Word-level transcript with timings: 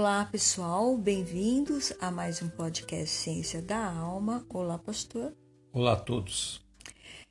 Olá, 0.00 0.24
pessoal, 0.24 0.96
bem-vindos 0.96 1.92
a 2.00 2.10
mais 2.10 2.40
um 2.40 2.48
podcast 2.48 3.14
Ciência 3.14 3.60
da 3.60 3.84
Alma. 3.84 4.46
Olá, 4.48 4.78
pastor. 4.78 5.36
Olá 5.74 5.92
a 5.92 5.96
todos. 5.96 6.64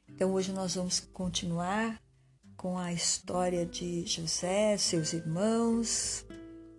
Então, 0.08 0.32
hoje 0.34 0.52
nós 0.52 0.76
vamos 0.76 1.00
continuar 1.00 2.00
com 2.56 2.78
a 2.78 2.94
história 2.94 3.66
de 3.66 4.06
José, 4.06 4.78
seus 4.78 5.14
irmãos, 5.14 6.24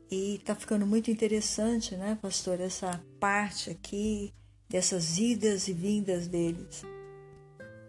e 0.08 0.40
tá 0.45 0.54
ficando 0.54 0.86
muito 0.86 1.11
interessante, 1.11 1.96
né, 1.96 2.16
pastor, 2.22 2.61
essa 2.61 3.04
parte 3.18 3.70
aqui 3.70 4.32
dessas 4.68 5.18
idas 5.18 5.66
e 5.66 5.72
vindas 5.72 6.29
deles. 6.29 6.84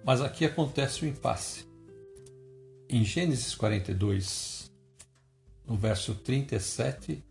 Mas 0.04 0.22
aqui 0.22 0.44
acontece 0.44 1.06
o 1.06 1.08
impasse. 1.08 1.68
Em 2.90 3.06
Gênesis 3.06 3.54
42, 3.54 4.72
no 5.68 5.78
verso 5.78 6.16
37, 6.16 7.24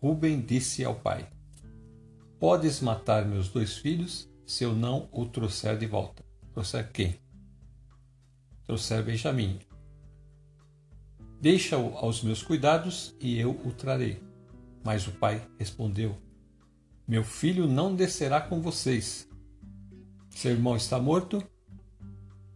Ruben 0.00 0.40
disse 0.40 0.84
ao 0.84 0.94
pai: 0.94 1.28
Podes 2.38 2.80
matar 2.80 3.24
meus 3.24 3.48
dois 3.48 3.76
filhos 3.76 4.28
se 4.44 4.64
eu 4.64 4.74
não 4.74 5.08
o 5.10 5.26
trouxer 5.26 5.78
de 5.78 5.86
volta. 5.86 6.24
Trouxer 6.52 6.90
quem? 6.92 7.18
Trouxer 8.64 9.02
Benjamim. 9.02 9.58
Deixa-o 11.40 11.96
aos 11.96 12.22
meus 12.22 12.42
cuidados 12.42 13.14
e 13.20 13.38
eu 13.38 13.50
o 13.50 13.72
trarei. 13.72 14.22
Mas 14.84 15.06
o 15.06 15.12
pai 15.12 15.46
respondeu: 15.58 16.16
Meu 17.06 17.24
filho 17.24 17.66
não 17.66 17.94
descerá 17.94 18.40
com 18.40 18.60
vocês. 18.60 19.28
Seu 20.30 20.52
irmão 20.52 20.76
está 20.76 20.98
morto 20.98 21.42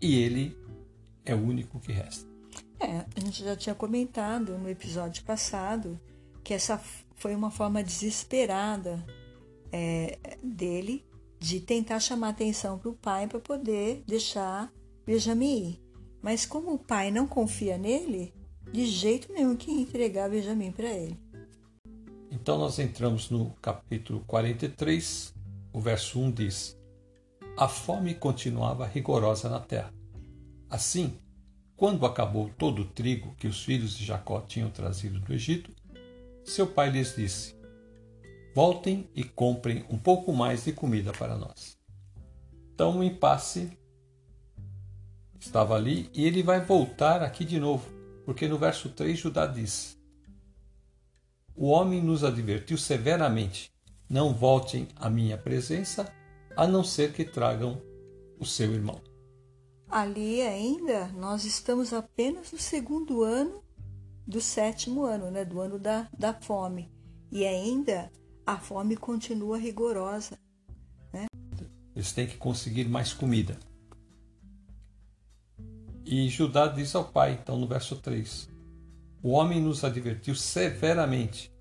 e 0.01 0.17
ele 0.17 0.57
é 1.25 1.35
o 1.35 1.43
único 1.43 1.81
que 1.81 1.93
resta. 1.93 2.29
É, 2.79 3.05
a 3.17 3.21
gente 3.21 3.45
já 3.45 3.57
tinha 3.57 3.75
comentado 3.75 4.57
no 4.59 4.69
episódio 4.69 5.23
passado 5.25 6.01
que 6.43 6.55
essa 6.55 6.81
foi 7.17 7.35
uma 7.35 7.51
forma 7.51 7.83
desesperada 7.83 9.05
é, 9.73 10.19
dele 10.43 11.05
de 11.39 11.61
tentar 11.61 12.01
chamar 12.01 12.31
atenção 12.31 12.79
para 12.79 12.91
o 12.91 12.95
pai 12.95 13.27
para 13.27 13.41
poder 13.41 14.03
deixar 14.07 14.73
Benjamin 15.07 15.71
ir. 15.71 15.83
Mas 16.23 16.45
como 16.45 16.75
o 16.75 16.79
pai 16.79 17.11
não 17.11 17.27
confia 17.27 17.79
nele, 17.79 18.35
de 18.71 18.85
jeito 18.87 19.33
nenhum 19.33 19.57
que 19.57 19.71
entregar 19.71 20.29
Benjamin 20.29 20.71
para 20.71 20.89
ele. 20.89 21.19
Então 22.31 22.59
nós 22.59 22.79
entramos 22.79 23.31
no 23.31 23.51
capítulo 23.63 24.21
43, 24.27 25.35
o 25.73 25.81
verso 25.81 26.21
1 26.21 26.31
diz: 26.31 26.79
A 27.57 27.67
fome 27.67 28.15
continuava 28.15 28.87
rigorosa 28.87 29.49
na 29.49 29.61
terra. 29.61 29.93
Assim, 30.69 31.19
quando 31.77 32.05
acabou 32.05 32.51
todo 32.57 32.83
o 32.83 32.85
trigo 32.85 33.35
que 33.37 33.49
os 33.49 33.65
filhos 33.65 33.97
de 33.97 34.05
Jacó 34.05 34.43
tinham 34.43 34.71
trazido 34.71 35.19
do 35.19 35.33
Egito, 35.33 35.73
seu 36.45 36.67
pai 36.67 36.91
lhes 36.91 37.15
disse: 37.15 37.55
Voltem 38.55 39.09
e 39.15 39.23
comprem 39.23 39.85
um 39.89 39.99
pouco 39.99 40.33
mais 40.33 40.65
de 40.65 40.73
comida 40.73 41.13
para 41.13 41.37
nós. 41.37 41.79
Então 42.75 42.99
o 42.99 43.05
impasse 43.05 43.71
estava 45.39 45.75
ali 45.75 46.11
e 46.13 46.25
ele 46.27 46.43
vai 46.43 46.61
voltar 46.61 47.23
aqui 47.23 47.45
de 47.45 47.61
novo, 47.61 47.89
porque 48.25 48.49
no 48.49 48.59
verso 48.59 48.89
3 48.89 49.19
Judá 49.19 49.47
diz: 49.47 49.99
O 51.55 51.69
homem 51.69 52.03
nos 52.03 52.25
advertiu 52.25 52.77
severamente: 52.77 53.73
Não 54.09 54.35
voltem 54.35 54.89
à 54.97 55.09
minha 55.09 55.39
presença, 55.39 56.13
a 56.57 56.67
não 56.67 56.83
ser 56.83 57.13
que 57.13 57.25
tragam 57.25 57.81
o 58.39 58.47
seu 58.47 58.73
irmão. 58.73 59.01
Ali 59.89 60.41
ainda 60.43 61.09
nós 61.09 61.45
estamos 61.45 61.93
apenas 61.93 62.53
no 62.53 62.59
segundo 62.59 63.23
ano 63.23 63.63
do 64.27 64.41
sétimo 64.41 65.05
ano, 65.05 65.31
né, 65.31 65.45
do 65.45 65.61
ano 65.61 65.79
da, 65.79 66.09
da 66.17 66.35
fome. 66.35 66.91
E 67.31 67.47
ainda 67.47 68.11
a 68.47 68.59
fome 68.59 68.97
continua 68.97 69.59
rigorosa. 69.59 70.39
Né? 71.13 71.27
Eles 71.95 72.13
têm 72.13 72.27
que 72.27 72.37
conseguir 72.37 72.89
mais 72.89 73.13
comida. 73.13 73.59
E 76.05 76.29
Judá 76.29 76.67
diz 76.67 76.95
ao 76.95 77.05
pai, 77.05 77.39
então 77.41 77.59
no 77.59 77.69
verso 77.69 77.97
3: 77.97 78.49
O 79.23 79.31
homem 79.31 79.61
nos 79.61 79.85
advertiu 79.85 80.35
severamente: 80.35 81.53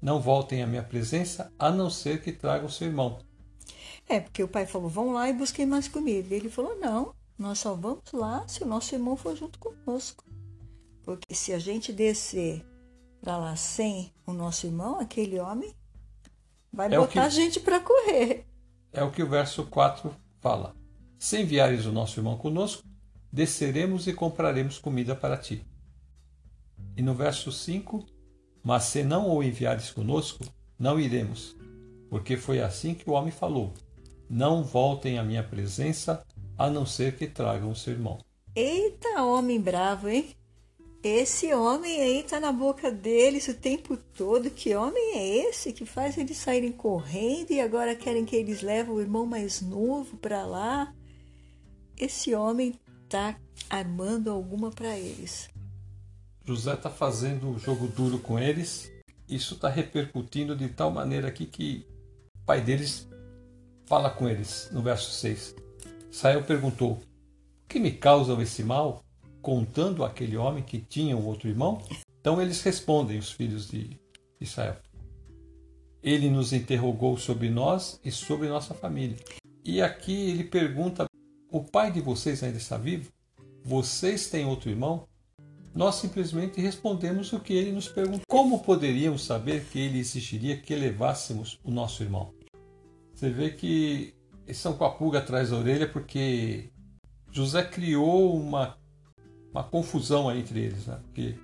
Não 0.00 0.20
voltem 0.20 0.62
à 0.62 0.66
minha 0.66 0.82
presença, 0.82 1.52
a 1.58 1.70
não 1.70 1.90
ser 1.90 2.22
que 2.22 2.32
tragam 2.32 2.68
seu 2.68 2.86
irmão. 2.86 3.18
É, 4.08 4.20
porque 4.20 4.42
o 4.42 4.48
pai 4.48 4.64
falou: 4.64 4.88
Vão 4.88 5.12
lá 5.12 5.28
e 5.28 5.34
busquem 5.34 5.66
mais 5.66 5.86
comida. 5.88 6.34
E 6.34 6.38
ele 6.38 6.48
falou: 6.48 6.78
Não, 6.78 7.14
nós 7.38 7.58
só 7.58 7.74
vamos 7.74 8.10
lá 8.12 8.46
se 8.48 8.62
o 8.62 8.66
nosso 8.66 8.94
irmão 8.94 9.16
for 9.16 9.36
junto 9.36 9.58
conosco. 9.58 10.24
Porque 11.04 11.34
se 11.34 11.52
a 11.52 11.58
gente 11.58 11.92
descer 11.92 12.64
para 13.20 13.36
lá 13.36 13.56
sem 13.56 14.12
o 14.26 14.32
nosso 14.32 14.66
irmão, 14.66 14.98
aquele 14.98 15.38
homem 15.38 15.74
vai 16.72 16.92
é 16.92 16.96
botar 16.96 17.12
que, 17.12 17.18
a 17.18 17.28
gente 17.28 17.60
para 17.60 17.80
correr. 17.80 18.46
É 18.92 19.02
o 19.02 19.10
que 19.10 19.22
o 19.22 19.28
verso 19.28 19.64
4 19.66 20.14
fala. 20.40 20.74
Se 21.18 21.40
enviares 21.40 21.84
o 21.86 21.92
nosso 21.92 22.18
irmão 22.18 22.36
conosco, 22.36 22.82
desceremos 23.32 24.06
e 24.06 24.12
compraremos 24.12 24.78
comida 24.78 25.14
para 25.14 25.36
ti. 25.36 25.64
E 26.96 27.02
no 27.02 27.14
verso 27.14 27.52
5, 27.52 28.06
mas 28.62 28.84
se 28.84 29.02
não 29.02 29.28
o 29.28 29.42
enviares 29.42 29.90
conosco, 29.90 30.44
não 30.78 30.98
iremos, 30.98 31.56
porque 32.08 32.36
foi 32.36 32.60
assim 32.60 32.94
que 32.94 33.08
o 33.08 33.12
homem 33.12 33.30
falou: 33.30 33.72
Não 34.28 34.64
voltem 34.64 35.18
à 35.18 35.22
minha 35.22 35.42
presença, 35.42 36.24
a 36.56 36.70
não 36.70 36.84
ser 36.84 37.16
que 37.16 37.26
tragam 37.26 37.70
o 37.70 37.76
seu 37.76 37.92
irmão. 37.92 38.18
Eita, 38.54 39.22
homem 39.22 39.60
bravo, 39.60 40.08
hein? 40.08 40.34
Esse 41.02 41.54
homem 41.54 41.98
aí 42.02 42.22
tá 42.22 42.38
na 42.38 42.52
boca 42.52 42.90
deles 42.90 43.48
o 43.48 43.54
tempo 43.54 43.96
todo. 43.96 44.50
Que 44.50 44.74
homem 44.74 45.14
é 45.14 45.48
esse 45.48 45.72
que 45.72 45.86
faz 45.86 46.18
eles 46.18 46.36
saírem 46.36 46.72
correndo 46.72 47.52
e 47.52 47.60
agora 47.60 47.96
querem 47.96 48.26
que 48.26 48.36
eles 48.36 48.60
levem 48.60 48.92
o 48.92 49.00
irmão 49.00 49.24
mais 49.24 49.62
novo 49.62 50.18
para 50.18 50.44
lá? 50.44 50.94
Esse 51.96 52.34
homem 52.34 52.78
tá 53.08 53.40
armando 53.70 54.30
alguma 54.30 54.70
para 54.70 54.98
eles. 54.98 55.48
José 56.44 56.76
tá 56.76 56.90
fazendo 56.90 57.48
um 57.48 57.58
jogo 57.58 57.86
duro 57.86 58.18
com 58.18 58.38
eles. 58.38 58.92
Isso 59.26 59.56
tá 59.56 59.70
repercutindo 59.70 60.54
de 60.54 60.68
tal 60.68 60.90
maneira 60.90 61.28
aqui 61.28 61.46
que 61.46 61.86
o 62.36 62.44
pai 62.44 62.60
deles 62.60 63.08
fala 63.86 64.10
com 64.10 64.28
eles 64.28 64.68
no 64.70 64.82
verso 64.82 65.10
6. 65.12 65.54
Sael 66.10 66.44
perguntou: 66.44 66.92
"O 66.92 67.68
que 67.68 67.78
me 67.78 67.92
causa 67.92 68.40
esse 68.42 68.62
mal?" 68.62 69.02
Contando 69.40 70.04
aquele 70.04 70.36
homem 70.36 70.62
que 70.62 70.78
tinha 70.78 71.16
o 71.16 71.26
outro 71.26 71.48
irmão? 71.48 71.82
Então 72.20 72.40
eles 72.40 72.62
respondem, 72.62 73.18
os 73.18 73.30
filhos 73.30 73.68
de 73.68 73.98
Israel. 74.40 74.76
Ele 76.02 76.30
nos 76.30 76.52
interrogou 76.52 77.16
sobre 77.16 77.50
nós 77.50 78.00
e 78.04 78.10
sobre 78.10 78.48
nossa 78.48 78.74
família. 78.74 79.16
E 79.64 79.82
aqui 79.82 80.30
ele 80.30 80.44
pergunta: 80.44 81.06
O 81.50 81.62
pai 81.62 81.92
de 81.92 82.00
vocês 82.00 82.42
ainda 82.42 82.58
está 82.58 82.76
vivo? 82.76 83.10
Vocês 83.64 84.30
têm 84.30 84.46
outro 84.46 84.70
irmão? 84.70 85.06
Nós 85.74 85.96
simplesmente 85.96 86.60
respondemos 86.60 87.32
o 87.32 87.40
que 87.40 87.52
ele 87.52 87.70
nos 87.70 87.88
perguntou. 87.88 88.22
Como 88.28 88.60
poderíamos 88.60 89.24
saber 89.24 89.64
que 89.66 89.78
ele 89.78 89.98
exigiria 89.98 90.56
que 90.56 90.74
levássemos 90.74 91.60
o 91.62 91.70
nosso 91.70 92.02
irmão? 92.02 92.34
Você 93.14 93.30
vê 93.30 93.50
que 93.50 94.14
eles 94.46 94.56
estão 94.56 94.72
com 94.72 94.84
a 94.84 94.90
pulga 94.90 95.18
atrás 95.18 95.50
da 95.50 95.56
orelha 95.56 95.86
porque 95.86 96.70
José 97.30 97.62
criou 97.62 98.34
uma 98.36 98.79
uma 99.52 99.64
confusão 99.64 100.30
entre 100.34 100.60
eles, 100.60 100.86
né? 100.86 101.00
porque 101.04 101.36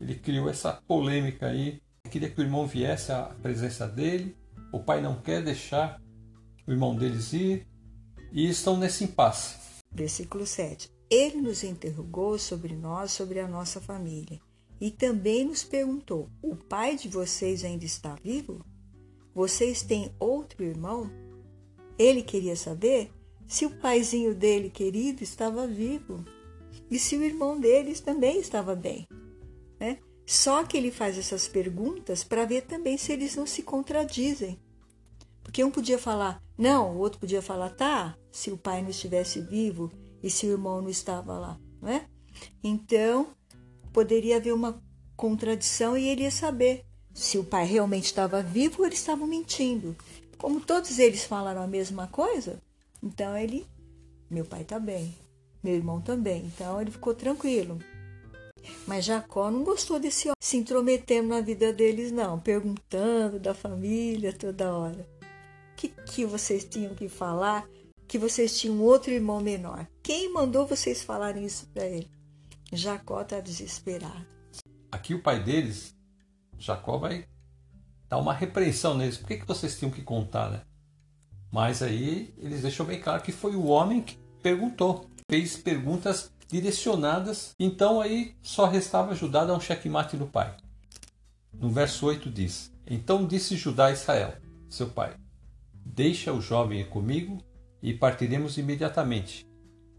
ele 0.00 0.14
criou 0.14 0.48
essa 0.48 0.72
polêmica 0.86 1.46
aí. 1.46 1.80
Ele 2.04 2.10
queria 2.10 2.30
que 2.30 2.40
o 2.40 2.44
irmão 2.44 2.66
viesse 2.66 3.12
à 3.12 3.22
presença 3.42 3.86
dele, 3.86 4.36
o 4.72 4.80
pai 4.80 5.00
não 5.00 5.20
quer 5.20 5.42
deixar 5.42 6.00
o 6.66 6.70
irmão 6.70 6.94
deles 6.94 7.32
ir, 7.32 7.66
e 8.32 8.48
estão 8.48 8.76
nesse 8.76 9.04
impasse. 9.04 9.82
Versículo 9.90 10.46
7. 10.46 10.90
Ele 11.10 11.40
nos 11.40 11.64
interrogou 11.64 12.38
sobre 12.38 12.76
nós, 12.76 13.12
sobre 13.12 13.40
a 13.40 13.48
nossa 13.48 13.80
família, 13.80 14.38
e 14.80 14.90
também 14.90 15.46
nos 15.46 15.64
perguntou: 15.64 16.28
O 16.42 16.54
pai 16.54 16.96
de 16.96 17.08
vocês 17.08 17.64
ainda 17.64 17.86
está 17.86 18.14
vivo? 18.22 18.64
Vocês 19.34 19.82
têm 19.82 20.14
outro 20.18 20.62
irmão? 20.62 21.10
Ele 21.98 22.22
queria 22.22 22.54
saber 22.54 23.10
se 23.46 23.64
o 23.64 23.70
paizinho 23.70 24.34
dele 24.34 24.68
querido 24.68 25.24
estava 25.24 25.66
vivo 25.66 26.24
e 26.90 26.98
se 26.98 27.16
o 27.16 27.24
irmão 27.24 27.58
deles 27.58 28.00
também 28.00 28.40
estava 28.40 28.74
bem. 28.74 29.06
Né? 29.78 29.98
Só 30.26 30.64
que 30.64 30.76
ele 30.76 30.90
faz 30.90 31.16
essas 31.18 31.48
perguntas 31.48 32.24
para 32.24 32.44
ver 32.44 32.62
também 32.62 32.96
se 32.96 33.12
eles 33.12 33.36
não 33.36 33.46
se 33.46 33.62
contradizem. 33.62 34.58
Porque 35.42 35.64
um 35.64 35.70
podia 35.70 35.98
falar 35.98 36.42
não, 36.58 36.96
o 36.96 36.98
outro 36.98 37.20
podia 37.20 37.40
falar 37.40 37.70
tá, 37.70 38.18
se 38.32 38.50
o 38.50 38.58
pai 38.58 38.82
não 38.82 38.90
estivesse 38.90 39.40
vivo 39.40 39.92
e 40.20 40.28
se 40.28 40.44
o 40.44 40.50
irmão 40.50 40.82
não 40.82 40.90
estava 40.90 41.38
lá. 41.38 41.60
Não 41.80 41.88
é? 41.88 42.04
Então, 42.64 43.28
poderia 43.92 44.38
haver 44.38 44.52
uma 44.52 44.82
contradição 45.16 45.96
e 45.96 46.08
ele 46.08 46.22
ia 46.22 46.32
saber 46.32 46.84
se 47.14 47.38
o 47.38 47.44
pai 47.44 47.64
realmente 47.64 48.06
estava 48.06 48.42
vivo 48.42 48.80
ou 48.80 48.86
eles 48.86 48.98
estavam 48.98 49.26
mentindo. 49.26 49.96
Como 50.36 50.60
todos 50.60 50.98
eles 50.98 51.24
falaram 51.24 51.62
a 51.62 51.66
mesma 51.68 52.08
coisa, 52.08 52.60
então 53.00 53.36
ele, 53.36 53.64
meu 54.28 54.44
pai 54.44 54.62
está 54.62 54.80
bem, 54.80 55.14
meu 55.62 55.74
irmão 55.74 56.00
também. 56.00 56.44
Então 56.46 56.80
ele 56.80 56.90
ficou 56.90 57.14
tranquilo. 57.14 57.78
Mas 58.86 59.04
Jacó 59.04 59.50
não 59.50 59.64
gostou 59.64 59.98
desse 59.98 60.28
homem. 60.28 60.36
se 60.40 60.56
intrometendo 60.56 61.28
na 61.28 61.40
vida 61.40 61.72
deles, 61.72 62.10
não, 62.10 62.38
perguntando 62.38 63.38
da 63.38 63.54
família 63.54 64.32
toda 64.32 64.76
hora. 64.76 65.08
O 65.72 65.76
que, 65.76 65.88
que 65.88 66.24
vocês 66.24 66.64
tinham 66.64 66.94
que 66.94 67.08
falar? 67.08 67.68
Que 68.06 68.18
vocês 68.18 68.58
tinham 68.58 68.80
outro 68.80 69.12
irmão 69.12 69.40
menor. 69.40 69.86
Quem 70.02 70.32
mandou 70.32 70.66
vocês 70.66 71.02
falarem 71.02 71.44
isso 71.44 71.66
para 71.72 71.86
ele? 71.86 72.10
Jacó 72.72 73.22
está 73.22 73.40
desesperado. 73.40 74.26
Aqui 74.90 75.14
o 75.14 75.22
pai 75.22 75.42
deles, 75.42 75.94
Jacó, 76.58 76.98
vai 76.98 77.26
dar 78.08 78.18
uma 78.18 78.32
repreensão 78.32 78.96
neles. 78.96 79.18
Por 79.18 79.28
que, 79.28 79.38
que 79.38 79.46
vocês 79.46 79.78
tinham 79.78 79.92
que 79.92 80.02
contar, 80.02 80.50
né? 80.50 80.62
Mas 81.50 81.82
aí 81.82 82.34
eles 82.38 82.62
deixam 82.62 82.84
bem 82.84 83.00
claro 83.00 83.22
que 83.22 83.32
foi 83.32 83.54
o 83.54 83.66
homem 83.66 84.02
que 84.02 84.18
perguntou, 84.42 85.08
fez 85.30 85.56
perguntas 85.56 86.32
direcionadas. 86.48 87.54
Então 87.58 88.00
aí 88.00 88.34
só 88.42 88.66
restava 88.66 89.14
Judá 89.14 89.44
dar 89.44 89.54
um 89.54 89.60
checkmate 89.60 90.16
no 90.16 90.26
pai. 90.26 90.56
No 91.52 91.68
verso 91.68 92.06
8 92.06 92.30
diz: 92.30 92.72
Então 92.86 93.26
disse 93.26 93.56
Judá 93.56 93.86
a 93.86 93.92
Israel, 93.92 94.34
seu 94.68 94.88
pai: 94.88 95.14
Deixa 95.72 96.32
o 96.32 96.40
jovem 96.40 96.84
comigo 96.88 97.38
e 97.82 97.92
partiremos 97.92 98.56
imediatamente, 98.58 99.46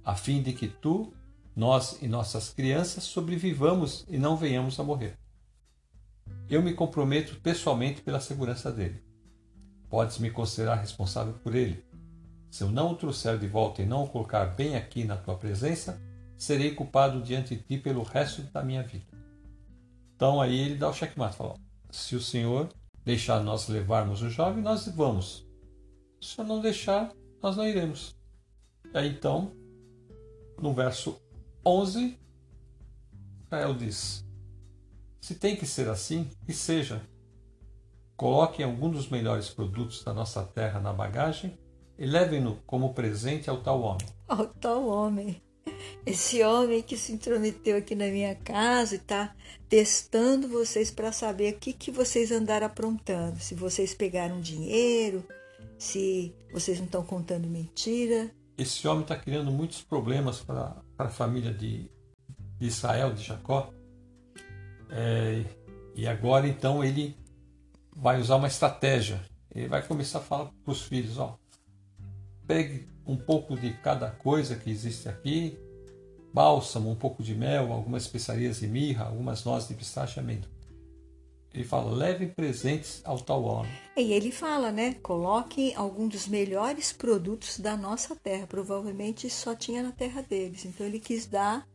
a 0.04 0.16
fim 0.16 0.42
de 0.42 0.54
que 0.54 0.68
tu 0.68 1.14
nós 1.56 2.02
e 2.02 2.08
nossas 2.08 2.50
crianças 2.54 3.04
sobrevivamos 3.04 4.06
e 4.08 4.18
não 4.18 4.36
venhamos 4.36 4.80
a 4.80 4.84
morrer. 4.84 5.18
Eu 6.50 6.64
me 6.64 6.74
comprometo 6.74 7.36
pessoalmente 7.42 8.02
pela 8.02 8.20
segurança 8.20 8.72
dele. 8.72 9.04
Podes 9.90 10.20
me 10.20 10.32
considerar 10.32 10.76
responsável 10.76 11.34
por 11.34 11.56
ele. 11.56 11.84
Se 12.50 12.64
eu 12.64 12.72
não 12.72 12.92
o 12.92 12.96
trouxer 12.96 13.38
de 13.38 13.48
volta 13.48 13.82
e 13.82 13.86
não 13.86 14.04
o 14.04 14.10
colocar 14.10 14.46
bem 14.46 14.76
aqui 14.76 15.04
na 15.04 15.16
tua 15.16 15.38
presença, 15.38 16.02
serei 16.36 16.74
culpado 16.74 17.22
diante 17.22 17.56
de 17.56 17.62
ti 17.62 17.78
pelo 17.78 18.02
resto 18.02 18.42
da 18.44 18.64
minha 18.64 18.82
vida. 18.82 19.06
Então 20.16 20.42
aí 20.42 20.58
ele 20.60 20.76
dá 20.76 20.90
o 20.90 20.94
checkmate, 20.94 21.36
fala: 21.36 21.56
se 21.92 22.16
o 22.16 22.22
Senhor 22.22 22.70
deixar 23.06 23.44
nós 23.44 23.68
levarmos 23.68 24.22
o 24.22 24.30
jovem, 24.30 24.64
nós 24.64 24.88
vamos. 24.88 25.48
Se 26.20 26.34
o 26.34 26.36
Senhor 26.36 26.48
não 26.48 26.60
deixar, 26.60 27.14
nós 27.42 27.56
não 27.56 27.68
iremos. 27.68 28.16
Aí 28.94 29.10
então, 29.10 29.52
no 30.60 30.74
verso 30.74 31.22
11, 31.64 32.18
Israel 33.44 33.74
diz: 33.76 34.26
Se 35.22 35.36
tem 35.36 35.56
que 35.56 35.68
ser 35.68 35.88
assim, 35.88 36.30
que 36.46 36.54
seja. 36.54 37.02
Coloquem 38.18 38.66
algum 38.66 38.90
dos 38.90 39.08
melhores 39.08 39.50
produtos 39.50 40.04
da 40.04 40.14
nossa 40.14 40.44
terra 40.44 40.80
na 40.80 40.92
bagagem 40.92 41.58
e 42.00 42.06
levem-no 42.06 42.56
como 42.66 42.94
presente 42.94 43.50
ao 43.50 43.62
tal 43.62 43.82
homem. 43.82 44.08
Ao 44.26 44.48
tal 44.48 44.88
homem. 44.88 45.42
Esse 46.06 46.42
homem 46.42 46.82
que 46.82 46.98
se 46.98 47.12
intrometeu 47.12 47.78
aqui 47.78 47.94
na 47.94 48.08
minha 48.08 48.34
casa 48.36 48.96
e 48.96 48.98
está 48.98 49.36
testando 49.68 50.48
vocês 50.48 50.90
para 50.90 51.12
saber 51.12 51.54
o 51.54 51.58
que, 51.58 51.74
que 51.74 51.92
vocês 51.92 52.32
andaram 52.32 52.68
aprontando. 52.68 53.38
Se 53.40 53.54
vocês 53.54 53.94
pegaram 53.94 54.40
dinheiro, 54.40 55.24
se 55.78 56.34
vocês 56.54 56.78
não 56.78 56.86
estão 56.86 57.04
contando 57.04 57.48
mentira. 57.48 58.32
Esse 58.58 58.88
homem 58.88 59.02
está 59.02 59.18
criando 59.18 59.52
muitos 59.52 59.82
problemas 59.82 60.40
para 60.40 60.82
a 60.98 61.10
família 61.10 61.54
de, 61.54 61.92
de, 62.58 62.68
Israel, 62.68 63.14
de 63.14 63.24
Jacó. 63.24 63.72
É, 64.90 65.44
e 65.96 66.08
agora 66.08 66.48
então 66.48 66.84
ele 66.84 67.16
vai 67.94 68.20
usar 68.22 68.38
uma 68.38 68.48
estratégia. 68.48 69.22
Ele 69.54 69.68
vai 69.68 69.86
começar 69.86 70.20
a 70.20 70.22
falar 70.22 70.52
para 70.64 70.72
os 70.72 70.82
filhos: 70.82 71.18
ó, 71.18 71.39
pegue 72.50 72.88
um 73.06 73.16
pouco 73.16 73.56
de 73.56 73.72
cada 73.74 74.10
coisa 74.10 74.56
que 74.56 74.72
existe 74.72 75.08
aqui, 75.08 75.56
bálsamo, 76.34 76.90
um 76.90 76.96
pouco 76.96 77.22
de 77.22 77.36
mel, 77.36 77.72
algumas 77.72 78.02
especiarias 78.04 78.60
de 78.60 78.68
mirra, 78.68 79.06
algumas 79.06 79.46
nozes 79.46 79.68
de 79.68 79.76
pistache 79.76 80.20
amêndoa. 80.20 80.50
Ele 81.54 81.64
fala, 81.64 81.92
levem 81.92 82.28
presentes 82.28 83.02
ao 83.06 83.20
tal 83.20 83.44
homem. 83.44 83.72
E 83.96 84.14
ele 84.14 84.32
fala, 84.32 84.72
né? 84.72 84.96
Coloquem 84.96 85.76
algum 85.76 86.08
dos 86.08 86.28
melhores 86.28 86.92
produtos 86.92 87.60
da 87.60 87.78
nossa 87.78 88.16
terra. 88.16 88.48
Provavelmente 88.48 89.30
só 89.30 89.54
tinha 89.54 89.84
na 89.84 89.92
terra 89.92 90.24
deles. 90.24 90.66
Então 90.66 90.86
ele 90.86 91.00
quis 91.00 91.28
dar 91.28 91.68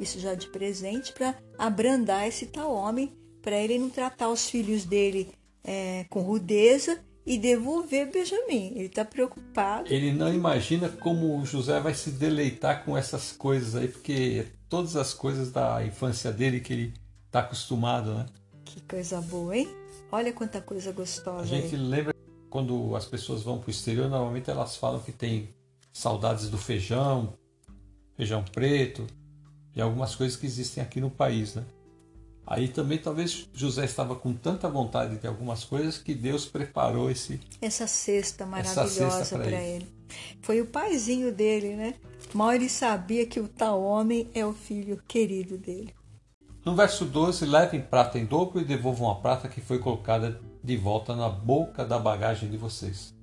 isso 0.00 0.18
já 0.18 0.34
de 0.34 0.48
presente 0.48 1.12
para 1.12 1.36
abrandar 1.56 2.26
esse 2.26 2.46
tal 2.46 2.72
homem, 2.72 3.12
para 3.40 3.56
ele 3.56 3.78
não 3.78 3.90
tratar 3.90 4.30
os 4.30 4.50
filhos 4.50 4.84
dele 4.84 5.28
é, 5.62 6.06
com 6.10 6.22
rudeza 6.22 7.04
e 7.28 7.36
devolver 7.36 8.10
Benjamim. 8.10 8.72
Ele 8.74 8.86
está 8.86 9.04
preocupado. 9.04 9.92
Ele 9.92 10.12
não 10.12 10.32
imagina 10.32 10.88
como 10.88 11.44
José 11.44 11.78
vai 11.78 11.92
se 11.92 12.10
deleitar 12.10 12.86
com 12.86 12.96
essas 12.96 13.32
coisas 13.32 13.76
aí, 13.76 13.86
porque 13.86 14.46
todas 14.66 14.96
as 14.96 15.12
coisas 15.12 15.52
da 15.52 15.84
infância 15.84 16.32
dele 16.32 16.58
que 16.58 16.72
ele 16.72 16.94
está 17.26 17.40
acostumado, 17.40 18.14
né? 18.14 18.26
Que 18.64 18.80
coisa 18.80 19.20
boa, 19.20 19.54
hein? 19.54 19.68
Olha 20.10 20.32
quanta 20.32 20.62
coisa 20.62 20.90
gostosa. 20.90 21.42
A 21.42 21.44
gente 21.44 21.74
aí. 21.76 21.82
lembra 21.82 22.14
quando 22.48 22.96
as 22.96 23.04
pessoas 23.04 23.42
vão 23.42 23.58
para 23.58 23.68
o 23.68 23.70
exterior, 23.70 24.08
normalmente 24.08 24.48
elas 24.50 24.76
falam 24.76 24.98
que 24.98 25.12
tem 25.12 25.50
saudades 25.92 26.48
do 26.48 26.56
feijão, 26.56 27.34
feijão 28.16 28.42
preto 28.42 29.06
e 29.76 29.82
algumas 29.82 30.14
coisas 30.14 30.34
que 30.34 30.46
existem 30.46 30.82
aqui 30.82 30.98
no 30.98 31.10
país, 31.10 31.54
né? 31.54 31.64
Aí 32.50 32.66
também 32.66 32.96
talvez 32.96 33.46
José 33.52 33.84
estava 33.84 34.16
com 34.16 34.32
tanta 34.32 34.70
vontade 34.70 35.18
de 35.18 35.26
algumas 35.26 35.64
coisas 35.64 35.98
que 35.98 36.14
Deus 36.14 36.46
preparou 36.46 37.10
esse 37.10 37.38
essa 37.60 37.86
cesta 37.86 38.46
maravilhosa 38.46 39.36
para 39.36 39.46
ele. 39.46 39.84
ele. 39.84 39.98
Foi 40.40 40.58
o 40.62 40.66
paizinho 40.66 41.30
dele, 41.30 41.76
né? 41.76 41.94
Mal 42.32 42.54
ele 42.54 42.70
sabia 42.70 43.26
que 43.26 43.38
o 43.38 43.46
tal 43.46 43.82
homem 43.82 44.30
é 44.34 44.46
o 44.46 44.54
filho 44.54 44.98
querido 45.06 45.58
dele. 45.58 45.94
No 46.64 46.74
verso 46.74 47.04
12, 47.04 47.44
levem 47.44 47.82
prata 47.82 48.18
em 48.18 48.24
dobro 48.24 48.62
e 48.62 48.64
devolvam 48.64 49.10
a 49.10 49.16
prata 49.16 49.46
que 49.46 49.60
foi 49.60 49.78
colocada 49.78 50.40
de 50.64 50.76
volta 50.76 51.14
na 51.14 51.28
boca 51.28 51.84
da 51.84 51.98
bagagem 51.98 52.48
de 52.48 52.56
vocês. 52.56 53.14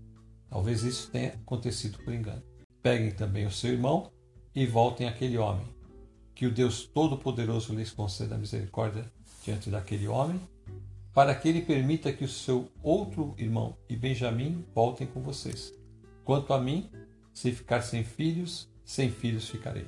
Talvez 0.47 0.83
isso 0.83 1.09
tenha 1.09 1.29
acontecido 1.29 1.97
por 2.05 2.13
engano. 2.13 2.43
Peguem 2.83 3.09
também 3.09 3.47
o 3.47 3.51
seu 3.51 3.71
irmão 3.71 4.11
e 4.53 4.67
voltem 4.67 5.07
àquele 5.07 5.39
homem. 5.39 5.74
Que 6.35 6.45
o 6.45 6.51
Deus 6.51 6.85
Todo-Poderoso 6.85 7.73
lhes 7.73 7.91
conceda 7.91 8.37
misericórdia 8.37 9.11
diante 9.43 9.69
daquele 9.69 10.07
homem, 10.07 10.39
para 11.13 11.33
que 11.33 11.47
ele 11.47 11.61
permita 11.61 12.11
que 12.11 12.25
o 12.25 12.29
seu 12.29 12.69
outro 12.83 13.33
irmão 13.37 13.75
e 13.89 13.95
Benjamim 13.95 14.63
voltem 14.75 15.07
com 15.07 15.21
vocês. 15.21 15.73
Quanto 16.23 16.53
a 16.53 16.59
mim, 16.59 16.91
se 17.33 17.51
ficar 17.51 17.81
sem 17.81 18.03
filhos, 18.03 18.69
sem 18.83 19.09
filhos 19.09 19.49
ficarei. 19.49 19.87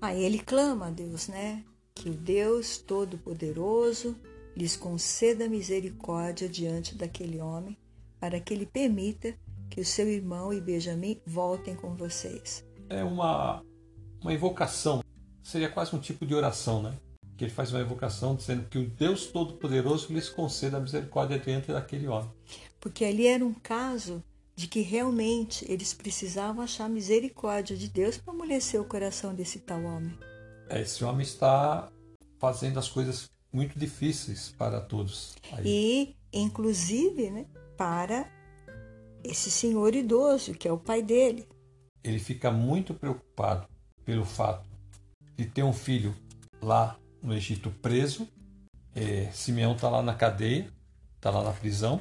Aí 0.00 0.22
ele 0.22 0.38
clama 0.38 0.86
a 0.86 0.90
Deus, 0.90 1.28
né? 1.28 1.64
que 1.98 2.10
o 2.10 2.14
Deus 2.14 2.78
Todo-Poderoso 2.78 4.16
lhes 4.56 4.76
conceda 4.76 5.48
misericórdia 5.48 6.48
diante 6.48 6.94
daquele 6.94 7.40
homem, 7.40 7.76
para 8.20 8.40
que 8.40 8.54
ele 8.54 8.66
permita 8.66 9.34
que 9.68 9.80
o 9.80 9.84
seu 9.84 10.08
irmão 10.08 10.52
e 10.52 10.60
Benjamim 10.60 11.20
voltem 11.26 11.74
com 11.74 11.94
vocês. 11.96 12.64
É 12.88 13.02
uma, 13.02 13.62
uma 14.20 14.32
invocação, 14.32 15.02
seria 15.48 15.70
quase 15.70 15.96
um 15.96 15.98
tipo 15.98 16.26
de 16.26 16.34
oração, 16.34 16.82
né? 16.82 16.94
Que 17.36 17.44
ele 17.44 17.50
faz 17.50 17.72
uma 17.72 17.80
invocação 17.80 18.34
dizendo 18.34 18.68
que 18.68 18.78
o 18.78 18.86
Deus 18.86 19.26
Todo-Poderoso 19.26 20.12
lhes 20.12 20.28
conceda 20.28 20.78
misericórdia 20.78 21.38
diante 21.38 21.72
daquele 21.72 22.06
homem. 22.06 22.30
Porque 22.78 23.04
ali 23.04 23.26
era 23.26 23.44
um 23.44 23.54
caso 23.54 24.22
de 24.54 24.66
que 24.66 24.80
realmente 24.80 25.64
eles 25.70 25.94
precisavam 25.94 26.62
achar 26.62 26.88
misericórdia 26.88 27.76
de 27.76 27.88
Deus 27.88 28.18
para 28.18 28.34
amolecer 28.34 28.78
o 28.80 28.84
coração 28.84 29.34
desse 29.34 29.60
tal 29.60 29.82
homem. 29.84 30.12
É, 30.68 30.82
esse 30.82 31.02
homem 31.02 31.22
está 31.22 31.88
fazendo 32.38 32.78
as 32.78 32.88
coisas 32.88 33.30
muito 33.50 33.78
difíceis 33.78 34.54
para 34.58 34.80
todos. 34.80 35.34
Aí. 35.52 35.64
E, 35.64 36.16
inclusive, 36.30 37.30
né, 37.30 37.46
para 37.76 38.30
esse 39.24 39.50
senhor 39.50 39.94
idoso, 39.94 40.52
que 40.52 40.68
é 40.68 40.72
o 40.72 40.78
pai 40.78 41.02
dele. 41.02 41.48
Ele 42.04 42.18
fica 42.18 42.50
muito 42.50 42.92
preocupado 42.92 43.66
pelo 44.04 44.24
fato 44.24 44.67
de 45.38 45.46
ter 45.46 45.62
um 45.62 45.72
filho 45.72 46.14
lá 46.60 46.98
no 47.22 47.32
Egito 47.32 47.70
preso. 47.80 48.28
É, 48.94 49.30
Simeão 49.32 49.72
está 49.72 49.88
lá 49.88 50.02
na 50.02 50.12
cadeia, 50.12 50.68
está 51.16 51.30
lá 51.30 51.42
na 51.42 51.52
prisão, 51.52 52.00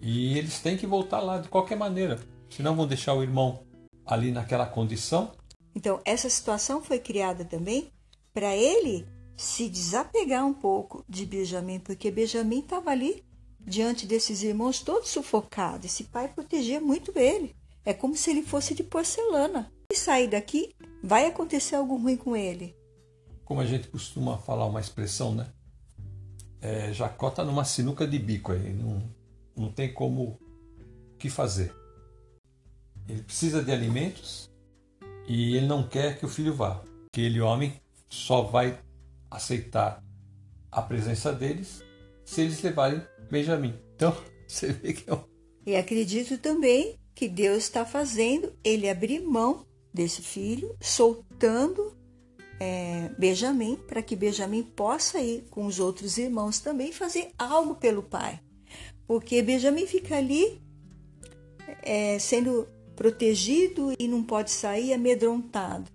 e 0.00 0.38
eles 0.38 0.60
têm 0.60 0.78
que 0.78 0.86
voltar 0.86 1.20
lá 1.20 1.38
de 1.38 1.48
qualquer 1.48 1.76
maneira, 1.76 2.18
senão 2.48 2.74
vão 2.74 2.86
deixar 2.86 3.12
o 3.14 3.22
irmão 3.22 3.64
ali 4.06 4.30
naquela 4.30 4.64
condição 4.64 5.32
então, 5.74 6.00
essa 6.04 6.28
situação 6.28 6.82
foi 6.82 6.98
criada 6.98 7.44
também 7.44 7.92
para 8.32 8.56
ele 8.56 9.06
se 9.36 9.68
desapegar 9.68 10.46
um 10.46 10.52
pouco 10.52 11.04
de 11.08 11.24
Benjamin, 11.24 11.80
porque 11.80 12.10
Benjamin 12.10 12.60
estava 12.60 12.90
ali 12.90 13.24
diante 13.58 14.06
desses 14.06 14.42
irmãos 14.42 14.80
todo 14.80 15.06
sufocado. 15.06 15.86
Esse 15.86 16.04
pai 16.04 16.28
protegia 16.28 16.80
muito 16.80 17.12
ele. 17.16 17.54
É 17.84 17.94
como 17.94 18.14
se 18.16 18.30
ele 18.30 18.42
fosse 18.42 18.74
de 18.74 18.82
porcelana. 18.82 19.72
Se 19.92 19.98
sair 19.98 20.28
daqui, 20.28 20.74
vai 21.02 21.26
acontecer 21.26 21.76
algo 21.76 21.96
ruim 21.96 22.16
com 22.16 22.36
ele. 22.36 22.76
Como 23.44 23.60
a 23.60 23.66
gente 23.66 23.88
costuma 23.88 24.38
falar 24.38 24.66
uma 24.66 24.80
expressão, 24.80 25.34
né? 25.34 25.46
É, 26.60 26.92
Jacó 26.92 27.28
está 27.28 27.44
numa 27.44 27.64
sinuca 27.64 28.06
de 28.06 28.18
bico 28.18 28.52
aí, 28.52 28.72
não, 28.72 29.02
não 29.56 29.72
tem 29.72 29.92
como 29.92 30.22
o 30.22 31.16
que 31.18 31.30
fazer. 31.30 31.74
Ele 33.08 33.22
precisa 33.22 33.62
de 33.62 33.72
alimentos, 33.72 34.50
e 35.26 35.56
ele 35.56 35.66
não 35.66 35.86
quer 35.86 36.18
que 36.18 36.26
o 36.26 36.28
filho 36.28 36.52
vá. 36.52 36.82
Aquele 37.06 37.40
homem 37.40 37.72
só 38.08 38.42
vai 38.42 38.78
aceitar 39.30 40.02
a 40.72 40.82
presença 40.82 41.32
deles 41.32 41.84
se 42.24 42.40
eles 42.40 42.60
levarem 42.62 43.00
Benjamim. 43.30 43.74
Então, 43.94 44.12
você 44.46 44.72
vê 44.72 44.92
que 44.92 45.08
é 45.08 45.14
um... 45.14 45.22
E 45.64 45.76
acredito 45.76 46.36
também 46.38 46.98
que 47.14 47.28
Deus 47.28 47.58
está 47.58 47.86
fazendo 47.86 48.52
ele 48.64 48.88
abrir 48.88 49.20
mão 49.20 49.64
desse 49.92 50.22
filho, 50.22 50.74
soltando 50.80 51.96
é, 52.60 53.10
Benjamim, 53.18 53.76
para 53.88 54.02
que 54.02 54.14
Benjamim 54.14 54.62
possa 54.62 55.20
ir 55.20 55.46
com 55.50 55.66
os 55.66 55.80
outros 55.80 56.18
irmãos 56.18 56.60
também 56.60 56.92
fazer 56.92 57.30
algo 57.38 57.74
pelo 57.74 58.02
pai. 58.02 58.40
Porque 59.06 59.42
Benjamim 59.42 59.86
fica 59.86 60.16
ali 60.16 60.60
é, 61.82 62.18
sendo 62.18 62.66
protegido 62.94 63.94
e 63.98 64.06
não 64.06 64.22
pode 64.22 64.50
sair 64.50 64.92
amedrontado. 64.92 65.90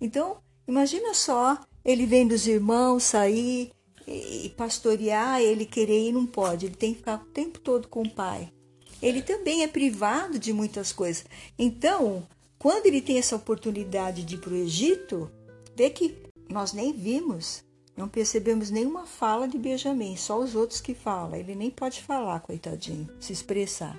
Então, 0.00 0.38
imagina 0.68 1.14
só 1.14 1.58
ele 1.84 2.06
vendo 2.06 2.32
os 2.32 2.46
irmãos 2.46 3.04
sair 3.04 3.72
e 4.06 4.52
pastorear, 4.56 5.40
ele 5.40 5.64
querer 5.64 6.08
e 6.08 6.12
não 6.12 6.26
pode, 6.26 6.66
ele 6.66 6.74
tem 6.74 6.92
que 6.92 6.98
ficar 6.98 7.22
o 7.22 7.30
tempo 7.30 7.58
todo 7.60 7.88
com 7.88 8.02
o 8.02 8.10
pai. 8.10 8.52
Ele 9.00 9.22
também 9.22 9.62
é 9.62 9.68
privado 9.68 10.38
de 10.38 10.52
muitas 10.52 10.92
coisas. 10.92 11.24
Então, 11.58 12.26
quando 12.60 12.84
ele 12.84 13.00
tem 13.00 13.18
essa 13.18 13.34
oportunidade 13.34 14.22
de 14.22 14.34
ir 14.34 14.38
para 14.38 14.52
o 14.52 14.56
Egito, 14.56 15.30
vê 15.74 15.88
que 15.88 16.14
nós 16.46 16.74
nem 16.74 16.92
vimos, 16.92 17.64
não 17.96 18.06
percebemos 18.06 18.70
nenhuma 18.70 19.06
fala 19.06 19.48
de 19.48 19.56
Benjamim, 19.56 20.14
só 20.14 20.38
os 20.38 20.54
outros 20.54 20.78
que 20.78 20.94
falam. 20.94 21.36
Ele 21.36 21.54
nem 21.54 21.70
pode 21.70 22.02
falar, 22.02 22.38
coitadinho, 22.40 23.08
se 23.18 23.32
expressar. 23.32 23.98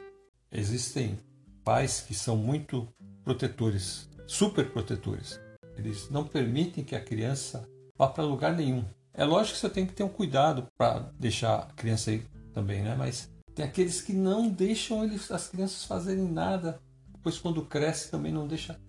Existem 0.52 1.18
pais 1.64 2.02
que 2.02 2.14
são 2.14 2.38
muito 2.38 2.88
protetores, 3.24 4.08
super 4.28 4.72
protetores. 4.72 5.40
Eles 5.76 6.08
não 6.12 6.24
permitem 6.24 6.84
que 6.84 6.96
a 6.96 7.04
criança 7.04 7.68
vá 7.98 8.08
para 8.08 8.24
lugar 8.24 8.56
nenhum. 8.56 8.86
É 9.12 9.26
lógico 9.26 9.56
que 9.56 9.62
você 9.62 9.70
tem 9.72 9.88
que 9.88 9.94
ter 9.94 10.04
um 10.04 10.10
cuidado 10.10 10.68
para 10.78 11.12
deixar 11.20 11.62
a 11.62 11.74
criança 11.74 12.12
aí 12.12 12.24
também, 12.54 12.84
né? 12.84 12.96
Mas 12.96 13.28
tem 13.56 13.66
aqueles 13.66 14.02
que 14.02 14.14
não 14.14 14.48
deixam 14.48 15.04
eles, 15.04 15.32
as 15.32 15.48
crianças 15.48 15.84
fazerem 15.84 16.28
nada. 16.32 16.80
Depois, 17.22 17.38
quando 17.38 17.64
cresce, 17.64 18.10
também 18.10 18.32
não 18.32 18.48
deixa. 18.48 18.82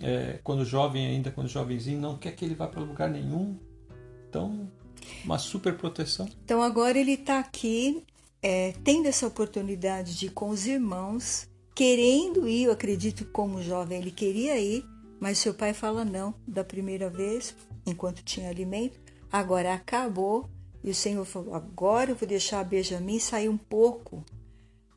É, 0.00 0.40
quando 0.42 0.64
jovem 0.64 1.06
ainda, 1.06 1.30
quando 1.30 1.46
jovenzinho, 1.46 2.00
não 2.00 2.18
quer 2.18 2.32
que 2.32 2.44
ele 2.44 2.56
vá 2.56 2.66
para 2.66 2.82
lugar 2.82 3.08
nenhum. 3.08 3.56
Então, 4.28 4.68
uma 5.24 5.38
super 5.38 5.76
proteção. 5.76 6.28
Então, 6.44 6.60
agora 6.60 6.98
ele 6.98 7.12
está 7.12 7.38
aqui, 7.38 8.04
é, 8.42 8.72
tendo 8.82 9.06
essa 9.06 9.28
oportunidade 9.28 10.18
de 10.18 10.26
ir 10.26 10.30
com 10.30 10.48
os 10.48 10.66
irmãos, 10.66 11.48
querendo 11.72 12.48
ir. 12.48 12.64
Eu 12.64 12.72
acredito 12.72 13.24
como 13.26 13.62
jovem 13.62 14.00
ele 14.00 14.10
queria 14.10 14.58
ir, 14.58 14.84
mas 15.20 15.38
seu 15.38 15.54
pai 15.54 15.72
fala 15.72 16.04
não 16.04 16.34
da 16.48 16.64
primeira 16.64 17.08
vez, 17.08 17.54
enquanto 17.86 18.24
tinha 18.24 18.50
alimento. 18.50 18.98
Agora 19.30 19.72
acabou 19.72 20.50
e 20.82 20.90
o 20.90 20.94
Senhor 20.94 21.24
falou: 21.24 21.54
agora 21.54 22.10
eu 22.10 22.16
vou 22.16 22.28
deixar 22.28 22.64
Benjamim 22.64 23.20
sair 23.20 23.48
um 23.48 23.56
pouco 23.56 24.24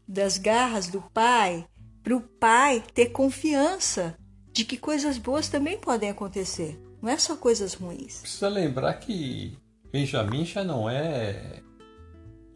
das 0.08 0.38
garras 0.38 0.88
do 0.88 1.02
pai, 1.14 1.66
para 2.04 2.16
o 2.16 2.22
pai 2.22 2.84
ter 2.94 3.08
confiança 3.08 4.16
de 4.52 4.66
que 4.66 4.78
coisas 4.78 5.18
boas 5.18 5.48
também 5.48 5.78
podem 5.78 6.10
acontecer. 6.10 6.80
Não 7.02 7.10
é 7.10 7.18
só 7.18 7.36
coisas 7.36 7.74
ruins. 7.74 8.20
Precisa 8.20 8.48
lembrar 8.48 8.94
que 8.96 9.58
Benjamim 9.92 10.46
já 10.46 10.64
não 10.64 10.90
é 10.90 11.62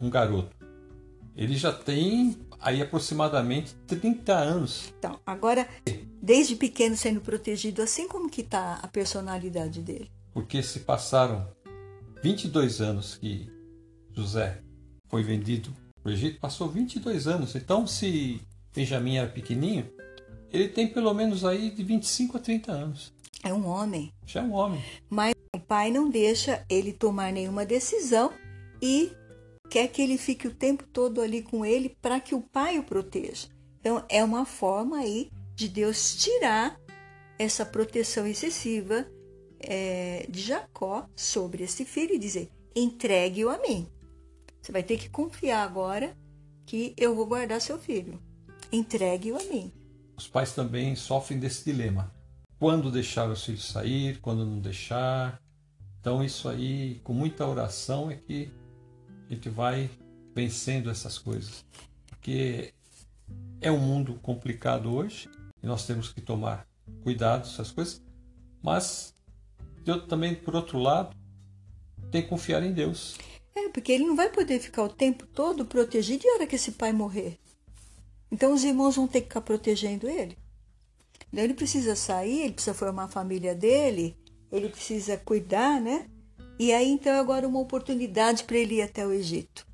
um 0.00 0.08
garoto. 0.08 0.54
Ele 1.36 1.56
já 1.56 1.72
tem 1.72 2.38
aí 2.60 2.80
aproximadamente 2.80 3.74
30 3.86 4.32
anos. 4.32 4.94
Então, 4.98 5.20
agora, 5.26 5.68
desde 6.22 6.56
pequeno 6.56 6.96
sendo 6.96 7.20
protegido, 7.20 7.82
assim 7.82 8.08
como 8.08 8.30
que 8.30 8.40
está 8.40 8.80
a 8.82 8.88
personalidade 8.88 9.82
dele? 9.82 10.10
Porque 10.32 10.62
se 10.62 10.80
passaram 10.80 11.48
22 12.22 12.80
anos 12.80 13.16
que 13.16 13.50
José 14.12 14.62
foi 15.08 15.22
vendido 15.22 15.70
para 16.02 16.10
o 16.10 16.12
Egito, 16.12 16.40
passou 16.40 16.68
22 16.68 17.26
anos. 17.26 17.54
Então, 17.54 17.86
se 17.86 18.40
Benjamim 18.76 19.16
era 19.16 19.28
pequenininho, 19.28 19.90
ele 20.52 20.68
tem 20.68 20.86
pelo 20.86 21.12
menos 21.14 21.46
aí 21.46 21.70
de 21.70 21.82
25 21.82 22.36
a 22.36 22.40
30 22.40 22.72
anos. 22.72 23.12
É 23.42 23.52
um 23.52 23.66
homem. 23.66 24.12
Já 24.26 24.40
é 24.40 24.44
um 24.44 24.52
homem. 24.52 24.84
Mas 25.08 25.34
o 25.54 25.58
pai 25.58 25.90
não 25.90 26.10
deixa 26.10 26.62
ele 26.68 26.92
tomar 26.92 27.32
nenhuma 27.32 27.64
decisão 27.64 28.30
e 28.82 29.12
quer 29.70 29.88
que 29.88 30.02
ele 30.02 30.18
fique 30.18 30.46
o 30.46 30.54
tempo 30.54 30.84
todo 30.92 31.22
ali 31.22 31.40
com 31.42 31.64
ele 31.64 31.96
para 32.02 32.20
que 32.20 32.34
o 32.34 32.42
pai 32.42 32.78
o 32.78 32.84
proteja. 32.84 33.48
Então, 33.80 34.04
é 34.08 34.22
uma 34.22 34.44
forma 34.44 34.98
aí 34.98 35.30
de 35.54 35.68
Deus 35.68 36.14
tirar 36.16 36.78
essa 37.38 37.64
proteção 37.64 38.26
excessiva 38.26 39.06
é, 39.58 40.26
de 40.28 40.40
Jacó 40.42 41.08
sobre 41.16 41.64
esse 41.64 41.84
filho 41.84 42.14
e 42.14 42.18
dizer: 42.18 42.50
entregue-o 42.74 43.48
a 43.48 43.58
mim. 43.58 43.86
Você 44.60 44.70
vai 44.70 44.82
ter 44.82 44.98
que 44.98 45.08
confiar 45.08 45.62
agora 45.62 46.16
que 46.66 46.92
eu 46.96 47.14
vou 47.14 47.26
guardar 47.26 47.60
seu 47.60 47.78
filho. 47.78 48.20
Entregue-o 48.72 49.36
a 49.36 49.44
mim. 49.44 49.72
Os 50.16 50.26
pais 50.26 50.52
também 50.52 50.96
sofrem 50.96 51.38
desse 51.38 51.64
dilema. 51.64 52.12
Quando 52.58 52.90
deixar 52.90 53.28
os 53.28 53.44
filhos 53.44 53.66
sair, 53.66 54.18
quando 54.20 54.44
não 54.44 54.58
deixar. 54.58 55.40
Então, 56.00 56.24
isso 56.24 56.48
aí, 56.48 57.00
com 57.04 57.12
muita 57.12 57.46
oração, 57.46 58.10
é 58.10 58.16
que 58.16 58.50
a 59.28 59.34
gente 59.34 59.48
vai 59.48 59.90
vencendo 60.34 60.90
essas 60.90 61.18
coisas. 61.18 61.64
Porque 62.06 62.72
é 63.60 63.70
um 63.70 63.78
mundo 63.78 64.14
complicado 64.22 64.94
hoje 64.94 65.28
e 65.62 65.66
nós 65.66 65.86
temos 65.86 66.12
que 66.12 66.20
tomar 66.20 66.66
cuidado 67.02 67.42
com 67.42 67.48
essas 67.48 67.70
coisas, 67.70 68.02
mas 68.62 69.14
eu 69.84 70.06
também, 70.06 70.34
por 70.34 70.54
outro 70.54 70.78
lado, 70.78 71.16
tem 72.10 72.22
que 72.22 72.28
confiar 72.28 72.62
em 72.62 72.72
Deus. 72.72 73.16
É, 73.54 73.68
porque 73.70 73.92
ele 73.92 74.04
não 74.04 74.14
vai 74.14 74.28
poder 74.28 74.60
ficar 74.60 74.82
o 74.82 74.88
tempo 74.88 75.26
todo 75.26 75.64
protegido 75.64 76.24
e 76.24 76.28
a 76.28 76.34
hora 76.34 76.46
que 76.46 76.56
esse 76.56 76.72
pai 76.72 76.92
morrer. 76.92 77.38
Então 78.30 78.52
os 78.52 78.64
irmãos 78.64 78.96
vão 78.96 79.06
ter 79.06 79.20
que 79.20 79.28
ficar 79.28 79.40
protegendo 79.40 80.08
ele. 80.08 80.36
Ele 81.32 81.54
precisa 81.54 81.94
sair, 81.94 82.42
ele 82.42 82.52
precisa 82.54 82.74
formar 82.74 83.04
a 83.04 83.08
família 83.08 83.54
dele, 83.54 84.16
ele 84.50 84.68
precisa 84.68 85.16
cuidar, 85.16 85.80
né? 85.80 86.06
E 86.58 86.72
aí 86.72 86.90
então 86.90 87.12
agora 87.18 87.46
uma 87.46 87.60
oportunidade 87.60 88.44
para 88.44 88.56
ele 88.56 88.76
ir 88.76 88.82
até 88.82 89.06
o 89.06 89.12
Egito. 89.12 89.66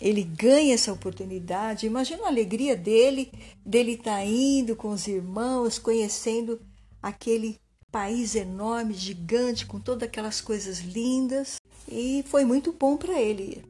Ele 0.00 0.22
ganha 0.22 0.74
essa 0.74 0.92
oportunidade. 0.92 1.86
Imagina 1.86 2.24
a 2.24 2.28
alegria 2.28 2.76
dele, 2.76 3.30
dele 3.64 3.92
estar 3.92 4.16
tá 4.16 4.24
indo 4.24 4.74
com 4.74 4.90
os 4.90 5.06
irmãos, 5.06 5.78
conhecendo 5.78 6.60
aquele 7.02 7.58
país 7.90 8.34
enorme, 8.34 8.94
gigante, 8.94 9.66
com 9.66 9.80
todas 9.80 10.08
aquelas 10.08 10.40
coisas 10.40 10.78
lindas, 10.78 11.56
e 11.88 12.24
foi 12.28 12.44
muito 12.44 12.72
bom 12.72 12.96
para 12.96 13.20
ele. 13.20 13.64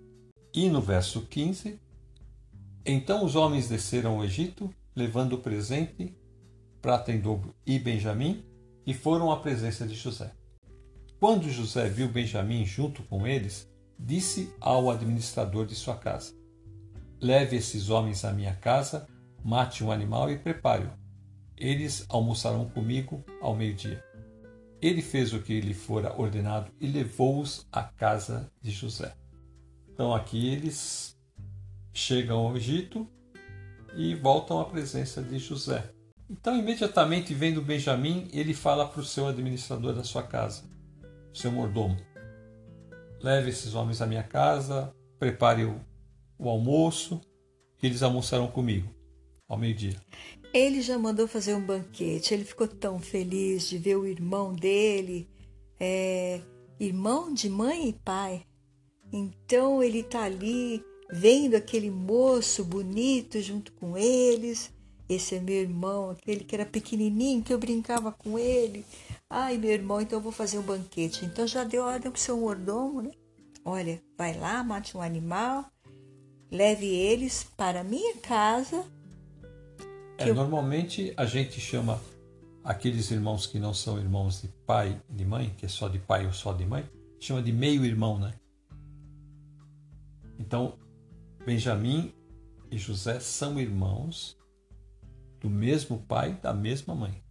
E 0.52 0.68
no 0.68 0.80
verso 0.80 1.22
15: 1.22 1.78
Então 2.92 3.24
os 3.24 3.36
homens 3.36 3.68
desceram 3.68 4.16
ao 4.16 4.24
Egito, 4.24 4.68
levando 4.96 5.34
o 5.34 5.38
presente, 5.38 6.12
prata 6.82 7.12
em 7.12 7.20
dobro 7.20 7.54
e 7.64 7.78
Benjamim, 7.78 8.44
e 8.84 8.92
foram 8.92 9.30
à 9.30 9.38
presença 9.38 9.86
de 9.86 9.94
José. 9.94 10.32
Quando 11.20 11.48
José 11.48 11.88
viu 11.88 12.08
Benjamim 12.08 12.66
junto 12.66 13.04
com 13.04 13.24
eles, 13.24 13.70
disse 13.96 14.52
ao 14.60 14.90
administrador 14.90 15.66
de 15.66 15.76
sua 15.76 15.96
casa: 15.96 16.34
Leve 17.20 17.58
esses 17.58 17.90
homens 17.90 18.24
à 18.24 18.32
minha 18.32 18.56
casa, 18.56 19.06
mate 19.44 19.84
um 19.84 19.92
animal 19.92 20.28
e 20.28 20.36
prepare-o. 20.36 20.90
Eles 21.56 22.04
almoçarão 22.08 22.68
comigo 22.70 23.24
ao 23.40 23.54
meio-dia. 23.54 24.02
Ele 24.82 25.00
fez 25.00 25.32
o 25.32 25.40
que 25.40 25.60
lhe 25.60 25.74
fora 25.74 26.20
ordenado 26.20 26.72
e 26.80 26.88
levou-os 26.88 27.68
à 27.70 27.84
casa 27.84 28.50
de 28.60 28.72
José. 28.72 29.14
Então 29.88 30.12
aqui 30.12 30.48
eles 30.48 31.19
chegam 31.92 32.46
ao 32.46 32.56
Egito 32.56 33.08
e 33.96 34.14
voltam 34.14 34.60
à 34.60 34.64
presença 34.64 35.22
de 35.22 35.38
José. 35.38 35.92
Então, 36.28 36.56
imediatamente 36.56 37.34
vendo 37.34 37.60
Benjamim, 37.60 38.28
ele 38.32 38.54
fala 38.54 38.86
para 38.86 39.00
o 39.00 39.04
seu 39.04 39.26
administrador 39.26 39.94
da 39.94 40.04
sua 40.04 40.22
casa, 40.22 40.62
seu 41.34 41.50
mordomo: 41.50 41.96
Leve 43.20 43.50
esses 43.50 43.74
homens 43.74 44.00
à 44.00 44.06
minha 44.06 44.22
casa, 44.22 44.94
prepare 45.18 45.64
o, 45.64 45.80
o 46.38 46.48
almoço, 46.48 47.20
que 47.76 47.86
eles 47.86 48.02
almoçarão 48.02 48.46
comigo 48.46 48.94
ao 49.48 49.58
meio-dia. 49.58 49.96
Ele 50.54 50.80
já 50.80 50.98
mandou 50.98 51.26
fazer 51.26 51.54
um 51.54 51.64
banquete, 51.64 52.34
ele 52.34 52.44
ficou 52.44 52.68
tão 52.68 52.98
feliz 52.98 53.68
de 53.68 53.78
ver 53.78 53.96
o 53.96 54.06
irmão 54.06 54.52
dele, 54.52 55.28
é, 55.78 56.40
irmão 56.78 57.32
de 57.32 57.48
mãe 57.48 57.88
e 57.88 57.92
pai. 57.92 58.42
Então 59.12 59.82
ele 59.82 60.00
está 60.00 60.22
ali 60.22 60.84
vendo 61.12 61.54
aquele 61.54 61.90
moço 61.90 62.64
bonito 62.64 63.40
junto 63.40 63.72
com 63.72 63.96
eles. 63.96 64.70
Esse 65.08 65.34
é 65.34 65.40
meu 65.40 65.56
irmão, 65.56 66.10
aquele 66.10 66.44
que 66.44 66.54
era 66.54 66.64
pequenininho, 66.64 67.42
que 67.42 67.52
eu 67.52 67.58
brincava 67.58 68.12
com 68.12 68.38
ele. 68.38 68.84
Ai, 69.28 69.58
meu 69.58 69.70
irmão, 69.70 70.00
então 70.00 70.18
eu 70.18 70.22
vou 70.22 70.32
fazer 70.32 70.58
um 70.58 70.62
banquete. 70.62 71.24
Então 71.24 71.46
já 71.46 71.64
deu 71.64 71.82
ordem 71.82 72.10
para 72.10 72.18
o 72.18 72.20
seu 72.20 72.36
mordomo, 72.36 73.02
né? 73.02 73.10
Olha, 73.64 74.00
vai 74.16 74.38
lá, 74.38 74.62
mate 74.62 74.96
um 74.96 75.02
animal, 75.02 75.66
leve 76.50 76.86
eles 76.86 77.44
para 77.56 77.80
a 77.80 77.84
minha 77.84 78.16
casa 78.16 78.84
é, 80.20 80.28
eu... 80.28 80.34
Normalmente 80.34 81.14
a 81.16 81.24
gente 81.24 81.58
chama 81.58 81.98
aqueles 82.62 83.10
irmãos 83.10 83.46
que 83.46 83.58
não 83.58 83.72
são 83.72 83.98
irmãos 83.98 84.42
de 84.42 84.48
pai 84.66 85.00
e 85.08 85.14
de 85.14 85.24
mãe, 85.24 85.54
que 85.56 85.64
é 85.64 85.68
só 85.68 85.88
de 85.88 85.98
pai 85.98 86.26
ou 86.26 86.32
só 86.32 86.52
de 86.52 86.66
mãe, 86.66 86.84
chama 87.18 87.42
de 87.42 87.52
meio 87.52 87.84
irmão, 87.86 88.18
né? 88.18 88.34
Então, 90.38 90.78
Benjamim 91.44 92.14
e 92.70 92.76
José 92.76 93.18
são 93.18 93.58
irmãos 93.58 94.38
do 95.40 95.48
mesmo 95.48 95.98
pai, 95.98 96.34
da 96.34 96.52
mesma 96.52 96.94
mãe. 96.94 97.22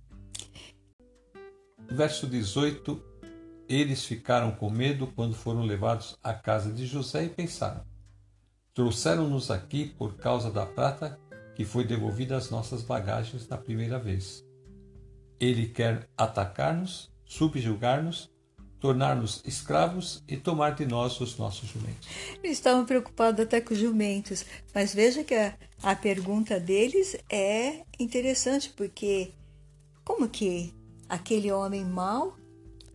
Verso 1.88 2.26
18: 2.26 3.02
Eles 3.68 4.04
ficaram 4.04 4.52
com 4.52 4.70
medo 4.70 5.08
quando 5.08 5.36
foram 5.36 5.64
levados 5.64 6.18
à 6.24 6.34
casa 6.34 6.74
de 6.74 6.88
José 6.88 7.26
e 7.26 7.30
pensaram: 7.30 7.86
Trouxeram-nos 8.74 9.52
aqui 9.52 9.86
por 9.86 10.16
causa 10.18 10.52
da 10.52 10.66
prata 10.66 11.20
que 11.56 11.64
foi 11.64 11.86
devolvida 11.86 12.36
às 12.36 12.50
nossas 12.50 12.82
bagagens 12.82 13.48
na 13.48 13.58
primeira 13.58 14.00
vez. 14.00 14.44
Ele 15.40 15.68
quer 15.68 16.10
atacar-nos, 16.18 17.12
subjugar-nos 17.26 18.32
tornar-nos 18.80 19.42
escravos 19.46 20.24
e 20.28 20.38
tomar 20.38 20.72
de 20.72 20.86
nós 20.86 21.20
os 21.20 21.38
nossos 21.38 21.70
jumentos. 21.70 22.08
Eles 22.44 22.58
estavam 22.58 22.86
preocupados 22.86 23.42
até 23.42 23.60
com 23.60 23.74
os 23.74 23.80
jumentos, 23.80 24.46
mas 24.74 24.94
veja 24.94 25.24
que 25.24 25.36
a, 25.36 25.54
a 25.84 25.96
pergunta 25.96 26.60
deles 26.60 27.18
é 27.30 27.84
interessante, 28.00 28.70
porque 28.76 29.32
como 30.04 30.30
que 30.30 30.74
aquele 31.08 31.52
homem 31.52 31.84
mau 31.84 32.38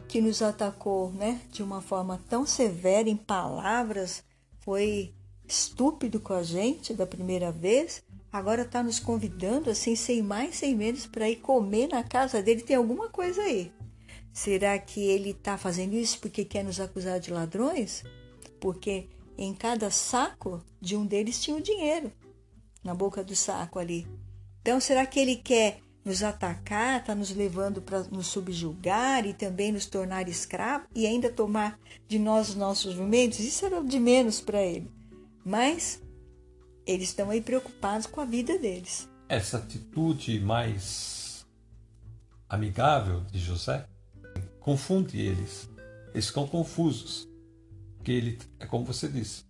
que 0.09 0.21
nos 0.21 0.43
atacou 0.43 1.13
né, 1.13 1.41
de 1.51 1.63
uma 1.63 1.81
forma 1.81 2.21
tão 2.29 2.47
severa, 2.47 3.09
em 3.09 3.17
palavras, 3.17 4.23
foi 4.61 5.13
estúpido 5.47 6.21
com 6.21 6.33
a 6.33 6.43
gente 6.43 6.95
da 6.95 7.07
primeira 7.07 7.53
vez, 7.53 8.03
agora 8.33 8.63
está 8.63 8.83
nos 8.83 8.99
convidando 8.99 9.71
assim, 9.71 9.95
sem 9.95 10.23
mais, 10.23 10.57
sem 10.57 10.75
menos, 10.75 11.07
para 11.07 11.29
ir 11.29 11.37
comer 11.37 11.89
na 11.89 12.03
casa 12.03 12.43
dele. 12.43 12.63
Tem 12.63 12.77
alguma 12.77 13.09
coisa 13.09 13.43
aí. 13.43 13.73
Será 14.35 14.77
que 14.81 15.01
ele 15.01 15.31
está 15.31 15.57
fazendo 15.57 15.95
isso 15.95 16.19
porque 16.19 16.45
quer 16.45 16.65
nos 16.65 16.81
acusar 16.81 17.21
de 17.21 17.31
ladrões? 17.31 18.03
Porque 18.61 19.09
em 19.39 19.55
cada 19.55 19.93
saco 19.93 20.61
de 20.81 20.97
um 20.97 21.07
deles 21.07 21.41
tinha 21.41 21.57
o 21.57 21.63
dinheiro 21.63 22.11
na 22.83 22.93
boca 22.93 23.23
do 23.23 23.37
saco 23.37 23.79
ali. 23.79 24.09
Então, 24.61 24.81
será 24.81 25.07
que 25.07 25.21
ele 25.21 25.37
quer 25.37 25.79
nos 26.05 26.25
atacar, 26.25 27.01
está 27.01 27.15
nos 27.15 27.31
levando 27.31 27.81
para 27.81 28.03
nos 28.05 28.27
subjugar 28.27 29.25
e 29.25 29.33
também 29.33 29.71
nos 29.71 29.87
tornar 29.87 30.29
escravos 30.29 30.89
e 30.93 31.07
ainda 31.07 31.31
tomar 31.31 31.79
de 32.09 32.19
nós 32.19 32.49
os 32.49 32.55
nossos 32.57 32.93
jumentos? 32.93 33.39
Isso 33.39 33.65
era 33.65 33.81
de 33.85 34.01
menos 34.01 34.41
para 34.41 34.61
ele. 34.61 34.91
Mas 35.45 36.03
eles 36.85 37.11
estão 37.11 37.31
aí 37.31 37.41
preocupados 37.41 38.09
com 38.09 38.21
a 38.21 38.25
vida 38.25 38.59
deles. 38.59 39.09
Essa 39.29 39.59
atitude 39.59 40.41
mais 40.41 41.47
amigável 42.49 43.21
de 43.31 43.39
José 43.39 43.87
confunde 44.65 45.21
eles. 45.21 45.69
Eles 46.15 46.29
ficam 46.29 46.47
confusos. 46.47 47.29
Porque 47.97 48.11
ele, 48.11 48.39
é 48.59 48.65
como 48.65 48.87
você 48.87 49.07
disse, 49.07 49.45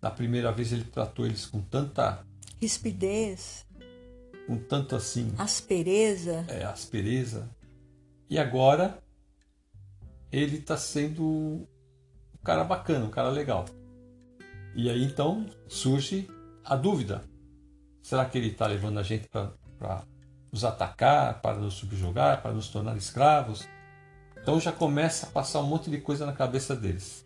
na 0.00 0.10
primeira 0.10 0.50
vez 0.50 0.72
ele 0.72 0.84
tratou 0.84 1.26
eles 1.26 1.44
com 1.44 1.60
tanta 1.60 2.24
rispidez, 2.60 3.66
com 4.46 4.56
tanto 4.56 4.96
assim 4.96 5.32
aspereza. 5.36 6.46
É, 6.48 6.64
aspereza. 6.64 7.48
E 8.28 8.38
agora 8.38 8.98
ele 10.32 10.56
está 10.56 10.78
sendo 10.78 11.22
um 11.22 11.66
cara 12.42 12.64
bacana, 12.64 13.04
um 13.04 13.10
cara 13.10 13.28
legal. 13.28 13.66
E 14.74 14.88
aí 14.88 15.04
então 15.04 15.46
surge 15.68 16.26
a 16.64 16.74
dúvida: 16.74 17.22
será 18.02 18.24
que 18.24 18.38
ele 18.38 18.48
está 18.48 18.66
levando 18.66 18.98
a 18.98 19.02
gente 19.02 19.28
para 19.28 20.02
nos 20.50 20.64
atacar, 20.64 21.42
para 21.42 21.58
nos 21.58 21.74
subjugar, 21.74 22.40
para 22.40 22.52
nos 22.52 22.68
tornar 22.68 22.96
escravos? 22.96 23.68
Então 24.44 24.60
já 24.60 24.70
começa 24.70 25.24
a 25.24 25.30
passar 25.30 25.60
um 25.60 25.66
monte 25.66 25.88
de 25.88 25.96
coisa 26.02 26.26
na 26.26 26.32
cabeça 26.34 26.76
deles. 26.76 27.24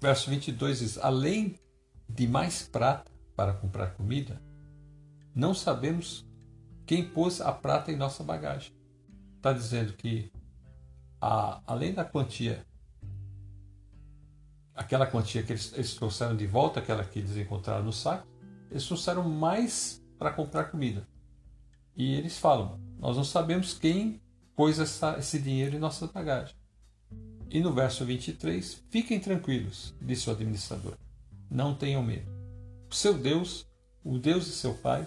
Verso 0.00 0.30
22 0.30 0.78
diz: 0.78 0.96
Além 0.96 1.60
de 2.08 2.26
mais 2.26 2.66
prata 2.66 3.12
para 3.36 3.52
comprar 3.52 3.88
comida, 3.88 4.40
não 5.34 5.52
sabemos 5.52 6.26
quem 6.86 7.06
pôs 7.06 7.42
a 7.42 7.52
prata 7.52 7.92
em 7.92 7.96
nossa 7.96 8.24
bagagem. 8.24 8.72
Está 9.36 9.52
dizendo 9.52 9.92
que, 9.92 10.32
a, 11.20 11.60
além 11.66 11.92
da 11.92 12.06
quantia, 12.06 12.64
aquela 14.74 15.06
quantia 15.06 15.42
que 15.42 15.52
eles, 15.52 15.74
eles 15.74 15.94
trouxeram 15.94 16.34
de 16.34 16.46
volta, 16.46 16.80
aquela 16.80 17.04
que 17.04 17.18
eles 17.18 17.36
encontraram 17.36 17.84
no 17.84 17.92
saco, 17.92 18.26
eles 18.70 18.86
trouxeram 18.86 19.28
mais 19.28 20.02
para 20.18 20.32
comprar 20.32 20.70
comida. 20.70 21.06
E 21.94 22.14
eles 22.14 22.38
falam: 22.38 22.80
Nós 22.98 23.14
não 23.14 23.24
sabemos 23.24 23.74
quem 23.74 24.23
pôs 24.56 24.78
essa, 24.78 25.16
esse 25.18 25.38
dinheiro 25.38 25.76
em 25.76 25.80
nossa 25.80 26.06
bagagem. 26.06 26.54
E 27.50 27.60
no 27.60 27.72
verso 27.72 28.04
23, 28.04 28.82
fiquem 28.90 29.20
tranquilos, 29.20 29.94
disse 30.00 30.28
o 30.28 30.32
administrador. 30.32 30.96
Não 31.50 31.74
tenham 31.74 32.02
medo. 32.02 32.30
O 32.90 32.94
seu 32.94 33.14
Deus, 33.14 33.66
o 34.02 34.18
Deus 34.18 34.46
de 34.46 34.52
seu 34.52 34.74
pai, 34.74 35.06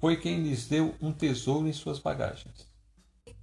foi 0.00 0.16
quem 0.16 0.42
lhes 0.42 0.66
deu 0.66 0.94
um 1.00 1.12
tesouro 1.12 1.68
em 1.68 1.72
suas 1.72 1.98
bagagens. 1.98 2.68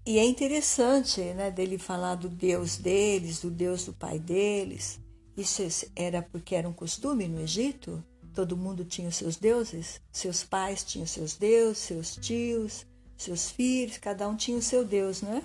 E 0.05 0.17
é 0.17 0.25
interessante, 0.25 1.21
né, 1.21 1.51
dele 1.51 1.77
falar 1.77 2.15
do 2.15 2.29
Deus 2.29 2.77
deles, 2.77 3.41
do 3.41 3.51
Deus 3.51 3.85
do 3.85 3.93
pai 3.93 4.17
deles. 4.17 4.99
Isso 5.35 5.61
era 5.95 6.21
porque 6.21 6.55
era 6.55 6.67
um 6.67 6.73
costume 6.73 7.27
no 7.27 7.41
Egito? 7.41 8.03
Todo 8.33 8.57
mundo 8.57 8.85
tinha 8.85 9.09
os 9.09 9.15
seus 9.15 9.35
deuses? 9.35 10.01
Seus 10.11 10.43
pais 10.43 10.83
tinham 10.83 11.05
seus 11.05 11.35
deuses, 11.35 11.77
seus 11.77 12.15
tios, 12.15 12.85
seus 13.17 13.49
filhos, 13.49 13.97
cada 13.97 14.27
um 14.27 14.35
tinha 14.35 14.57
o 14.57 14.61
seu 14.61 14.85
Deus, 14.85 15.21
não 15.21 15.35
é? 15.35 15.43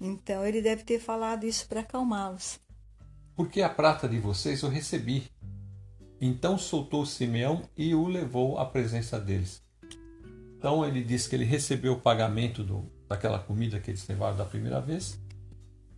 Então 0.00 0.44
ele 0.44 0.60
deve 0.60 0.82
ter 0.82 0.98
falado 0.98 1.44
isso 1.44 1.66
para 1.68 1.80
acalmá-los. 1.80 2.58
Porque 3.36 3.62
a 3.62 3.68
prata 3.68 4.08
de 4.08 4.18
vocês 4.18 4.62
eu 4.62 4.68
recebi. 4.68 5.30
Então 6.20 6.58
soltou 6.58 7.06
Simeão 7.06 7.62
e 7.76 7.94
o 7.94 8.06
levou 8.06 8.58
à 8.58 8.66
presença 8.66 9.18
deles. 9.18 9.62
Então 10.58 10.84
ele 10.84 11.02
diz 11.02 11.26
que 11.26 11.34
ele 11.34 11.44
recebeu 11.44 11.94
o 11.94 12.00
pagamento 12.00 12.62
do, 12.62 12.90
daquela 13.08 13.38
comida 13.38 13.80
que 13.80 13.90
eles 13.90 14.06
levaram 14.06 14.36
da 14.36 14.44
primeira 14.44 14.80
vez 14.80 15.18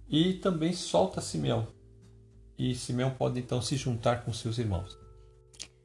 e 0.08 0.34
também 0.34 0.72
solta 0.72 1.20
Simeão. 1.20 1.66
E 2.56 2.74
Simeão 2.74 3.10
pode 3.10 3.40
então 3.40 3.60
se 3.60 3.76
juntar 3.76 4.24
com 4.24 4.32
seus 4.32 4.58
irmãos. 4.58 4.98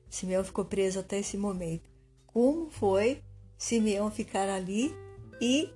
Simeão 0.10 0.44
ficou 0.44 0.66
preso 0.66 1.00
até 1.00 1.20
esse 1.20 1.38
momento. 1.38 1.90
Como 2.28 2.70
foi 2.70 3.22
Simeão 3.60 4.10
ficar 4.10 4.48
ali 4.48 4.96
e 5.42 5.70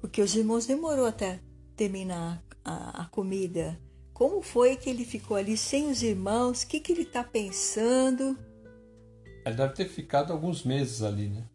porque 0.00 0.22
os 0.22 0.34
irmãos 0.34 0.64
demorou 0.64 1.04
até 1.04 1.38
terminar 1.76 2.42
a, 2.64 3.02
a 3.02 3.04
comida. 3.08 3.78
Como 4.14 4.40
foi 4.40 4.74
que 4.74 4.88
ele 4.88 5.04
ficou 5.04 5.36
ali 5.36 5.54
sem 5.54 5.90
os 5.90 6.02
irmãos? 6.02 6.62
O 6.62 6.66
que, 6.66 6.80
que 6.80 6.92
ele 6.92 7.02
está 7.02 7.22
pensando? 7.22 8.38
Ele 9.44 9.54
deve 9.54 9.74
ter 9.74 9.86
ficado 9.86 10.32
alguns 10.32 10.64
meses 10.64 11.02
ali, 11.02 11.28
né? 11.28 11.46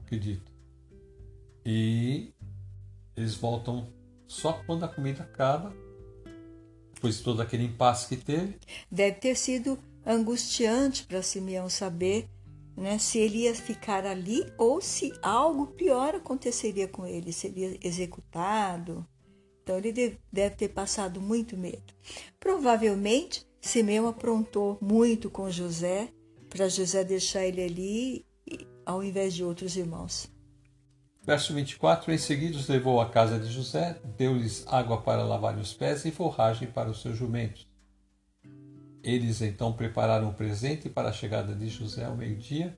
Acredito. 0.00 0.50
E 1.64 2.32
eles 3.16 3.36
voltam 3.36 3.88
só 4.26 4.52
quando 4.66 4.84
a 4.84 4.88
comida 4.88 5.22
acaba, 5.22 5.72
depois 6.92 7.18
de 7.18 7.22
todo 7.22 7.40
aquele 7.40 7.64
impasse 7.64 8.08
que 8.08 8.16
teve. 8.16 8.58
Deve 8.90 9.16
ter 9.18 9.36
sido 9.36 9.78
angustiante 10.04 11.04
para 11.04 11.22
Simeão 11.22 11.68
saber 11.68 12.28
né, 12.76 12.98
se 12.98 13.18
ele 13.18 13.38
ia 13.38 13.54
ficar 13.54 14.06
ali 14.06 14.44
ou 14.56 14.80
se 14.80 15.12
algo 15.22 15.68
pior 15.68 16.14
aconteceria 16.14 16.88
com 16.88 17.06
ele, 17.06 17.32
seria 17.32 17.76
executado. 17.82 19.06
Então 19.62 19.78
ele 19.78 20.18
deve 20.32 20.56
ter 20.56 20.68
passado 20.68 21.20
muito 21.20 21.56
medo. 21.56 21.94
Provavelmente 22.40 23.46
Simeão 23.60 24.08
aprontou 24.08 24.76
muito 24.80 25.30
com 25.30 25.50
José 25.50 26.08
para 26.48 26.68
José 26.68 27.04
deixar 27.04 27.46
ele 27.46 27.62
ali 27.62 28.26
ao 28.84 29.02
invés 29.02 29.32
de 29.34 29.44
outros 29.44 29.76
irmãos. 29.76 30.30
Verso 31.24 31.54
24: 31.54 32.12
Em 32.12 32.18
seguida 32.18 32.56
os 32.56 32.68
levou 32.68 33.00
à 33.00 33.08
casa 33.08 33.38
de 33.38 33.50
José, 33.50 34.00
deu-lhes 34.16 34.66
água 34.66 35.00
para 35.00 35.22
lavar 35.22 35.56
os 35.56 35.72
pés 35.72 36.04
e 36.04 36.10
forragem 36.10 36.68
para 36.68 36.90
os 36.90 37.00
seus 37.00 37.16
jumentos. 37.16 37.71
Eles 39.02 39.42
então 39.42 39.72
prepararam 39.72 40.28
o 40.28 40.34
presente 40.34 40.88
para 40.88 41.08
a 41.08 41.12
chegada 41.12 41.54
de 41.54 41.68
José 41.68 42.04
ao 42.04 42.16
meio-dia, 42.16 42.76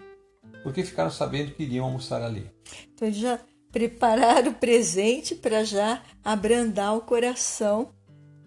porque 0.62 0.82
ficaram 0.82 1.10
sabendo 1.10 1.52
que 1.52 1.62
iriam 1.62 1.84
almoçar 1.84 2.22
ali. 2.22 2.50
Então 2.94 3.08
eles 3.08 3.20
já 3.20 3.38
prepararam 3.70 4.52
o 4.52 4.54
presente 4.54 5.34
para 5.34 5.64
já 5.64 6.02
abrandar 6.22 6.94
o 6.94 7.02
coração 7.02 7.90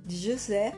de 0.06 0.18
José, 0.18 0.74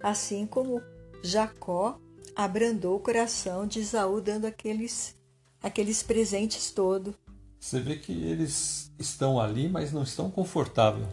assim 0.00 0.46
como 0.46 0.82
Jacó 1.22 1.98
abrandou 2.34 2.96
o 2.96 3.00
coração 3.00 3.66
de 3.66 3.80
Isaú 3.80 4.20
dando 4.20 4.46
aqueles 4.46 5.16
aqueles 5.62 6.02
presentes 6.02 6.70
todos. 6.70 7.14
Você 7.58 7.80
vê 7.80 7.96
que 7.96 8.12
eles 8.12 8.92
estão 8.98 9.40
ali, 9.40 9.68
mas 9.68 9.92
não 9.92 10.02
estão 10.02 10.30
confortáveis. 10.30 11.08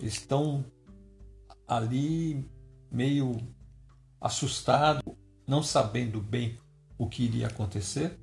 Estão 0.00 0.64
ali 1.68 2.44
meio 2.90 3.36
assustado, 4.22 5.02
não 5.46 5.62
sabendo 5.62 6.20
bem 6.20 6.56
o 6.96 7.08
que 7.08 7.24
iria 7.24 7.48
acontecer, 7.48 8.16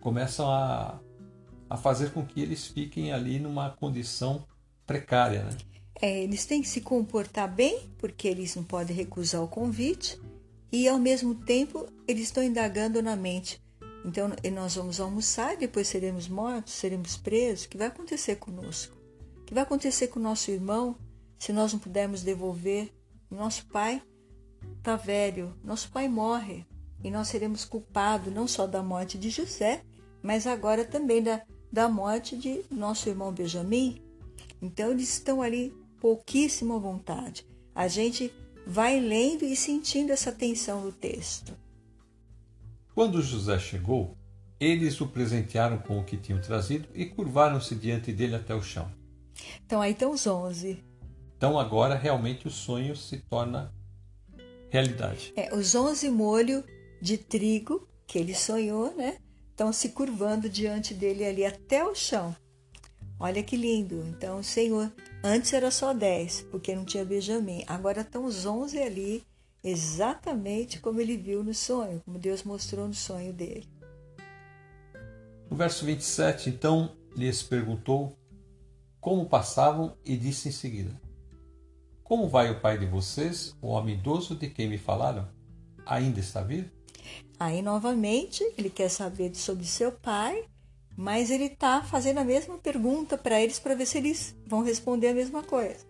começam 0.00 0.50
a, 0.50 1.00
a 1.70 1.76
fazer 1.76 2.12
com 2.12 2.26
que 2.26 2.40
eles 2.40 2.66
fiquem 2.66 3.12
ali 3.12 3.38
numa 3.38 3.70
condição 3.70 4.44
precária. 4.84 5.44
Né? 5.44 5.56
É, 6.00 6.24
eles 6.24 6.44
têm 6.44 6.60
que 6.60 6.68
se 6.68 6.80
comportar 6.80 7.50
bem, 7.50 7.88
porque 7.96 8.26
eles 8.26 8.56
não 8.56 8.64
podem 8.64 8.94
recusar 8.94 9.42
o 9.42 9.48
convite, 9.48 10.20
e 10.72 10.88
ao 10.88 10.98
mesmo 10.98 11.34
tempo 11.34 11.86
eles 12.08 12.24
estão 12.24 12.42
indagando 12.42 13.00
na 13.00 13.14
mente. 13.14 13.62
Então, 14.04 14.28
nós 14.52 14.74
vamos 14.74 14.98
almoçar, 14.98 15.56
depois 15.56 15.86
seremos 15.86 16.26
mortos, 16.26 16.72
seremos 16.72 17.16
presos. 17.16 17.66
O 17.66 17.68
que 17.68 17.78
vai 17.78 17.86
acontecer 17.86 18.34
conosco? 18.36 18.96
O 19.36 19.44
que 19.44 19.54
vai 19.54 19.62
acontecer 19.62 20.08
com 20.08 20.18
o 20.18 20.22
nosso 20.22 20.50
irmão 20.50 20.96
se 21.38 21.52
nós 21.52 21.72
não 21.72 21.78
pudermos 21.78 22.22
devolver? 22.22 22.92
Nosso 23.30 23.64
pai 23.66 24.02
está 24.78 24.96
velho, 24.96 25.54
nosso 25.62 25.90
pai 25.90 26.08
morre 26.08 26.66
e 27.02 27.10
nós 27.10 27.28
seremos 27.28 27.64
culpados 27.64 28.32
não 28.32 28.46
só 28.46 28.66
da 28.66 28.82
morte 28.82 29.18
de 29.18 29.30
José, 29.30 29.82
mas 30.22 30.46
agora 30.46 30.84
também 30.84 31.22
da, 31.22 31.42
da 31.70 31.88
morte 31.88 32.36
de 32.36 32.62
nosso 32.70 33.08
irmão 33.08 33.32
Benjamim. 33.32 34.00
Então, 34.60 34.90
eles 34.90 35.12
estão 35.12 35.42
ali 35.42 35.74
pouquíssimo 36.00 36.74
à 36.74 36.78
vontade. 36.78 37.46
A 37.74 37.88
gente 37.88 38.32
vai 38.66 39.00
lendo 39.00 39.44
e 39.44 39.56
sentindo 39.56 40.12
essa 40.12 40.30
tensão 40.30 40.82
no 40.82 40.92
texto. 40.92 41.56
Quando 42.94 43.22
José 43.22 43.58
chegou, 43.58 44.16
eles 44.60 45.00
o 45.00 45.08
presentearam 45.08 45.78
com 45.78 45.98
o 45.98 46.04
que 46.04 46.16
tinham 46.16 46.40
trazido 46.40 46.88
e 46.94 47.06
curvaram-se 47.06 47.74
diante 47.74 48.12
dele 48.12 48.36
até 48.36 48.54
o 48.54 48.62
chão. 48.62 48.88
Então 49.66 49.80
aí 49.80 49.92
estão 49.92 50.12
os 50.12 50.26
onze. 50.26 50.84
Então 51.36 51.58
agora 51.58 51.96
realmente 51.96 52.46
o 52.46 52.50
sonho 52.50 52.94
se 52.94 53.18
torna 53.18 53.74
realidade. 54.72 55.34
É, 55.36 55.54
os 55.54 55.74
onze 55.74 56.08
molhos 56.08 56.64
de 56.98 57.18
trigo 57.18 57.86
que 58.06 58.18
ele 58.18 58.34
sonhou, 58.34 58.94
né? 58.96 59.18
Estão 59.50 59.70
se 59.70 59.90
curvando 59.90 60.48
diante 60.48 60.94
dele 60.94 61.26
ali 61.26 61.44
até 61.44 61.84
o 61.84 61.94
chão. 61.94 62.34
Olha 63.20 63.42
que 63.42 63.54
lindo. 63.54 64.02
Então, 64.08 64.42
Senhor, 64.42 64.90
antes 65.22 65.52
era 65.52 65.70
só 65.70 65.92
dez, 65.92 66.40
porque 66.50 66.74
não 66.74 66.86
tinha 66.86 67.04
Benjamim. 67.04 67.62
Agora 67.66 68.00
estão 68.00 68.24
os 68.24 68.46
onze 68.46 68.78
ali 68.78 69.22
exatamente 69.62 70.80
como 70.80 71.00
ele 71.00 71.18
viu 71.18 71.44
no 71.44 71.52
sonho, 71.52 72.00
como 72.04 72.18
Deus 72.18 72.42
mostrou 72.42 72.88
no 72.88 72.94
sonho 72.94 73.32
dele. 73.32 73.68
No 75.50 75.56
verso 75.56 75.84
27, 75.84 76.48
então, 76.48 76.96
lhes 77.14 77.42
perguntou 77.42 78.16
como 78.98 79.28
passavam 79.28 79.94
e 80.02 80.16
disse 80.16 80.48
em 80.48 80.52
seguida: 80.52 80.98
Como 82.04 82.28
vai 82.28 82.50
o 82.50 82.60
pai 82.60 82.78
de 82.78 82.86
vocês, 82.86 83.56
o 83.60 83.68
homem 83.68 83.94
idoso 83.94 84.34
de 84.34 84.48
quem 84.48 84.68
me 84.68 84.78
falaram? 84.78 85.28
Ainda 85.86 86.20
está 86.20 86.42
vivo? 86.42 86.70
Aí, 87.38 87.62
novamente, 87.62 88.44
ele 88.56 88.70
quer 88.70 88.88
saber 88.88 89.34
sobre 89.34 89.64
seu 89.64 89.92
pai, 89.92 90.44
mas 90.96 91.30
ele 91.30 91.44
está 91.44 91.82
fazendo 91.82 92.18
a 92.18 92.24
mesma 92.24 92.58
pergunta 92.58 93.16
para 93.16 93.40
eles 93.40 93.58
para 93.58 93.74
ver 93.74 93.86
se 93.86 93.98
eles 93.98 94.36
vão 94.46 94.62
responder 94.62 95.08
a 95.08 95.14
mesma 95.14 95.42
coisa. 95.42 95.84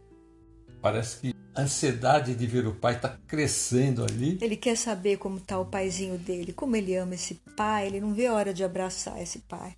Parece 0.80 1.20
que 1.20 1.34
a 1.54 1.62
ansiedade 1.62 2.34
de 2.34 2.46
ver 2.46 2.66
o 2.66 2.74
pai 2.74 2.96
está 2.96 3.18
crescendo 3.26 4.04
ali. 4.04 4.38
Ele 4.40 4.56
quer 4.56 4.76
saber 4.76 5.18
como 5.18 5.38
está 5.38 5.58
o 5.58 5.66
paizinho 5.66 6.18
dele, 6.18 6.52
como 6.52 6.76
ele 6.76 6.96
ama 6.96 7.14
esse 7.14 7.34
pai, 7.56 7.86
ele 7.86 8.00
não 8.00 8.14
vê 8.14 8.26
a 8.26 8.34
hora 8.34 8.54
de 8.54 8.64
abraçar 8.64 9.20
esse 9.20 9.40
pai. 9.40 9.76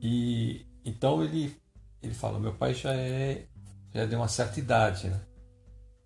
E 0.00 0.66
então 0.84 1.22
ele 1.22 1.54
ele 2.02 2.14
fala, 2.14 2.38
meu 2.38 2.54
pai 2.54 2.74
já 2.74 2.94
é 2.94 3.46
já 3.92 4.06
deu 4.06 4.18
uma 4.18 4.28
certa 4.28 4.58
idade, 4.58 5.08
né? 5.08 5.20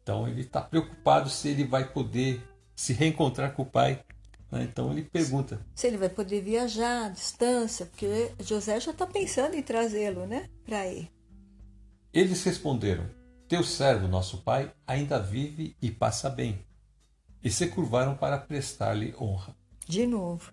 Então 0.02 0.26
ele 0.28 0.40
está 0.42 0.60
preocupado 0.60 1.30
se 1.30 1.48
ele 1.48 1.64
vai 1.64 1.88
poder 1.88 2.42
se 2.74 2.92
reencontrar 2.92 3.54
com 3.54 3.62
o 3.62 3.66
pai. 3.66 4.04
Né? 4.50 4.64
Então 4.64 4.90
ele 4.90 5.02
pergunta 5.02 5.64
se 5.74 5.86
ele 5.86 5.96
vai 5.96 6.08
poder 6.08 6.42
viajar 6.42 7.06
à 7.06 7.08
distância, 7.08 7.86
porque 7.86 8.32
José 8.40 8.80
já 8.80 8.90
está 8.90 9.06
pensando 9.06 9.54
em 9.54 9.62
trazê-lo, 9.62 10.26
né, 10.26 10.48
para 10.64 10.86
ir. 10.86 11.10
Eles 12.12 12.42
responderam: 12.44 13.08
teu 13.48 13.62
servo, 13.62 14.08
nosso 14.08 14.38
pai, 14.38 14.72
ainda 14.86 15.18
vive 15.18 15.76
e 15.80 15.90
passa 15.90 16.28
bem. 16.28 16.58
E 17.42 17.50
se 17.50 17.66
curvaram 17.68 18.14
para 18.14 18.38
prestar-lhe 18.38 19.14
honra. 19.20 19.56
De 19.86 20.06
novo. 20.06 20.52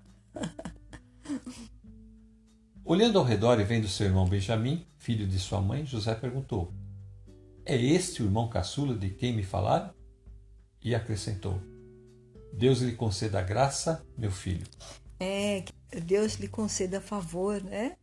Olhando 2.84 3.20
ao 3.20 3.26
redor 3.26 3.60
e 3.60 3.64
vendo 3.64 3.88
seu 3.88 4.08
irmão 4.08 4.28
Benjamim, 4.28 4.84
filho 4.98 5.28
de 5.28 5.38
sua 5.38 5.62
mãe, 5.62 5.86
José 5.86 6.16
perguntou: 6.16 6.74
É 7.70 7.76
este 7.76 8.24
o 8.24 8.26
irmão 8.26 8.50
caçula 8.50 8.96
de 8.96 9.12
quem 9.12 9.32
me 9.32 9.44
falaram? 9.44 9.94
E 10.84 10.96
acrescentou: 10.96 11.62
Deus 12.52 12.80
lhe 12.80 12.94
conceda 12.94 13.44
graça, 13.44 14.04
meu 14.18 14.32
filho. 14.32 14.66
É, 15.20 15.64
Deus 16.04 16.34
lhe 16.34 16.48
conceda 16.48 17.00
favor, 17.00 17.62
né? 17.62 17.96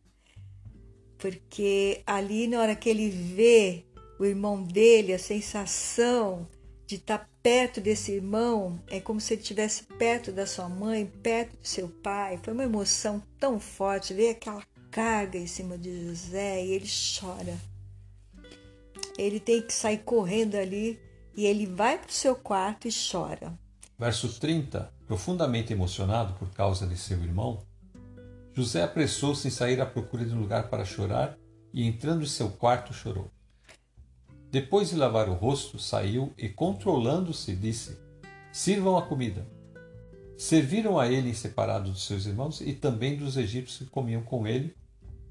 Porque 1.17 2.01
ali, 2.07 2.47
na 2.47 2.61
hora 2.61 2.77
que 2.77 2.87
ele 2.87 3.09
vê 3.09 3.85
o 4.17 4.23
irmão 4.23 4.63
dele, 4.63 5.11
a 5.11 5.19
sensação 5.19 6.47
de 6.85 6.95
estar 6.95 7.29
perto 7.43 7.81
desse 7.81 8.13
irmão 8.13 8.81
é 8.87 9.01
como 9.01 9.19
se 9.19 9.33
ele 9.33 9.41
estivesse 9.41 9.83
perto 9.83 10.31
da 10.31 10.47
sua 10.47 10.69
mãe, 10.69 11.05
perto 11.05 11.57
do 11.57 11.67
seu 11.67 11.89
pai. 11.89 12.39
Foi 12.41 12.53
uma 12.53 12.63
emoção 12.63 13.21
tão 13.37 13.59
forte 13.59 14.13
ver 14.13 14.29
aquela 14.29 14.63
carga 14.89 15.37
em 15.37 15.45
cima 15.45 15.77
de 15.77 16.07
José 16.07 16.63
e 16.63 16.71
ele 16.71 16.87
chora. 17.19 17.76
Ele 19.17 19.39
tem 19.39 19.61
que 19.61 19.73
sair 19.73 19.99
correndo 19.99 20.55
ali 20.55 20.99
e 21.35 21.45
ele 21.45 21.65
vai 21.65 21.97
para 21.97 22.09
o 22.09 22.13
seu 22.13 22.35
quarto 22.35 22.87
e 22.87 22.91
chora. 22.91 23.57
Verso 23.97 24.39
30. 24.39 24.93
Profundamente 25.07 25.71
emocionado 25.71 26.33
por 26.33 26.51
causa 26.51 26.85
de 26.85 26.97
seu 26.97 27.17
irmão, 27.23 27.63
José 28.53 28.83
apressou-se 28.83 29.47
em 29.47 29.51
sair 29.51 29.79
à 29.79 29.85
procura 29.85 30.25
de 30.25 30.33
um 30.33 30.39
lugar 30.39 30.69
para 30.69 30.83
chorar 30.83 31.37
e, 31.73 31.85
entrando 31.85 32.23
em 32.23 32.27
seu 32.27 32.49
quarto, 32.49 32.93
chorou. 32.93 33.31
Depois 34.51 34.89
de 34.89 34.95
lavar 34.95 35.29
o 35.29 35.33
rosto, 35.33 35.77
saiu 35.79 36.33
e, 36.37 36.49
controlando-se, 36.49 37.55
disse: 37.55 37.97
Sirvam 38.51 38.97
a 38.97 39.03
comida. 39.03 39.47
Serviram 40.35 40.99
a 40.99 41.07
ele 41.07 41.29
em 41.29 41.33
separado 41.33 41.91
dos 41.91 42.05
seus 42.05 42.25
irmãos 42.25 42.59
e 42.59 42.73
também 42.73 43.15
dos 43.15 43.37
egípcios 43.37 43.87
que 43.87 43.93
comiam 43.93 44.23
com 44.23 44.47
ele, 44.47 44.75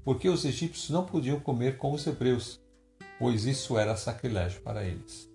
porque 0.03 0.29
os 0.29 0.45
egípcios 0.45 0.89
não 0.89 1.05
podiam 1.05 1.39
comer 1.39 1.77
com 1.77 1.91
os 1.91 2.07
hebreus, 2.07 2.59
pois 3.19 3.45
isso 3.45 3.77
era 3.77 3.95
sacrilégio 3.95 4.61
para 4.61 4.83
eles. 4.83 5.29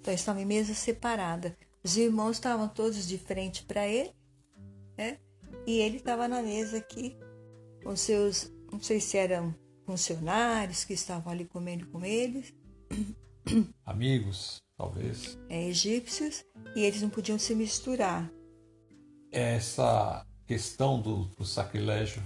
Então 0.00 0.12
estavam 0.12 0.42
em 0.42 0.46
mesa 0.46 0.74
separada. 0.74 1.56
Os 1.82 1.96
irmãos 1.96 2.32
estavam 2.32 2.68
todos 2.68 3.06
de 3.06 3.18
frente 3.18 3.64
para 3.64 3.86
ele, 3.86 4.12
né? 4.96 5.18
E 5.66 5.78
ele 5.80 5.96
estava 5.96 6.28
na 6.28 6.42
mesa 6.42 6.78
aqui 6.78 7.16
com 7.82 7.94
seus, 7.96 8.52
não 8.70 8.80
sei 8.80 9.00
se 9.00 9.16
eram 9.16 9.54
funcionários 9.84 10.84
que 10.84 10.92
estavam 10.92 11.32
ali 11.32 11.44
comendo 11.44 11.86
com 11.86 12.04
eles, 12.04 12.52
Amigos, 13.84 14.62
talvez. 14.76 15.38
É, 15.48 15.68
egípcios, 15.68 16.44
e 16.74 16.80
eles 16.80 17.02
não 17.02 17.10
podiam 17.10 17.38
se 17.38 17.54
misturar. 17.54 18.30
Essa 19.30 20.26
questão 20.46 21.00
do, 21.00 21.24
do 21.36 21.44
sacrilégio. 21.44 22.22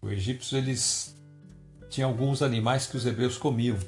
Os 0.00 0.10
egípcios, 0.12 0.52
eles 0.52 1.16
tinham 1.92 2.08
alguns 2.08 2.40
animais 2.40 2.86
que 2.86 2.96
os 2.96 3.04
hebreus 3.04 3.36
comiam. 3.36 3.78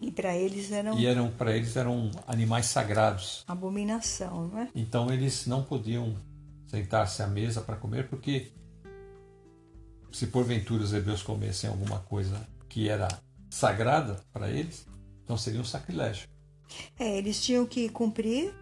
E 0.00 0.10
para 0.10 0.36
eles 0.36 0.72
eram. 0.72 0.98
E 0.98 1.06
eram 1.06 1.30
para 1.30 1.56
eles 1.56 1.76
eram 1.76 2.10
animais 2.26 2.66
sagrados. 2.66 3.44
Abominação, 3.46 4.48
não 4.48 4.58
é? 4.58 4.68
Então 4.74 5.12
eles 5.12 5.46
não 5.46 5.62
podiam 5.62 6.16
sentar-se 6.66 7.22
à 7.22 7.26
mesa 7.28 7.60
para 7.60 7.76
comer 7.76 8.08
porque 8.08 8.50
se 10.10 10.26
porventura 10.26 10.82
os 10.82 10.92
hebreus 10.92 11.22
comessem 11.22 11.70
alguma 11.70 12.00
coisa 12.00 12.46
que 12.68 12.88
era 12.88 13.08
sagrada 13.48 14.20
para 14.32 14.50
eles, 14.50 14.84
então 15.24 15.36
seria 15.36 15.60
um 15.60 15.64
sacrilégio. 15.64 16.28
É, 16.98 17.16
eles 17.16 17.40
tinham 17.40 17.64
que 17.64 17.88
cumprir, 17.88 18.52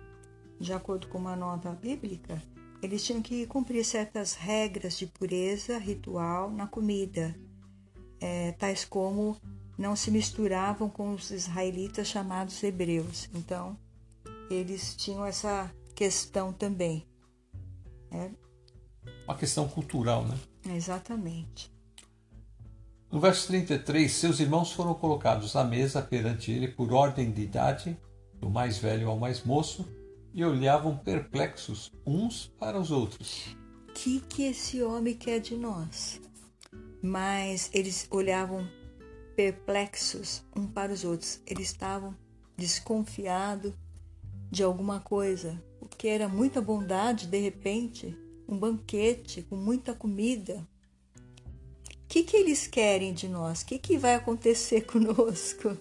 de 0.61 0.73
acordo 0.73 1.09
com 1.09 1.19
uma 1.19 1.35
nota 1.35 1.71
bíblica, 1.71 2.41
eles 2.83 3.05
tinham 3.05 3.23
que 3.23 3.47
cumprir 3.47 3.85
certas 3.85 4.35
regras 4.35 4.97
de 4.99 5.07
pureza 5.07 5.79
ritual 5.79 6.51
na 6.51 6.67
comida, 6.67 7.35
é, 8.21 8.53
tais 8.53 8.85
como 8.85 9.37
não 9.79 9.95
se 9.95 10.11
misturavam 10.11 10.89
com 10.89 11.13
os 11.13 11.31
israelitas 11.31 12.09
chamados 12.09 12.63
hebreus. 12.63 13.29
Então, 13.35 13.77
eles 14.51 14.95
tinham 14.97 15.25
essa 15.25 15.71
questão 15.95 16.53
também. 16.53 17.07
É. 18.11 18.31
Uma 19.25 19.37
questão 19.37 19.69
cultural, 19.69 20.25
né? 20.25 20.39
Exatamente. 20.75 21.71
No 23.11 23.21
verso 23.21 23.47
33, 23.49 24.11
seus 24.11 24.41
irmãos 24.41 24.73
foram 24.73 24.95
colocados 24.95 25.55
à 25.55 25.65
mesa 25.65 26.03
perante 26.03 26.51
ele 26.51 26.69
por 26.69 26.93
ordem 26.93 27.31
de 27.31 27.43
idade, 27.43 27.97
do 28.35 28.51
mais 28.51 28.79
velho 28.79 29.09
ao 29.09 29.19
mais 29.19 29.45
moço, 29.45 29.87
e 30.35 30.45
olhavam 30.45 30.97
perplexos 30.97 31.93
uns 32.05 32.53
para 32.59 32.79
os 32.79 32.91
outros. 32.91 33.57
O 33.89 33.93
que, 33.93 34.21
que 34.21 34.43
esse 34.43 34.83
homem 34.83 35.15
quer 35.15 35.41
de 35.41 35.57
nós? 35.57 36.21
Mas 37.03 37.71
eles 37.73 38.07
olhavam 38.11 38.69
perplexos 39.35 40.43
um 40.55 40.67
para 40.67 40.93
os 40.93 41.05
outros. 41.05 41.41
Eles 41.47 41.69
estavam 41.69 42.17
desconfiados 42.57 43.73
de 44.51 44.63
alguma 44.63 45.01
coisa, 45.01 45.63
porque 45.79 46.09
era 46.09 46.29
muita 46.29 46.61
bondade, 46.61 47.27
de 47.27 47.39
repente, 47.39 48.17
um 48.49 48.57
banquete 48.57 49.43
com 49.43 49.57
muita 49.57 49.93
comida, 49.93 50.67
o 52.07 52.09
que, 52.09 52.23
que 52.23 52.37
eles 52.37 52.69
querem 52.69 53.13
de 53.13 53.29
nós? 53.29 53.63
O 53.63 53.67
que, 53.67 53.81
que 53.81 53.99
vai 53.99 54.15
acontecer 54.15 54.83
conosco? 54.87 55.77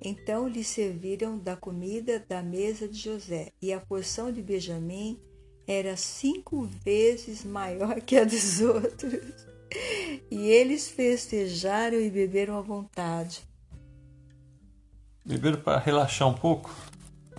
Então 0.00 0.48
lhe 0.48 0.64
serviram 0.64 1.38
da 1.38 1.54
comida 1.54 2.24
da 2.26 2.42
mesa 2.42 2.88
de 2.88 2.98
José, 2.98 3.52
e 3.60 3.74
a 3.74 3.78
porção 3.78 4.32
de 4.32 4.40
Benjamim 4.40 5.20
era 5.66 5.96
cinco 5.98 6.62
vezes 6.82 7.44
maior 7.44 8.00
que 8.02 8.16
a 8.16 8.24
dos 8.24 8.60
outros. 8.62 9.51
E 10.30 10.48
eles 10.48 10.88
festejaram 10.88 12.00
e 12.00 12.10
beberam 12.10 12.56
à 12.56 12.60
vontade. 12.60 13.42
Beberam 15.24 15.60
para 15.60 15.78
relaxar 15.78 16.28
um 16.28 16.34
pouco? 16.34 16.74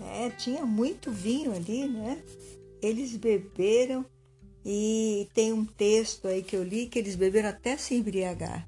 É, 0.02 0.30
tinha 0.30 0.66
muito 0.66 1.12
vinho 1.12 1.54
ali, 1.54 1.88
né? 1.88 2.22
Eles 2.82 3.16
beberam 3.18 4.06
e 4.66 5.28
tem 5.34 5.52
um 5.52 5.66
texto 5.66 6.28
aí 6.28 6.42
que 6.42 6.56
eu 6.56 6.64
li 6.64 6.88
que 6.88 7.00
eles 7.00 7.16
beberam 7.16 7.50
até 7.50 7.76
se 7.78 7.96
embriagar. 7.96 8.68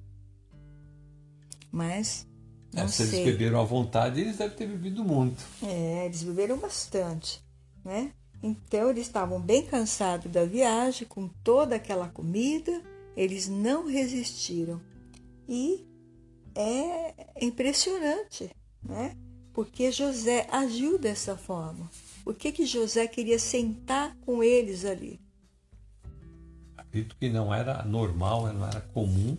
Mas 1.71 2.27
não 2.73 2.83
é, 2.83 2.87
se 2.87 3.05
sei. 3.05 3.21
eles 3.21 3.33
beberam 3.33 3.59
à 3.59 3.63
vontade, 3.63 4.19
eles 4.19 4.37
devem 4.37 4.55
ter 4.55 4.67
bebido 4.67 5.03
muito. 5.03 5.43
É, 5.63 6.05
eles 6.05 6.23
beberam 6.23 6.57
bastante, 6.57 7.41
né? 7.83 8.11
Então 8.43 8.89
eles 8.89 9.07
estavam 9.07 9.39
bem 9.39 9.65
cansados 9.65 10.31
da 10.31 10.45
viagem, 10.45 11.07
com 11.07 11.27
toda 11.43 11.75
aquela 11.75 12.09
comida, 12.09 12.81
eles 13.15 13.47
não 13.47 13.87
resistiram. 13.87 14.81
E 15.47 15.85
é 16.53 17.45
impressionante, 17.45 18.49
né? 18.83 19.15
Porque 19.53 19.91
José 19.91 20.47
agiu 20.51 20.97
dessa 20.97 21.37
forma. 21.37 21.89
Por 22.23 22.35
que, 22.35 22.51
que 22.51 22.65
José 22.65 23.07
queria 23.07 23.39
sentar 23.39 24.15
com 24.17 24.43
eles 24.43 24.83
ali? 24.83 25.21
Acredito 26.75 27.15
que 27.17 27.29
não 27.29 27.53
era 27.53 27.83
normal, 27.83 28.51
não 28.53 28.67
era 28.67 28.81
comum 28.81 29.37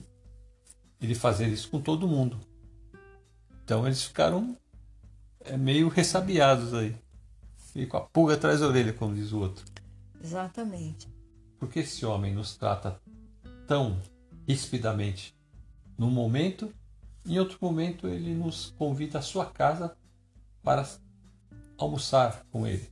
ele 1.00 1.14
fazer 1.14 1.48
isso 1.48 1.70
com 1.70 1.80
todo 1.80 2.08
mundo. 2.08 2.38
Então 3.64 3.86
eles 3.86 4.04
ficaram 4.04 4.56
é, 5.40 5.56
meio 5.56 5.88
ressabiados 5.88 6.72
aí. 6.72 6.96
E 7.74 7.84
com 7.84 7.96
a 7.98 8.00
pulga 8.00 8.34
atrás 8.34 8.60
da 8.60 8.68
orelha, 8.68 8.92
como 8.92 9.14
diz 9.14 9.32
o 9.32 9.40
outro. 9.40 9.64
Exatamente. 10.22 11.08
Porque 11.58 11.80
esse 11.80 12.06
homem 12.06 12.34
nos 12.34 12.56
trata 12.56 13.00
tão 13.66 14.00
rispidamente 14.46 15.36
num 15.98 16.10
momento, 16.10 16.72
em 17.24 17.38
outro 17.38 17.58
momento 17.60 18.06
ele 18.06 18.34
nos 18.34 18.74
convida 18.78 19.18
à 19.18 19.22
sua 19.22 19.46
casa 19.46 19.96
para 20.62 20.88
almoçar 21.78 22.44
com 22.50 22.66
ele. 22.66 22.88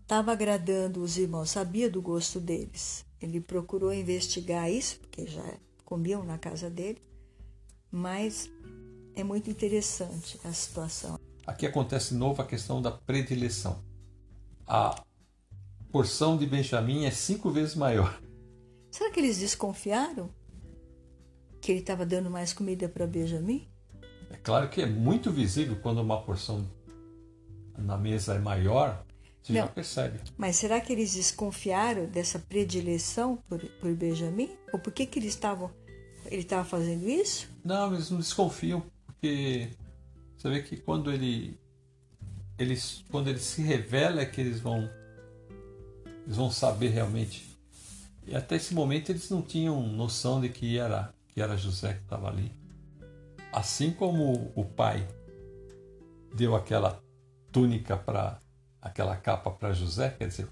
Estava 0.00 0.32
agradando 0.32 1.02
os 1.02 1.16
irmãos, 1.16 1.50
sabia 1.50 1.88
do 1.88 2.02
gosto 2.02 2.40
deles. 2.40 3.04
Ele 3.20 3.40
procurou 3.40 3.92
investigar 3.92 4.70
isso, 4.70 4.98
porque 5.00 5.26
já 5.26 5.44
comiam 5.84 6.24
na 6.24 6.38
casa 6.38 6.68
dele, 6.68 7.00
mas 7.90 8.50
é 9.14 9.22
muito 9.22 9.50
interessante 9.50 10.38
a 10.44 10.52
situação. 10.52 11.18
Aqui 11.46 11.66
acontece 11.66 12.10
de 12.10 12.16
novo 12.16 12.40
a 12.42 12.46
questão 12.46 12.80
da 12.80 12.90
predileção. 12.90 13.82
A 14.66 15.02
porção 15.90 16.36
de 16.36 16.46
Benjamim 16.46 17.04
é 17.04 17.10
cinco 17.10 17.50
vezes 17.50 17.74
maior. 17.74 18.20
Será 18.92 19.10
que 19.10 19.18
eles 19.18 19.38
desconfiaram 19.38 20.28
que 21.62 21.72
ele 21.72 21.80
estava 21.80 22.04
dando 22.04 22.30
mais 22.30 22.52
comida 22.52 22.90
para 22.90 23.06
Benjamim? 23.06 23.66
É 24.30 24.36
claro 24.36 24.68
que 24.68 24.82
é 24.82 24.86
muito 24.86 25.32
visível 25.32 25.76
quando 25.82 26.02
uma 26.02 26.20
porção 26.20 26.70
na 27.78 27.96
mesa 27.96 28.34
é 28.34 28.38
maior, 28.38 29.02
você 29.42 29.54
Não. 29.54 29.62
já 29.62 29.68
percebe. 29.68 30.20
Mas 30.36 30.56
será 30.56 30.78
que 30.78 30.92
eles 30.92 31.14
desconfiaram 31.14 32.04
dessa 32.04 32.38
predileção 32.38 33.38
por, 33.48 33.60
por 33.80 33.94
Benjamim? 33.94 34.50
Ou 34.74 34.78
por 34.78 34.92
que, 34.92 35.06
que 35.06 35.18
eles 35.18 35.30
estavam. 35.30 35.70
Ele 36.26 36.42
estava 36.42 36.62
fazendo 36.62 37.08
isso? 37.08 37.48
Não, 37.64 37.94
eles 37.94 38.10
não 38.10 38.18
desconfiam, 38.18 38.84
porque 39.06 39.70
você 40.36 40.50
vê 40.50 40.62
que 40.62 40.76
quando 40.76 41.10
ele, 41.10 41.58
eles, 42.58 43.02
quando 43.10 43.28
ele 43.28 43.40
se 43.40 43.62
revela 43.62 44.20
é 44.20 44.26
que 44.26 44.38
eles 44.38 44.60
vão, 44.60 44.88
eles 46.26 46.36
vão 46.36 46.50
saber 46.50 46.88
realmente. 46.88 47.51
E 48.26 48.36
até 48.36 48.56
esse 48.56 48.74
momento 48.74 49.10
eles 49.10 49.28
não 49.30 49.42
tinham 49.42 49.82
noção 49.88 50.40
de 50.40 50.48
que 50.48 50.78
era, 50.78 51.12
que 51.28 51.40
era 51.40 51.56
José 51.56 51.94
que 51.94 52.02
estava 52.02 52.28
ali. 52.28 52.52
Assim 53.52 53.90
como 53.90 54.52
o 54.54 54.64
pai 54.64 55.06
deu 56.34 56.54
aquela 56.54 57.00
túnica 57.50 57.96
para 57.96 58.38
aquela 58.80 59.16
capa 59.16 59.50
para 59.50 59.72
José, 59.72 60.10
quer 60.10 60.28
dizer, 60.28 60.48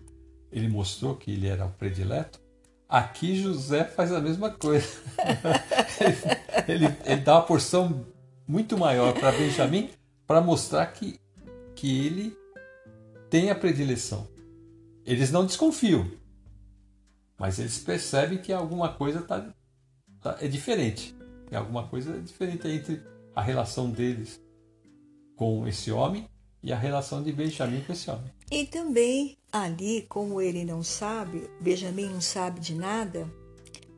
ele 0.53 0.69
mostrou 0.69 1.17
que 1.17 1.33
ele 1.33 1.49
era 1.49 1.65
o 1.65 1.71
predileto. 1.71 2.41
Aqui 2.89 3.41
José 3.41 3.85
faz 3.85 4.13
a 4.13 4.21
mesma 4.21 4.51
coisa. 4.51 4.87
ele, 6.69 6.85
ele, 6.85 6.97
ele 7.05 7.21
dá 7.21 7.37
uma 7.37 7.43
porção 7.43 8.05
muito 8.47 8.77
maior 8.77 9.13
para 9.15 9.33
Benjamim 9.33 9.91
para 10.27 10.41
mostrar 10.41 10.87
que, 10.87 11.19
que 11.75 12.07
ele 12.07 12.37
tem 13.31 13.51
a 13.51 13.55
predileção. 13.55 14.29
Eles 15.07 15.31
não 15.31 15.47
desconfiam, 15.47 16.11
mas 17.41 17.59
eles 17.59 17.79
percebem 17.79 18.37
que 18.37 18.53
alguma 18.53 18.93
coisa 18.93 19.23
tá, 19.23 19.51
tá, 20.21 20.37
é 20.43 20.47
diferente. 20.47 21.17
Tem 21.49 21.59
alguma 21.59 21.89
coisa 21.89 22.21
diferente 22.21 22.69
entre 22.69 23.03
a 23.35 23.41
relação 23.41 23.91
deles 23.91 24.39
com 25.37 25.67
esse 25.67 25.91
homem 25.91 26.29
e 26.63 26.71
a 26.71 26.77
relação 26.77 27.23
de 27.23 27.33
Benjamim 27.33 27.81
com 27.81 27.95
esse 27.95 28.11
homem. 28.11 28.31
E 28.51 28.67
também 28.67 29.39
ali, 29.51 30.03
como 30.03 30.39
ele 30.39 30.67
não 30.67 30.83
sabe, 30.83 31.49
Benjamim 31.63 32.11
não 32.11 32.21
sabe 32.21 32.61
de 32.61 32.75
nada, 32.75 33.27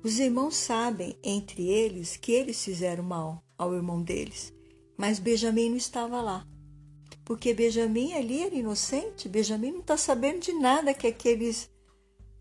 os 0.05 0.20
irmãos 0.20 0.55
sabem 0.55 1.18
entre 1.20 1.66
eles 1.66 2.16
que 2.16 2.31
eles 2.31 2.64
fizeram 2.64 3.02
mal 3.02 3.42
ao 3.59 3.74
irmão 3.74 4.02
deles, 4.02 4.55
mas 4.96 5.18
Benjamim 5.18 5.68
não 5.68 5.76
estava 5.76 6.22
lá. 6.22 6.46
Porque 7.24 7.52
Benjamim 7.52 8.12
ali 8.12 8.40
era 8.40 8.55
inocente, 8.55 9.28
Benjamim 9.28 9.72
não 9.72 9.81
está 9.81 9.96
sabendo 9.96 10.38
de 10.38 10.52
nada 10.52 10.94
que 10.94 11.09
aqueles 11.09 11.71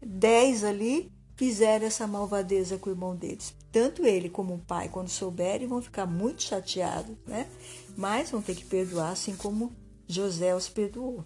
dez 0.02 0.64
ali 0.64 1.12
fizeram 1.36 1.86
essa 1.86 2.06
malvadeza 2.06 2.78
com 2.78 2.90
o 2.90 2.94
irmão 2.94 3.16
deles. 3.16 3.56
Tanto 3.72 4.06
ele 4.06 4.30
como 4.30 4.56
o 4.56 4.60
pai, 4.60 4.90
quando 4.90 5.10
souberem, 5.10 5.68
vão 5.68 5.82
ficar 5.82 6.06
muito 6.06 6.44
chateados, 6.44 7.16
né? 7.26 7.50
Mas 7.98 8.32
vão 8.32 8.42
ter 8.42 8.56
que 8.56 8.66
perdoar, 8.66 9.12
assim 9.12 9.36
como 9.36 9.76
José 10.08 10.54
os 10.56 10.68
perdoou. 10.68 11.26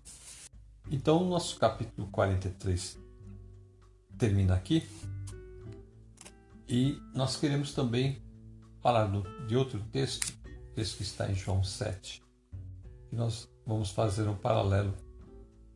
Então, 0.92 1.24
o 1.24 1.28
nosso 1.28 1.58
capítulo 1.58 2.08
43 2.12 2.98
termina 4.18 4.54
aqui. 4.54 4.88
E 6.68 6.98
nós 7.14 7.36
queremos 7.38 7.74
também 7.74 8.22
falar 8.82 9.10
de 9.48 9.56
outro 9.56 9.80
texto, 9.92 10.34
texto 10.74 10.98
que 10.98 11.04
está 11.04 11.30
em 11.30 11.36
João 11.36 11.64
7. 11.64 12.24
E 13.12 13.16
nós 13.16 13.50
vamos 13.66 13.90
fazer 13.90 14.28
um 14.28 14.36
paralelo 14.36 14.94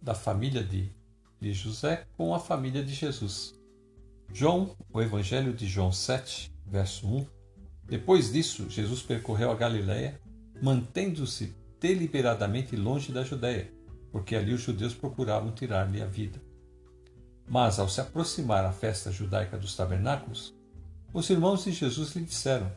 da 0.01 0.13
família 0.13 0.63
de, 0.63 0.91
de 1.39 1.53
José 1.53 2.05
com 2.17 2.33
a 2.33 2.39
família 2.39 2.83
de 2.83 2.93
Jesus. 2.93 3.53
João, 4.33 4.75
o 4.93 5.01
Evangelho 5.01 5.53
de 5.53 5.67
João 5.67 5.91
7, 5.91 6.53
verso 6.65 7.07
1. 7.07 7.25
Depois 7.87 8.31
disso, 8.31 8.69
Jesus 8.69 9.01
percorreu 9.01 9.51
a 9.51 9.55
Galiléia, 9.55 10.19
mantendo-se 10.61 11.55
deliberadamente 11.79 12.75
longe 12.75 13.11
da 13.11 13.23
Judéia, 13.23 13.71
porque 14.11 14.35
ali 14.35 14.53
os 14.53 14.61
judeus 14.61 14.93
procuravam 14.93 15.51
tirar-lhe 15.51 16.01
a 16.01 16.05
vida. 16.05 16.39
Mas, 17.47 17.79
ao 17.79 17.89
se 17.89 17.99
aproximar 17.99 18.63
a 18.65 18.71
festa 18.71 19.11
judaica 19.11 19.57
dos 19.57 19.75
tabernáculos, 19.75 20.53
os 21.11 21.27
irmãos 21.29 21.63
de 21.63 21.71
Jesus 21.71 22.13
lhe 22.15 22.23
disseram: 22.23 22.71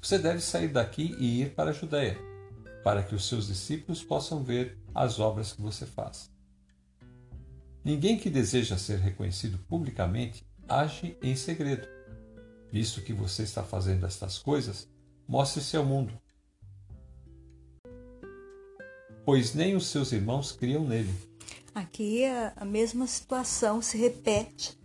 Você 0.00 0.18
deve 0.18 0.40
sair 0.40 0.68
daqui 0.68 1.16
e 1.18 1.40
ir 1.40 1.54
para 1.54 1.70
a 1.70 1.72
Judéia, 1.72 2.18
para 2.84 3.02
que 3.02 3.14
os 3.14 3.26
seus 3.26 3.46
discípulos 3.46 4.02
possam 4.02 4.42
ver 4.42 4.78
as 4.94 5.18
obras 5.18 5.52
que 5.52 5.62
você 5.62 5.86
faz. 5.86 6.31
Ninguém 7.84 8.16
que 8.16 8.30
deseja 8.30 8.78
ser 8.78 8.98
reconhecido 8.98 9.58
publicamente 9.68 10.46
age 10.68 11.16
em 11.20 11.34
segredo. 11.34 11.86
Visto 12.70 13.02
que 13.02 13.12
você 13.12 13.42
está 13.42 13.62
fazendo 13.62 14.06
estas 14.06 14.38
coisas, 14.38 14.88
mostre-se 15.26 15.76
ao 15.76 15.84
mundo. 15.84 16.12
Pois 19.24 19.54
nem 19.54 19.76
os 19.76 19.86
seus 19.86 20.12
irmãos 20.12 20.52
criam 20.52 20.86
nele. 20.86 21.12
Aqui 21.74 22.24
a, 22.24 22.64
mesma 22.64 23.06
situação 23.06 23.80
se 23.80 23.96
repete 23.96 24.78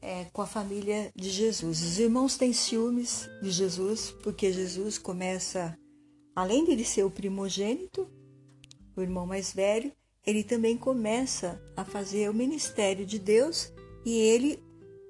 é, 0.00 0.24
com 0.32 0.42
a 0.42 0.46
família 0.46 1.12
de 1.14 1.30
Jesus. 1.30 1.82
Os 1.82 1.98
irmãos 1.98 2.36
têm 2.36 2.52
ciúmes 2.52 3.28
de 3.42 3.50
Jesus, 3.50 4.10
porque 4.22 4.52
Jesus 4.52 4.98
começa, 4.98 5.76
além 6.34 6.64
de 6.64 6.72
ele 6.72 6.84
ser 6.84 7.04
o 7.04 7.10
primogênito, 7.10 8.08
o 8.96 9.00
irmão 9.00 9.26
mais 9.26 9.52
velho, 9.52 9.92
ele 10.30 10.44
também 10.44 10.76
começa 10.76 11.60
a 11.76 11.84
fazer 11.84 12.30
o 12.30 12.34
ministério 12.34 13.04
de 13.04 13.18
Deus 13.18 13.72
e 14.04 14.16
ele 14.16 14.62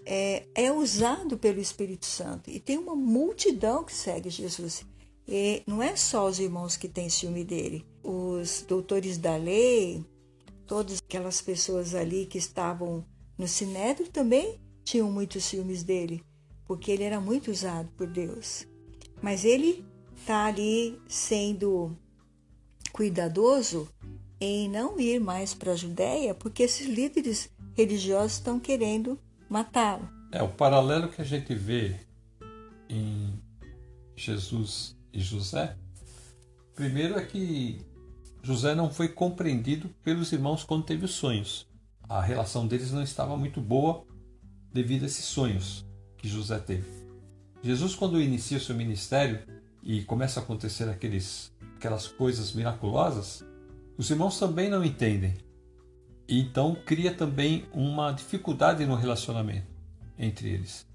é, 0.07 0.47
é 0.55 0.73
usado 0.73 1.37
pelo 1.37 1.61
Espírito 1.61 2.07
Santo. 2.07 2.51
E 2.51 2.59
tem 2.59 2.79
uma 2.79 2.97
multidão 2.97 3.85
que 3.85 3.93
segue 3.93 4.31
Jesus. 4.31 4.85
E 5.29 5.63
não 5.67 5.83
é 5.83 5.95
só 5.95 6.27
os 6.27 6.41
irmãos 6.41 6.77
que 6.77 6.89
têm 6.89 7.11
ciúme 7.11 7.45
dele. 7.45 7.87
Os 8.03 8.65
doutores 8.67 9.19
da 9.19 9.37
lei, 9.37 10.03
todas 10.67 10.99
aquelas 10.99 11.43
pessoas 11.43 11.95
ali 11.95 12.25
que 12.25 12.39
estavam 12.39 13.05
no 13.37 13.47
Sinédrio 13.47 14.09
também 14.09 14.59
tinham 14.83 15.13
muitos 15.13 15.45
ciúmes 15.45 15.83
dele, 15.83 16.25
porque 16.67 16.91
ele 16.91 17.05
era 17.05 17.21
muito 17.21 17.51
usado 17.51 17.91
por 17.97 18.07
Deus. 18.07 18.67
Mas 19.23 19.45
ele 19.45 19.85
está 20.17 20.47
ali 20.47 20.99
sendo 21.07 21.95
cuidadoso 22.91 23.89
em 24.41 24.69
não 24.69 24.99
ir 24.99 25.21
mais 25.21 25.53
para 25.53 25.73
a 25.73 25.77
Judéia, 25.77 26.35
porque 26.35 26.63
esses 26.63 26.87
líderes 26.87 27.51
religiosos 27.77 28.33
estão 28.33 28.59
querendo 28.59 29.19
matá-lo. 29.49 30.09
É, 30.33 30.43
o 30.43 30.49
paralelo 30.49 31.09
que 31.09 31.21
a 31.21 31.25
gente 31.25 31.55
vê 31.55 31.97
em 32.89 33.33
Jesus 34.17 34.97
e 35.13 35.21
José, 35.21 35.77
primeiro 36.75 37.19
é 37.19 37.25
que 37.25 37.85
José 38.43 38.75
não 38.75 38.91
foi 38.91 39.09
compreendido 39.09 39.89
pelos 40.03 40.33
irmãos 40.33 40.65
quando 40.65 40.85
teve 40.85 41.05
os 41.05 41.13
sonhos. 41.13 41.69
A 42.09 42.21
relação 42.21 42.67
deles 42.67 42.91
não 42.91 43.03
estava 43.03 43.37
muito 43.37 43.61
boa 43.61 44.05
devido 44.73 45.03
a 45.03 45.07
esses 45.07 45.25
sonhos 45.25 45.85
que 46.17 46.29
José 46.29 46.59
teve. 46.59 46.89
Jesus, 47.63 47.95
quando 47.95 48.21
inicia 48.21 48.57
o 48.57 48.61
seu 48.61 48.75
ministério 48.75 49.41
e 49.83 50.03
começa 50.03 50.41
a 50.41 50.43
acontecer 50.43 50.89
aqueles, 50.89 51.53
aquelas 51.77 52.07
coisas 52.09 52.53
miraculosas, 52.53 53.45
os 54.01 54.09
irmãos 54.11 54.39
também 54.39 54.71
não 54.71 54.83
entendem. 54.83 55.35
E 56.27 56.41
então 56.41 56.75
cria 56.87 57.13
também 57.13 57.67
uma 57.71 58.13
dificuldade 58.13 58.87
no 58.87 58.95
relacionamento 58.95 59.67
entre 60.19 60.49
eles. 60.49 60.87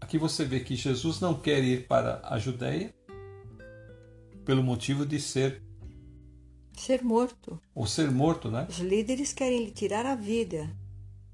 Aqui 0.00 0.16
você 0.16 0.46
vê 0.46 0.60
que 0.60 0.74
Jesus 0.74 1.20
não 1.20 1.34
quer 1.34 1.62
ir 1.62 1.86
para 1.86 2.22
a 2.24 2.38
Judéia 2.38 2.94
pelo 4.46 4.62
motivo 4.62 5.04
de 5.04 5.20
ser 5.20 5.62
ser 6.72 7.04
morto. 7.04 7.60
Ou 7.74 7.86
ser 7.86 8.10
morto, 8.10 8.50
né? 8.50 8.66
Os 8.66 8.78
líderes 8.78 9.34
querem 9.34 9.66
lhe 9.66 9.70
tirar 9.70 10.06
a 10.06 10.14
vida. 10.14 10.74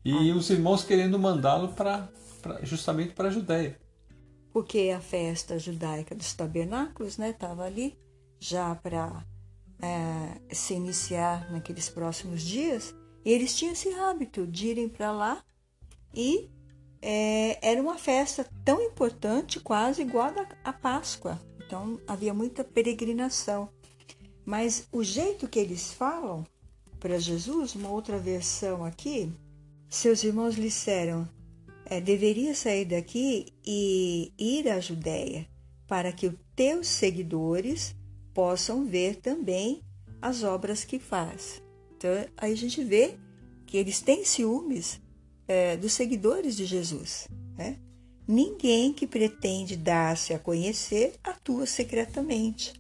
E 0.05 0.13
ah. 0.13 0.35
os 0.35 0.51
irmãos 0.51 0.83
querendo 0.83 1.17
mandá-lo 1.17 1.69
para 1.75 2.09
justamente 2.65 3.15
para 3.15 3.29
a 3.29 3.31
Judéia. 3.31 3.79
Porque 4.53 4.93
a 4.93 5.01
festa 5.01 5.61
judaica 5.61 6.13
dos 6.13 6.35
tabernáculos, 6.35 7.19
né, 7.19 7.31
estava 7.31 7.63
ali 7.63 7.97
já 8.41 8.75
para 8.75 9.25
é, 9.83 10.55
se 10.55 10.75
iniciar 10.75 11.51
naqueles 11.51 11.89
próximos 11.89 12.43
dias. 12.43 12.95
Eles 13.25 13.57
tinham 13.57 13.73
esse 13.73 13.89
hábito 13.95 14.47
de 14.47 14.69
irem 14.69 14.89
para 14.89 15.13
lá 15.13 15.45
e 16.15 16.49
é, 17.03 17.59
era 17.67 17.81
uma 17.81 17.99
festa 17.99 18.47
tão 18.65 18.83
importante, 18.83 19.61
quase 19.61 20.03
igual 20.03 20.33
a 20.65 20.73
Páscoa. 20.73 21.41
Então 21.65 22.01
havia 22.07 22.35
muita 22.35 22.65
peregrinação. 22.65 23.69
Mas 24.45 24.89
o 24.91 25.03
jeito 25.05 25.49
que 25.49 25.59
eles 25.59 25.93
falam 25.93 26.47
para 26.99 27.19
Jesus, 27.19 27.75
uma 27.75 27.91
outra 27.91 28.19
versão 28.19 28.85
aqui, 28.85 29.33
seus 29.89 30.23
irmãos 30.25 30.57
lhe 30.57 30.65
disseram: 30.65 31.29
é, 31.85 32.01
deveria 32.01 32.55
sair 32.55 32.85
daqui 32.85 33.53
e 33.65 34.33
ir 34.39 34.69
à 34.69 34.81
Judéia, 34.81 35.47
para 35.87 36.13
que 36.13 36.27
os 36.27 36.35
teus 36.55 36.89
seguidores 36.89 37.97
possam 38.41 38.87
ver 38.87 39.17
também 39.17 39.83
as 40.23 40.43
obras 40.43 40.83
que 40.83 40.99
faz. 40.99 41.63
Então, 41.95 42.11
aí 42.39 42.55
a 42.55 42.57
gente 42.57 42.83
vê 42.83 43.19
que 43.67 43.77
eles 43.77 44.01
têm 44.01 44.25
ciúmes 44.25 44.99
é, 45.47 45.77
dos 45.77 45.93
seguidores 45.93 46.57
de 46.57 46.65
Jesus. 46.65 47.29
Né? 47.55 47.79
Ninguém 48.27 48.95
que 48.95 49.07
pretende 49.07 49.77
dar-se 49.77 50.33
a 50.33 50.39
conhecer 50.39 51.17
atua 51.23 51.67
secretamente. 51.67 52.73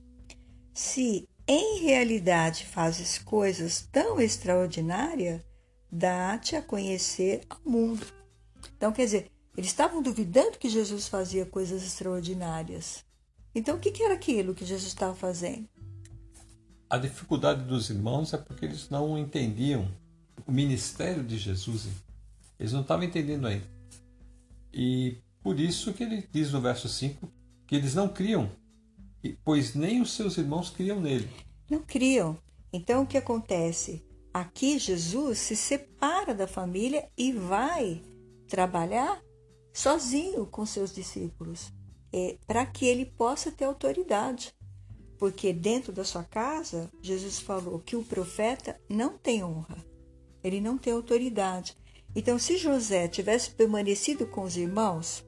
Se 0.72 1.28
em 1.46 1.80
realidade 1.80 2.64
fazes 2.64 3.18
coisas 3.18 3.86
tão 3.92 4.18
extraordinárias, 4.18 5.42
dá-te 5.92 6.56
a 6.56 6.62
conhecer 6.62 7.42
ao 7.50 7.60
mundo. 7.70 8.06
Então, 8.78 8.92
quer 8.92 9.04
dizer, 9.04 9.30
eles 9.54 9.68
estavam 9.68 10.00
duvidando 10.00 10.56
que 10.56 10.70
Jesus 10.70 11.06
fazia 11.06 11.44
coisas 11.44 11.82
extraordinárias. 11.82 13.04
Então, 13.54 13.76
o 13.76 13.80
que 13.80 14.02
era 14.02 14.14
aquilo 14.14 14.54
que 14.54 14.64
Jesus 14.64 14.88
estava 14.88 15.14
fazendo? 15.14 15.68
A 16.88 16.98
dificuldade 16.98 17.64
dos 17.64 17.90
irmãos 17.90 18.32
é 18.32 18.38
porque 18.38 18.64
eles 18.64 18.88
não 18.90 19.16
entendiam 19.18 19.88
o 20.46 20.52
ministério 20.52 21.22
de 21.22 21.38
Jesus. 21.38 21.88
Eles 22.58 22.72
não 22.72 22.82
estavam 22.82 23.04
entendendo 23.04 23.46
ainda. 23.46 23.66
E 24.72 25.18
por 25.42 25.58
isso 25.58 25.92
que 25.92 26.02
ele 26.02 26.28
diz 26.30 26.52
no 26.52 26.60
verso 26.60 26.88
5 26.88 27.30
que 27.66 27.76
eles 27.76 27.94
não 27.94 28.08
criam 28.08 28.50
pois 29.44 29.74
nem 29.74 30.00
os 30.00 30.12
seus 30.12 30.38
irmãos 30.38 30.70
criam 30.70 31.00
nele. 31.00 31.28
Não 31.70 31.80
criam. 31.80 32.36
Então 32.72 33.02
o 33.02 33.06
que 33.06 33.18
acontece? 33.18 34.04
Aqui 34.32 34.78
Jesus 34.78 35.38
se 35.38 35.56
separa 35.56 36.34
da 36.34 36.46
família 36.46 37.08
e 37.16 37.32
vai 37.32 38.00
trabalhar 38.48 39.20
sozinho 39.72 40.46
com 40.46 40.64
seus 40.64 40.94
discípulos, 40.94 41.72
é, 42.12 42.36
para 42.46 42.66
que 42.66 42.86
ele 42.86 43.04
possa 43.04 43.50
ter 43.50 43.64
autoridade. 43.64 44.54
Porque 45.18 45.52
dentro 45.52 45.92
da 45.92 46.04
sua 46.04 46.24
casa, 46.24 46.90
Jesus 47.02 47.38
falou 47.38 47.78
que 47.78 47.96
o 47.96 48.02
profeta 48.02 48.80
não 48.88 49.18
tem 49.18 49.44
honra, 49.44 49.84
ele 50.42 50.60
não 50.60 50.78
tem 50.78 50.92
autoridade. 50.92 51.76
Então, 52.14 52.38
se 52.38 52.56
José 52.56 53.06
tivesse 53.06 53.50
permanecido 53.50 54.26
com 54.26 54.42
os 54.42 54.56
irmãos 54.56 55.24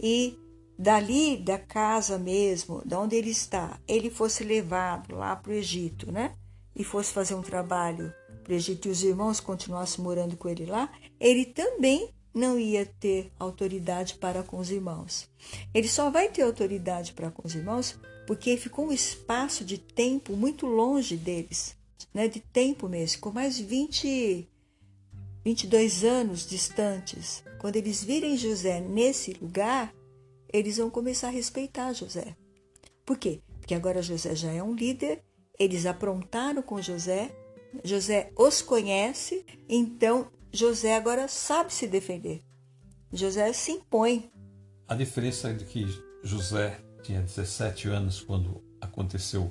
e 0.00 0.38
dali 0.78 1.36
da 1.36 1.58
casa 1.58 2.18
mesmo, 2.18 2.82
de 2.84 2.94
onde 2.94 3.16
ele 3.16 3.30
está, 3.30 3.78
ele 3.86 4.10
fosse 4.10 4.42
levado 4.42 5.14
lá 5.14 5.36
para 5.36 5.50
o 5.50 5.54
Egito, 5.54 6.10
né? 6.10 6.34
E 6.74 6.82
fosse 6.82 7.12
fazer 7.12 7.34
um 7.34 7.42
trabalho 7.42 8.12
para 8.42 8.52
o 8.52 8.56
Egito 8.56 8.88
e 8.88 8.90
os 8.90 9.02
irmãos 9.02 9.40
continuassem 9.40 10.02
morando 10.02 10.36
com 10.36 10.48
ele 10.48 10.66
lá, 10.66 10.90
ele 11.20 11.44
também 11.44 12.14
não 12.34 12.58
ia 12.58 12.86
ter 12.86 13.30
autoridade 13.38 14.14
para 14.14 14.42
com 14.42 14.58
os 14.58 14.70
irmãos. 14.70 15.28
Ele 15.74 15.88
só 15.88 16.10
vai 16.10 16.28
ter 16.28 16.42
autoridade 16.42 17.12
para 17.12 17.30
com 17.30 17.46
os 17.46 17.54
irmãos 17.54 17.98
porque 18.26 18.56
ficou 18.56 18.86
um 18.86 18.92
espaço 18.92 19.64
de 19.64 19.78
tempo 19.78 20.36
muito 20.36 20.66
longe 20.66 21.16
deles, 21.16 21.76
né? 22.14 22.28
De 22.28 22.40
tempo 22.40 22.88
mesmo, 22.88 23.20
com 23.20 23.30
mais 23.30 23.58
20 23.58 24.48
22 25.44 26.04
anos 26.04 26.46
distantes. 26.46 27.42
Quando 27.58 27.76
eles 27.76 28.02
virem 28.04 28.36
José 28.36 28.80
nesse 28.80 29.32
lugar, 29.34 29.92
eles 30.52 30.76
vão 30.76 30.88
começar 30.88 31.28
a 31.28 31.32
respeitar 31.32 31.92
José. 31.92 32.36
Por 33.04 33.18
quê? 33.18 33.40
Porque 33.58 33.74
agora 33.74 34.02
José 34.02 34.34
já 34.36 34.52
é 34.52 34.62
um 34.62 34.74
líder, 34.74 35.22
eles 35.58 35.86
aprontaram 35.86 36.62
com 36.62 36.80
José, 36.80 37.34
José 37.82 38.30
os 38.36 38.62
conhece, 38.62 39.44
então 39.68 40.28
José 40.52 40.94
agora 40.94 41.28
sabe 41.28 41.72
se 41.72 41.86
defender. 41.86 42.42
José 43.12 43.52
se 43.52 43.72
impõe. 43.72 44.30
A 44.86 44.94
diferença 44.94 45.50
é 45.50 45.52
de 45.54 45.64
que 45.64 45.86
José 46.22 46.78
tinha 47.02 47.20
17 47.20 47.88
anos 47.88 48.20
quando 48.20 48.62
aconteceu 48.80 49.44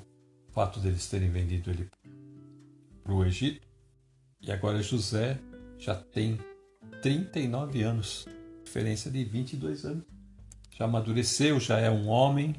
o 0.47 0.51
fato 0.51 0.79
deles 0.79 1.07
terem 1.07 1.29
vendido 1.29 1.69
ele 1.69 1.89
para 3.03 3.13
o 3.13 3.25
Egito, 3.25 3.67
e 4.41 4.51
agora 4.51 4.81
José 4.81 5.39
já 5.77 5.95
tem 5.95 6.39
39 7.01 7.81
anos, 7.81 8.27
diferença 8.63 9.09
de 9.09 9.23
22 9.23 9.85
anos 9.85 10.11
já 10.81 10.85
amadureceu, 10.85 11.59
já 11.59 11.79
é 11.79 11.91
um 11.91 12.07
homem. 12.07 12.55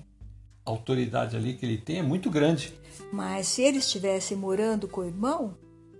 A 0.64 0.70
autoridade 0.70 1.37
ali 1.37 1.55
que 1.55 1.66
ele 1.66 1.78
tem 1.78 1.98
é 1.98 2.02
muito 2.02 2.31
grande. 2.31 2.72
Mas 3.12 3.48
se 3.48 3.62
eles 3.62 3.85
estivessem 3.85 4.37
morando 4.37 4.87
com 4.87 5.00
o 5.00 5.05
irmão, 5.05 5.57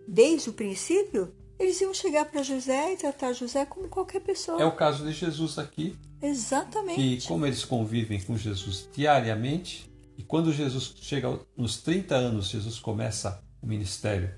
desde 0.07 0.51
o 0.51 0.53
princípio, 0.53 1.35
eles 1.63 1.81
iam 1.81 1.95
chegar 1.95 2.25
para 2.25 2.43
José 2.43 2.93
e 2.93 2.97
tratar 2.97 3.33
José 3.33 3.65
como 3.65 3.89
qualquer 3.89 4.21
pessoa. 4.21 4.61
É 4.61 4.65
o 4.65 4.73
caso 4.73 5.05
de 5.05 5.13
Jesus 5.13 5.59
aqui. 5.59 5.97
Exatamente. 6.21 7.01
E 7.01 7.27
como 7.27 7.47
eles 7.47 7.65
convivem 7.65 8.21
com 8.21 8.37
Jesus 8.37 8.89
diariamente, 8.93 9.91
e 10.17 10.23
quando 10.23 10.53
Jesus 10.53 10.95
chega 11.01 11.39
nos 11.57 11.79
30 11.79 12.15
anos, 12.15 12.49
Jesus 12.49 12.79
começa 12.79 13.43
o 13.61 13.67
ministério. 13.67 14.35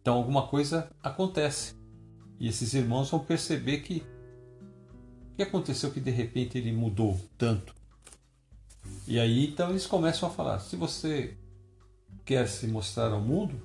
Então 0.00 0.14
alguma 0.14 0.46
coisa 0.46 0.90
acontece. 1.02 1.74
E 2.38 2.48
esses 2.48 2.74
irmãos 2.74 3.10
vão 3.10 3.20
perceber 3.20 3.78
que 3.78 4.02
o 5.32 5.36
que 5.36 5.42
aconteceu 5.42 5.90
que 5.90 6.00
de 6.00 6.10
repente 6.10 6.58
ele 6.58 6.72
mudou 6.72 7.18
tanto? 7.38 7.74
E 9.06 9.18
aí 9.18 9.46
então 9.46 9.70
eles 9.70 9.86
começam 9.86 10.28
a 10.28 10.32
falar: 10.32 10.58
se 10.58 10.76
você 10.76 11.36
quer 12.24 12.48
se 12.48 12.66
mostrar 12.66 13.12
ao 13.12 13.20
mundo, 13.20 13.60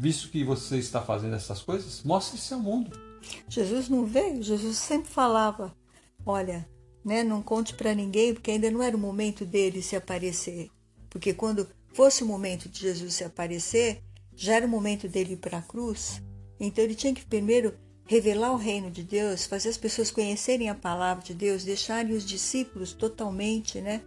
visto 0.00 0.30
que 0.30 0.42
você 0.42 0.78
está 0.78 1.02
fazendo 1.02 1.36
essas 1.36 1.60
coisas, 1.60 2.02
mostre-se 2.02 2.54
ao 2.54 2.60
mundo. 2.60 2.98
Jesus 3.46 3.90
não 3.90 4.06
veio, 4.06 4.42
Jesus 4.42 4.78
sempre 4.78 5.10
falava: 5.10 5.76
olha, 6.24 6.66
né, 7.04 7.22
não 7.22 7.42
conte 7.42 7.74
para 7.74 7.94
ninguém, 7.94 8.32
porque 8.32 8.50
ainda 8.50 8.70
não 8.70 8.82
era 8.82 8.96
o 8.96 9.00
momento 9.00 9.44
dele 9.44 9.82
se 9.82 9.94
aparecer. 9.94 10.70
Porque 11.10 11.34
quando 11.34 11.68
fosse 11.92 12.24
o 12.24 12.26
momento 12.26 12.66
de 12.66 12.80
Jesus 12.80 13.12
se 13.12 13.24
aparecer, 13.24 14.02
já 14.34 14.54
era 14.54 14.64
o 14.64 14.70
momento 14.70 15.06
dele 15.06 15.34
ir 15.34 15.36
para 15.36 15.58
a 15.58 15.62
cruz. 15.62 16.22
Então 16.58 16.82
ele 16.82 16.94
tinha 16.94 17.14
que 17.14 17.26
primeiro 17.26 17.74
revelar 18.06 18.52
o 18.52 18.56
reino 18.56 18.90
de 18.90 19.02
Deus, 19.02 19.44
fazer 19.44 19.68
as 19.68 19.76
pessoas 19.76 20.10
conhecerem 20.10 20.70
a 20.70 20.74
palavra 20.74 21.22
de 21.22 21.34
Deus, 21.34 21.62
deixarem 21.62 22.16
os 22.16 22.24
discípulos 22.24 22.94
totalmente, 22.94 23.82
né, 23.82 24.00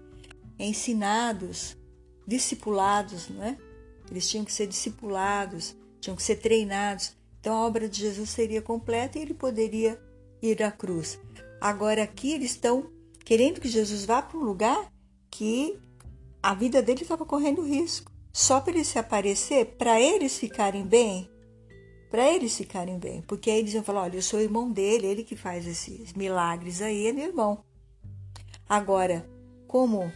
ensinados, 0.58 1.78
discipulados, 2.28 3.30
né? 3.30 3.58
Eles 4.10 4.30
tinham 4.30 4.44
que 4.44 4.52
ser 4.52 4.68
discipulados, 4.68 5.76
tinham 6.04 6.16
que 6.16 6.24
ser 6.24 6.36
treinados. 6.36 7.16
Então 7.40 7.56
a 7.56 7.66
obra 7.66 7.88
de 7.88 8.00
Jesus 8.00 8.30
seria 8.30 8.62
completa 8.62 9.18
e 9.18 9.22
ele 9.22 9.34
poderia 9.34 10.00
ir 10.42 10.62
à 10.62 10.72
cruz. 10.72 11.20
Agora 11.60 12.04
aqui 12.04 12.34
eles 12.34 12.52
estão 12.52 12.92
querendo 13.24 13.62
que 13.62 13.70
Jesus 13.70 14.06
vá 14.06 14.22
para 14.22 14.38
um 14.38 14.44
lugar 14.44 14.92
que 15.32 15.80
a 16.42 16.54
vida 16.54 16.82
dele 16.82 17.02
estava 17.02 17.26
correndo 17.26 17.62
risco. 17.62 18.12
só 18.36 18.60
para 18.60 18.74
ele 18.74 18.84
se 18.84 18.98
aparecer, 18.98 19.76
para 19.78 20.02
eles 20.02 20.38
ficarem 20.38 20.84
bem, 20.84 21.30
para 22.10 22.34
eles 22.34 22.58
ficarem 22.58 22.98
bem, 22.98 23.22
porque 23.22 23.52
aí 23.52 23.60
eles 23.60 23.76
iam 23.76 23.84
falar, 23.84 24.02
olha, 24.02 24.18
eu 24.18 24.24
sou 24.24 24.42
irmão 24.42 24.72
dele, 24.72 25.06
ele 25.06 25.24
que 25.24 25.36
faz 25.36 25.68
esses 25.68 26.14
milagres 26.14 26.82
aí, 26.82 27.08
é 27.08 27.14
meu 27.14 27.28
irmão. 27.28 27.64
Agora, 28.68 29.30
como 29.68 30.12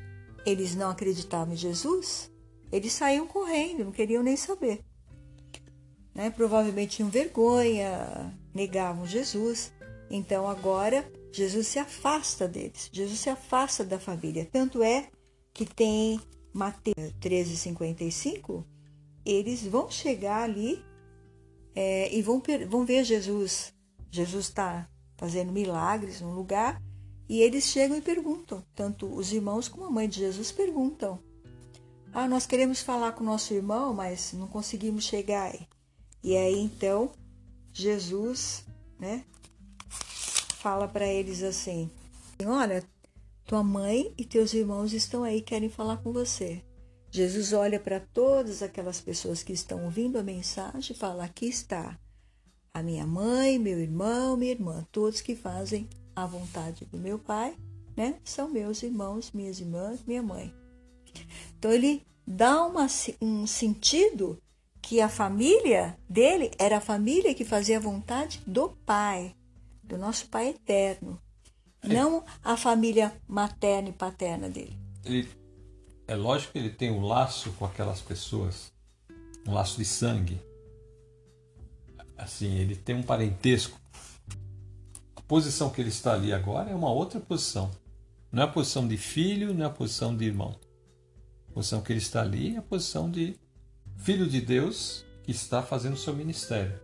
eles 0.48 0.76
não 0.76 0.90
acreditavam 0.90 1.54
em 1.54 1.58
Jesus, 1.58 2.32
eles 2.72 2.92
saíam 2.92 3.28
correndo, 3.28 3.86
não 3.86 3.92
queriam 3.92 4.24
nem 4.24 4.36
saber. 4.36 4.84
Né? 6.18 6.32
Provavelmente 6.32 6.98
tinham 6.98 7.12
vergonha, 7.12 8.36
negavam 8.52 9.06
Jesus. 9.06 9.72
Então 10.10 10.50
agora 10.50 11.10
Jesus 11.32 11.68
se 11.68 11.78
afasta 11.78 12.48
deles, 12.48 12.90
Jesus 12.92 13.20
se 13.20 13.30
afasta 13.30 13.86
da 13.86 14.00
família. 14.00 14.50
Tanto 14.52 14.82
é 14.82 15.10
que 15.54 15.64
tem 15.64 16.20
Mateus 16.52 17.14
13,55, 17.22 18.66
eles 19.24 19.64
vão 19.64 19.92
chegar 19.92 20.42
ali 20.42 20.84
é, 21.76 22.12
e 22.16 22.22
vão, 22.24 22.42
vão 22.68 22.84
ver 22.84 23.04
Jesus. 23.04 23.72
Jesus 24.10 24.46
está 24.46 24.90
fazendo 25.18 25.52
milagres 25.52 26.22
num 26.22 26.34
lugar 26.34 26.82
e 27.30 27.42
eles 27.42 27.66
chegam 27.66 27.98
e 27.98 28.02
perguntam. 28.02 28.64
Tanto 28.74 29.06
os 29.06 29.32
irmãos 29.32 29.68
como 29.68 29.86
a 29.86 29.92
mãe 29.92 30.10
de 30.10 30.20
Jesus 30.20 30.52
perguntam: 30.52 31.20
Ah, 32.12 32.28
nós 32.28 32.48
queremos 32.48 32.82
falar 32.82 33.12
com 33.12 33.22
o 33.24 33.28
nosso 33.28 33.54
irmão, 33.54 33.94
mas 33.94 34.34
não 34.34 34.48
conseguimos 34.48 35.04
chegar. 35.04 35.54
E 36.28 36.36
aí 36.36 36.60
então 36.60 37.10
Jesus, 37.72 38.66
né, 39.00 39.24
fala 40.58 40.86
para 40.86 41.08
eles 41.08 41.42
assim: 41.42 41.90
Olha, 42.46 42.84
tua 43.46 43.64
mãe 43.64 44.14
e 44.18 44.26
teus 44.26 44.54
irmãos 44.54 44.92
estão 44.92 45.24
aí, 45.24 45.42
querem 45.42 45.70
falar 45.70 46.04
com 46.04 46.12
você. 46.12 46.62
Jesus 47.10 47.54
olha 47.54 47.80
para 47.80 48.02
todas 48.02 48.62
aquelas 48.62 49.00
pessoas 49.00 49.42
que 49.42 49.54
estão 49.54 49.86
ouvindo 49.86 50.20
a 50.20 50.24
mensagem 50.24 50.94
e 50.94 51.00
fala: 51.00 51.24
Aqui 51.24 51.46
está 51.46 51.98
a 52.74 52.84
minha 52.84 53.08
mãe, 53.08 53.58
meu 53.58 53.80
irmão, 53.80 54.36
minha 54.36 54.52
irmã, 54.52 54.86
todos 54.92 55.22
que 55.22 55.34
fazem 55.34 55.88
a 56.14 56.26
vontade 56.26 56.84
do 56.88 56.98
meu 56.98 57.18
pai, 57.18 57.56
né? 57.96 58.20
São 58.26 58.50
meus 58.50 58.84
irmãos, 58.84 59.32
minhas 59.32 59.62
irmãs, 59.62 60.04
minha 60.06 60.22
mãe. 60.22 60.54
Então 61.58 61.72
ele 61.72 62.06
dá 62.28 62.66
uma, 62.66 62.86
um 63.22 63.48
sentido 63.48 64.38
que 64.88 65.02
a 65.02 65.10
família 65.10 65.98
dele 66.10 66.52
era 66.58 66.78
a 66.78 66.82
família 66.82 67.34
que 67.34 67.44
fazia 67.44 67.78
a 67.78 67.82
vontade 67.82 68.42
do 68.48 68.70
pai, 68.86 69.36
do 69.84 69.98
nosso 69.98 70.28
pai 70.28 70.50
eterno 70.50 71.20
não 71.88 72.24
a 72.44 72.58
família 72.58 73.14
materna 73.28 73.90
e 73.90 73.94
paterna 73.94 74.50
dele. 74.50 74.78
Ele, 75.06 75.28
é 76.08 76.16
lógico 76.16 76.54
que 76.54 76.60
ele 76.60 76.70
tem 76.70 76.92
um 76.92 77.06
laço 77.06 77.52
com 77.54 77.66
aquelas 77.66 78.02
pessoas, 78.02 78.72
um 79.48 79.54
laço 79.54 79.78
de 79.78 79.86
sangue. 79.86 80.40
Assim, 82.18 82.56
ele 82.56 82.76
tem 82.76 82.96
um 82.96 83.04
parentesco. 83.04 83.80
A 85.16 85.22
posição 85.22 85.70
que 85.70 85.82
ele 85.82 85.90
está 85.90 86.14
ali 86.14 86.34
agora 86.34 86.70
é 86.72 86.76
uma 86.76 86.92
outra 86.92 87.20
posição. 87.20 87.72
Não 88.32 88.44
é 88.44 88.46
a 88.46 88.50
posição 88.50 88.88
de 88.88 88.98
filho, 88.98 89.54
não 89.54 89.64
é 89.64 89.68
a 89.68 89.72
posição 89.72 90.16
de 90.16 90.26
irmão. 90.26 90.56
A 91.50 91.54
posição 91.54 91.82
que 91.82 91.92
ele 91.92 92.00
está 92.00 92.22
ali 92.22 92.56
é 92.56 92.58
a 92.58 92.62
posição 92.62 93.10
de 93.10 93.38
filho 93.98 94.28
de 94.28 94.40
Deus 94.40 95.06
que 95.24 95.32
está 95.32 95.62
fazendo 95.62 95.98
seu 95.98 96.16
ministério. 96.16 96.80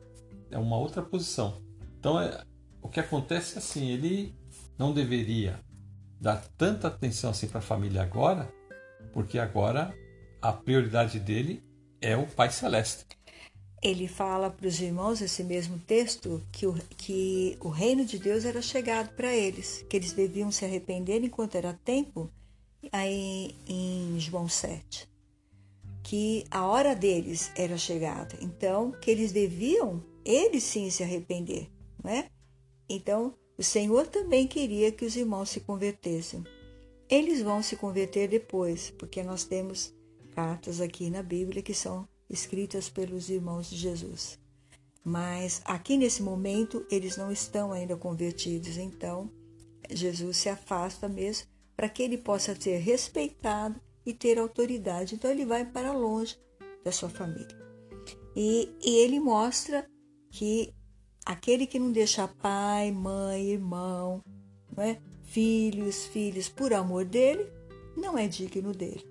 É 0.51 0.57
uma 0.57 0.78
outra 0.78 1.01
posição. 1.01 1.61
Então, 1.99 2.20
é, 2.20 2.43
o 2.82 2.89
que 2.89 2.99
acontece 2.99 3.55
é 3.55 3.57
assim, 3.59 3.89
ele 3.89 4.36
não 4.78 4.93
deveria 4.93 5.59
dar 6.20 6.43
tanta 6.57 6.88
atenção 6.88 7.30
assim 7.30 7.47
para 7.47 7.59
a 7.59 7.61
família 7.61 8.01
agora, 8.01 8.51
porque 9.14 9.39
agora 9.39 9.93
a 10.41 10.51
prioridade 10.51 11.20
dele 11.20 11.64
é 12.01 12.16
o 12.18 12.28
Pai 12.28 12.51
Celeste. 12.51 13.05
Ele 13.82 14.07
fala 14.07 14.49
para 14.49 14.68
os 14.68 14.80
irmãos, 14.80 15.22
esse 15.22 15.43
mesmo 15.43 15.78
texto, 15.80 16.41
que 16.51 16.66
o, 16.66 16.74
que 16.97 17.57
o 17.59 17.70
reino 17.70 18.05
de 18.05 18.18
Deus 18.18 18.45
era 18.45 18.61
chegado 18.61 19.14
para 19.14 19.36
eles, 19.36 19.86
que 19.89 19.97
eles 19.97 20.14
deviam 20.14 20.51
se 20.51 20.64
arrepender 20.64 21.22
enquanto 21.24 21.55
era 21.55 21.74
tempo, 21.84 22.30
aí 22.91 23.55
em 23.68 24.18
João 24.20 24.47
7. 24.47 25.12
Que 26.04 26.45
a 26.51 26.68
hora 26.68 26.95
deles 26.95 27.51
era 27.56 27.78
chegada. 27.78 28.38
Então, 28.41 28.91
que 28.91 29.10
eles 29.10 29.32
deviam, 29.32 30.04
eles 30.24 30.64
sim, 30.64 30.89
se 30.89 31.01
arrepender. 31.01 31.70
Não 32.04 32.12
é? 32.12 32.30
Então, 32.89 33.34
o 33.58 33.64
Senhor 33.64 34.08
também 34.08 34.45
queria 34.45 34.91
que 34.91 35.06
os 35.06 35.16
irmãos 35.16 35.49
se 35.49 35.62
convertessem. 35.62 36.43
Eles 37.10 37.41
vão 37.41 37.62
se 37.62 37.76
converter 37.76 38.28
depois, 38.28 38.89
porque 38.91 39.24
nós 39.24 39.43
temos 39.43 39.93
cartas 40.32 40.82
aqui 40.82 41.10
na 41.10 41.24
Bíblia 41.24 41.62
que 41.62 41.74
são 41.74 42.08
escritas 42.30 42.89
pelos 42.89 43.30
irmãos 43.30 43.70
de 43.70 43.78
Jesus. 43.78 44.39
Mas 45.04 45.62
aqui 45.66 45.97
nesse 45.97 46.24
momento 46.24 46.86
eles 46.89 47.18
não 47.18 47.32
estão 47.32 47.72
ainda 47.72 47.95
convertidos, 47.95 48.78
então 48.78 49.30
Jesus 49.89 50.38
se 50.38 50.49
afasta 50.49 51.08
mesmo 51.08 51.47
para 51.76 51.89
que 51.89 52.01
ele 52.01 52.18
possa 52.18 52.56
ser 52.60 52.78
respeitado 52.78 53.80
e 54.06 54.14
ter 54.14 54.38
autoridade. 54.38 55.16
Então 55.16 55.30
ele 55.32 55.45
vai 55.45 55.66
para 55.66 55.93
longe 55.93 56.38
da 56.84 56.91
sua 56.91 57.10
família. 57.10 57.58
E, 58.36 58.70
e 58.84 58.97
ele 58.97 59.20
mostra 59.20 59.86
que 60.32 60.74
aquele 61.26 61.68
que 61.68 61.80
não 61.80 61.91
deixa 61.91 62.28
pai, 62.28 62.91
mãe, 62.91 63.51
irmão, 63.51 64.22
não 64.76 64.84
é? 64.84 64.99
filhos, 65.34 66.06
filhos, 66.06 66.47
por 66.47 66.74
amor 66.74 67.06
dele, 67.06 67.51
não 67.97 68.18
é 68.18 68.28
digno 68.28 68.72
dele. 68.72 69.04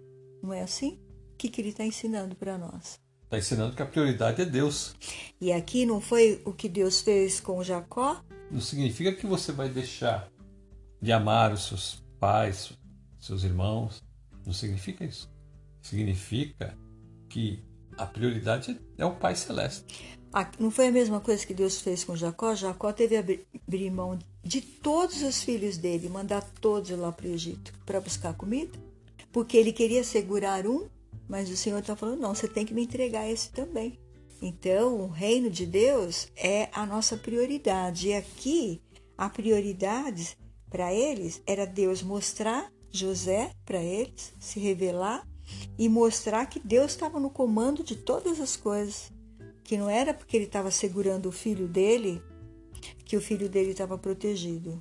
Não 0.43 0.53
é 0.53 0.63
assim? 0.63 1.01
O 1.35 1.37
que, 1.37 1.49
que 1.49 1.61
ele 1.61 1.71
está 1.71 1.85
ensinando 1.85 2.37
para 2.37 2.57
nós? 2.57 3.01
Está 3.25 3.39
ensinando 3.39 3.75
que 3.75 3.83
a 3.83 3.87
prioridade 3.87 4.43
é 4.43 4.45
Deus. 4.45 4.95
E 5.41 5.53
aqui 5.53 5.85
não 5.85 6.01
foi 6.01 6.41
o 6.45 6.53
que 6.53 6.69
Deus 6.69 7.01
fez 7.01 7.41
com 7.41 7.63
Jacó? 7.65 8.23
Não 8.51 8.61
significa 8.61 9.13
que 9.13 9.27
você 9.27 9.51
vai 9.51 9.69
deixar 9.69 10.31
de 11.01 11.11
amar 11.11 11.53
os 11.53 11.67
seus 11.67 12.05
pais, 12.21 12.73
seus 13.19 13.43
irmãos. 13.43 14.01
Não 14.45 14.53
significa 14.53 15.05
isso. 15.05 15.31
Significa 15.81 16.77
que 17.29 17.63
a 17.97 18.07
prioridade 18.07 18.81
é 18.97 19.05
o 19.05 19.15
Pai 19.17 19.37
Celeste. 19.37 20.19
Não 20.59 20.71
foi 20.71 20.89
a 20.89 20.93
mesma 20.93 21.21
coisa 21.21 21.47
que 21.47 21.53
Deus 21.53 21.81
fez 21.81 22.05
com 22.05 22.17
Jacó? 22.17 22.55
Jacó 22.55 22.93
teve 22.93 23.17
a 23.17 23.21
abrir 23.21 23.91
mão 23.91 24.19
de 24.43 24.61
todos 24.61 25.23
os 25.23 25.43
filhos 25.43 25.77
dele, 25.77 26.09
mandar 26.09 26.43
todos 26.61 26.91
lá 26.91 27.13
para 27.13 27.27
o 27.27 27.31
Egito 27.31 27.73
para 27.85 28.01
buscar 28.01 28.35
comida, 28.35 28.79
porque 29.31 29.57
ele 29.57 29.73
queria 29.73 30.03
segurar 30.03 30.67
um, 30.67 30.89
mas 31.29 31.51
o 31.51 31.57
Senhor 31.57 31.81
está 31.81 31.95
falando: 31.95 32.21
não, 32.21 32.35
você 32.35 32.49
tem 32.49 32.65
que 32.65 32.73
me 32.73 32.83
entregar 32.83 33.29
esse 33.29 33.51
também. 33.51 33.99
Então, 34.41 35.03
o 35.03 35.07
reino 35.07 35.49
de 35.49 35.65
Deus 35.65 36.29
é 36.35 36.69
a 36.73 36.85
nossa 36.85 37.17
prioridade. 37.17 38.09
E 38.09 38.15
aqui, 38.15 38.83
a 39.17 39.29
prioridade 39.29 40.37
para 40.69 40.93
eles 40.93 41.41
era 41.47 41.65
Deus 41.65 42.03
mostrar 42.03 42.73
José 42.93 43.51
para 43.65 43.83
eles, 43.83 44.35
se 44.39 44.61
revelar 44.61 45.27
e 45.79 45.89
mostrar 45.89 46.47
que 46.47 46.61
Deus 46.61 46.93
estava 46.93 47.19
no 47.19 47.31
comando 47.31 47.83
de 47.83 47.97
todas 47.97 48.41
as 48.41 48.57
coisas 48.57 49.11
que 49.65 49.77
não 49.77 49.89
era 49.89 50.13
porque 50.13 50.37
ele 50.37 50.45
estava 50.45 50.71
segurando 50.71 51.29
o 51.29 51.33
filho 51.33 51.67
dele 51.67 52.23
que 53.05 53.17
o 53.17 53.21
filho 53.21 53.49
dele 53.49 53.71
estava 53.71 53.97
protegido. 53.97 54.81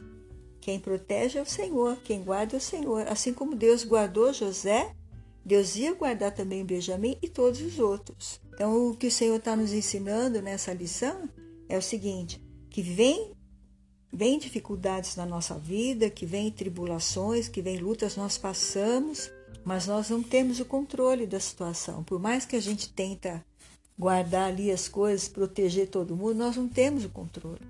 Quem 0.60 0.80
protege 0.80 1.40
é 1.40 1.42
o 1.42 1.46
Senhor, 1.46 1.98
quem 2.04 2.24
guarda 2.24 2.56
é 2.56 2.58
o 2.58 2.62
Senhor. 2.62 3.08
Assim 3.08 3.34
como 3.34 3.56
Deus 3.56 3.84
guardou 3.84 4.32
José, 4.32 4.96
Deus 5.44 5.76
ia 5.76 5.94
guardar 5.94 6.34
também 6.34 6.64
Benjamim 6.64 7.18
e 7.22 7.28
todos 7.28 7.62
os 7.62 7.80
outros. 7.80 8.40
Então, 8.54 8.90
o 8.90 8.96
que 8.96 9.08
o 9.08 9.12
Senhor 9.12 9.38
está 9.38 9.56
nos 9.56 9.74
ensinando 9.74 10.42
nessa 10.42 10.72
lição 10.72 11.28
é 11.68 11.78
o 11.78 11.82
seguinte: 11.82 12.42
que 12.70 12.82
vem, 12.82 13.34
vem 14.12 14.38
dificuldades 14.38 15.16
na 15.16 15.26
nossa 15.26 15.56
vida, 15.56 16.10
que 16.10 16.26
vem 16.26 16.52
tribulações, 16.52 17.48
que 17.48 17.62
vem 17.62 17.78
lutas, 17.78 18.16
nós 18.16 18.38
passamos, 18.38 19.32
mas 19.64 19.88
nós 19.88 20.10
não 20.10 20.22
temos 20.22 20.60
o 20.60 20.66
controle 20.66 21.26
da 21.26 21.40
situação. 21.40 22.04
Por 22.04 22.20
mais 22.20 22.46
que 22.46 22.56
a 22.56 22.62
gente 22.62 22.92
tenta 22.92 23.44
guardar 23.98 24.50
ali 24.50 24.72
as 24.72 24.88
coisas, 24.88 25.30
proteger 25.30 25.88
todo 25.88 26.16
mundo, 26.16 26.36
nós 26.36 26.56
não 26.56 26.68
temos 26.68 27.06
o 27.06 27.10
controle 27.10 27.62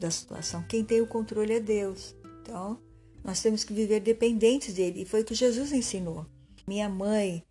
da 0.00 0.10
situação. 0.10 0.64
Quem 0.68 0.84
tem 0.84 1.00
o 1.00 1.06
controle 1.06 1.52
é 1.52 1.60
Deus. 1.60 2.14
Então, 2.42 2.78
nós 3.22 3.42
temos 3.42 3.64
que 3.64 3.72
viver 3.72 4.00
dependentes 4.00 4.74
dele. 4.74 5.02
E 5.02 5.04
foi 5.04 5.20
o 5.20 5.24
que 5.24 5.34
Jesus 5.34 5.72
ensinou. 5.72 6.24
Minha 6.66 6.88
mãe, 6.88 7.44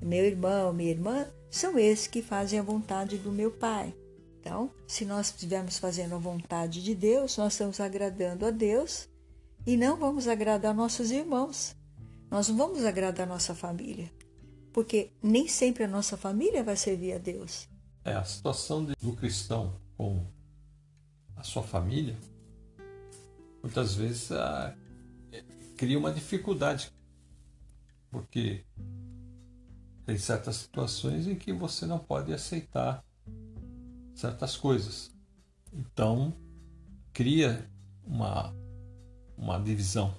meu 0.00 0.24
irmão, 0.24 0.72
minha 0.72 0.90
irmã 0.90 1.26
são 1.50 1.78
esses 1.78 2.06
que 2.06 2.22
fazem 2.22 2.58
a 2.58 2.62
vontade 2.62 3.18
do 3.18 3.30
meu 3.30 3.50
Pai. 3.50 3.94
Então, 4.48 4.70
se 4.86 5.04
nós 5.04 5.26
estivermos 5.26 5.78
fazendo 5.78 6.14
a 6.14 6.18
vontade 6.18 6.82
de 6.82 6.94
Deus, 6.94 7.36
nós 7.36 7.52
estamos 7.52 7.80
agradando 7.80 8.46
a 8.46 8.50
Deus 8.50 9.06
e 9.66 9.76
não 9.76 9.98
vamos 9.98 10.26
agradar 10.26 10.74
nossos 10.74 11.10
irmãos. 11.10 11.76
Nós 12.30 12.48
não 12.48 12.56
vamos 12.56 12.82
agradar 12.82 13.26
nossa 13.26 13.54
família 13.54 14.10
porque 14.72 15.10
nem 15.22 15.48
sempre 15.48 15.84
a 15.84 15.88
nossa 15.88 16.16
família 16.16 16.62
vai 16.62 16.76
servir 16.76 17.12
a 17.12 17.18
Deus. 17.18 17.68
É, 18.04 18.12
a 18.14 18.24
situação 18.24 18.84
do 18.84 19.12
cristão 19.16 19.74
com 19.96 20.24
a 21.36 21.42
sua 21.42 21.62
família, 21.62 22.16
muitas 23.62 23.96
vezes 23.96 24.30
a, 24.30 24.74
é, 25.32 25.42
cria 25.76 25.98
uma 25.98 26.12
dificuldade, 26.12 26.92
porque 28.08 28.64
tem 30.06 30.16
certas 30.16 30.56
situações 30.56 31.26
em 31.26 31.34
que 31.34 31.52
você 31.52 31.84
não 31.84 31.98
pode 31.98 32.32
aceitar 32.32 33.04
certas 34.18 34.56
coisas. 34.56 35.10
Então, 35.72 36.34
cria 37.12 37.70
uma, 38.04 38.54
uma 39.36 39.58
divisão. 39.60 40.14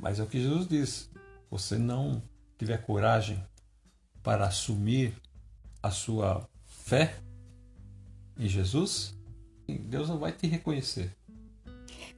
Mas 0.00 0.18
é 0.18 0.22
o 0.22 0.26
que 0.26 0.42
Jesus 0.42 0.66
diz: 0.66 1.10
você 1.50 1.78
não 1.78 2.22
tiver 2.58 2.78
coragem 2.78 3.42
para 4.22 4.46
assumir 4.46 5.14
a 5.82 5.90
sua 5.90 6.48
fé 6.64 7.20
em 8.36 8.48
Jesus, 8.48 9.14
Deus 9.68 10.08
não 10.08 10.18
vai 10.18 10.32
te 10.32 10.46
reconhecer. 10.46 11.16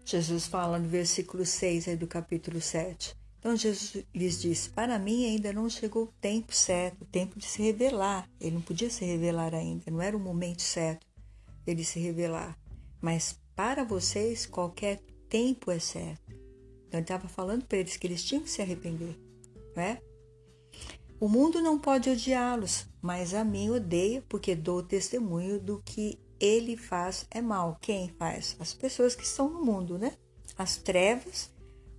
Jesus 0.05 0.47
fala 0.47 0.78
no 0.78 0.89
versículo 0.89 1.45
6 1.45 1.89
aí 1.89 1.97
do 1.97 2.07
capítulo 2.07 2.61
7. 2.61 3.14
Então 3.49 3.57
Jesus 3.57 4.05
lhes 4.14 4.42
disse: 4.42 4.68
Para 4.68 4.99
mim 4.99 5.24
ainda 5.24 5.55
não 5.55 5.70
chegou 5.70 6.05
o 6.05 6.12
tempo 6.20 6.55
certo, 6.55 7.01
o 7.01 7.07
tempo 7.07 7.38
de 7.38 7.46
se 7.46 7.62
revelar. 7.62 8.28
Ele 8.38 8.57
não 8.57 8.61
podia 8.61 8.90
se 8.90 9.07
revelar 9.07 9.55
ainda, 9.55 9.90
não 9.90 10.03
era 10.03 10.14
o 10.14 10.20
momento 10.20 10.61
certo 10.61 11.07
dele 11.64 11.82
se 11.82 11.99
revelar. 11.99 12.59
Mas 13.01 13.40
para 13.57 13.84
vocês, 13.84 14.44
qualquer 14.44 15.01
tempo 15.30 15.70
é 15.70 15.78
certo. 15.78 16.28
Então 16.28 17.01
ele 17.01 17.01
estava 17.01 17.26
falando 17.26 17.64
para 17.64 17.78
eles 17.78 17.96
que 17.96 18.07
eles 18.07 18.22
tinham 18.22 18.42
que 18.42 18.51
se 18.51 18.61
arrepender. 18.61 19.18
É? 19.76 19.96
O 21.18 21.26
mundo 21.26 21.62
não 21.62 21.78
pode 21.78 22.11
odiá-los, 22.11 22.86
mas 23.01 23.32
a 23.32 23.44
mim 23.44 23.70
odeia, 23.70 24.22
porque 24.28 24.55
dou 24.55 24.82
testemunho 24.82 25.59
do 25.59 25.80
que 25.82 26.18
ele 26.38 26.76
faz 26.76 27.26
é 27.30 27.40
mal. 27.40 27.78
Quem 27.80 28.11
faz? 28.11 28.57
As 28.61 28.74
pessoas 28.74 29.16
que 29.16 29.24
estão 29.24 29.49
no 29.49 29.64
mundo, 29.64 29.99
né? 29.99 30.12
As 30.55 30.76
trevas 30.76 31.51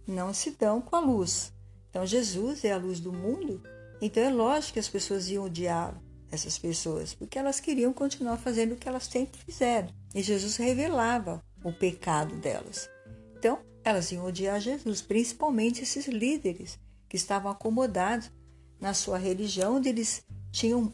não 0.10 0.34
se 0.34 0.51
dão 0.51 0.82
com 0.82 0.95
a 0.95 0.99
luz. 0.99 1.53
Então 1.89 2.05
Jesus 2.05 2.64
é 2.64 2.72
a 2.72 2.78
luz 2.78 2.99
do 2.99 3.12
mundo, 3.12 3.62
então 4.01 4.24
é 4.24 4.30
lógico 4.30 4.74
que 4.74 4.80
as 4.80 4.89
pessoas 4.89 5.30
iam 5.30 5.45
odiá-lo, 5.45 6.01
essas 6.32 6.57
pessoas, 6.57 7.14
porque 7.14 7.38
elas 7.38 7.60
queriam 7.60 7.91
continuar 7.91 8.38
fazendo 8.38 8.74
o 8.74 8.78
que 8.78 8.88
elas 8.88 9.05
sempre 9.05 9.39
fizeram. 9.41 9.89
E 10.14 10.22
Jesus 10.22 10.55
revelava 10.57 11.43
o 11.64 11.74
pecado 11.74 12.36
delas. 12.36 12.89
Então, 13.38 13.60
elas 13.84 14.12
iam 14.12 14.26
odiar 14.26 14.60
Jesus, 14.60 15.01
principalmente 15.01 15.84
esses 15.84 16.07
líderes 16.07 16.80
que 17.07 17.16
estavam 17.16 17.51
acomodados 17.51 18.32
na 18.80 18.93
sua 18.93 19.18
religião, 19.18 19.78
onde 19.78 19.89
eles 19.89 20.24
tinham 20.51 20.91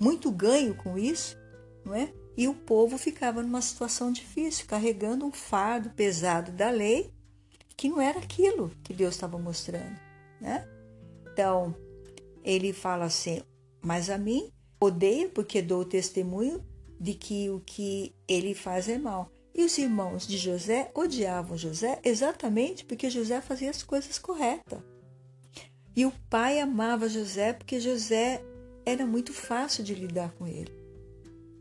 muito 0.00 0.30
ganho 0.30 0.74
com 0.74 0.98
isso, 0.98 1.36
não 1.84 1.94
é? 1.94 2.12
E 2.36 2.48
o 2.48 2.54
povo 2.54 2.98
ficava 2.98 3.42
numa 3.42 3.62
situação 3.62 4.12
difícil, 4.12 4.66
carregando 4.66 5.24
um 5.24 5.32
fardo 5.32 5.90
pesado 5.90 6.52
da 6.52 6.70
lei, 6.70 7.10
que 7.76 7.88
não 7.88 8.00
era 8.00 8.18
aquilo 8.18 8.70
que 8.82 8.94
Deus 8.94 9.14
estava 9.14 9.38
mostrando, 9.38 9.98
né? 10.40 10.66
Então, 11.32 11.74
ele 12.42 12.72
fala 12.72 13.04
assim: 13.04 13.42
"Mas 13.82 14.08
a 14.08 14.16
mim 14.16 14.50
odeia 14.80 15.28
porque 15.28 15.60
dou 15.60 15.84
testemunho 15.84 16.64
de 16.98 17.14
que 17.14 17.50
o 17.50 17.60
que 17.60 18.14
ele 18.26 18.54
faz 18.54 18.88
é 18.88 18.98
mal". 18.98 19.30
E 19.54 19.64
os 19.64 19.76
irmãos 19.78 20.26
de 20.26 20.36
José 20.36 20.90
odiavam 20.94 21.56
José 21.56 21.98
exatamente 22.04 22.84
porque 22.84 23.08
José 23.08 23.40
fazia 23.40 23.70
as 23.70 23.82
coisas 23.82 24.18
corretas. 24.18 24.80
E 25.96 26.04
o 26.04 26.12
pai 26.28 26.60
amava 26.60 27.08
José 27.08 27.54
porque 27.54 27.80
José 27.80 28.44
era 28.84 29.06
muito 29.06 29.32
fácil 29.32 29.82
de 29.82 29.94
lidar 29.94 30.30
com 30.32 30.46
ele. 30.46 30.85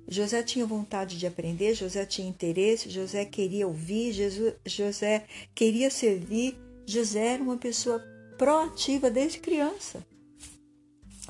José 0.07 0.43
tinha 0.43 0.65
vontade 0.65 1.17
de 1.17 1.25
aprender, 1.25 1.73
José 1.73 2.05
tinha 2.05 2.27
interesse, 2.27 2.89
José 2.89 3.25
queria 3.25 3.67
ouvir, 3.67 4.11
Jesus, 4.11 4.53
José 4.65 5.25
queria 5.53 5.89
servir. 5.89 6.57
José 6.85 7.33
era 7.33 7.43
uma 7.43 7.57
pessoa 7.57 7.99
proativa 8.37 9.09
desde 9.09 9.39
criança. 9.39 10.05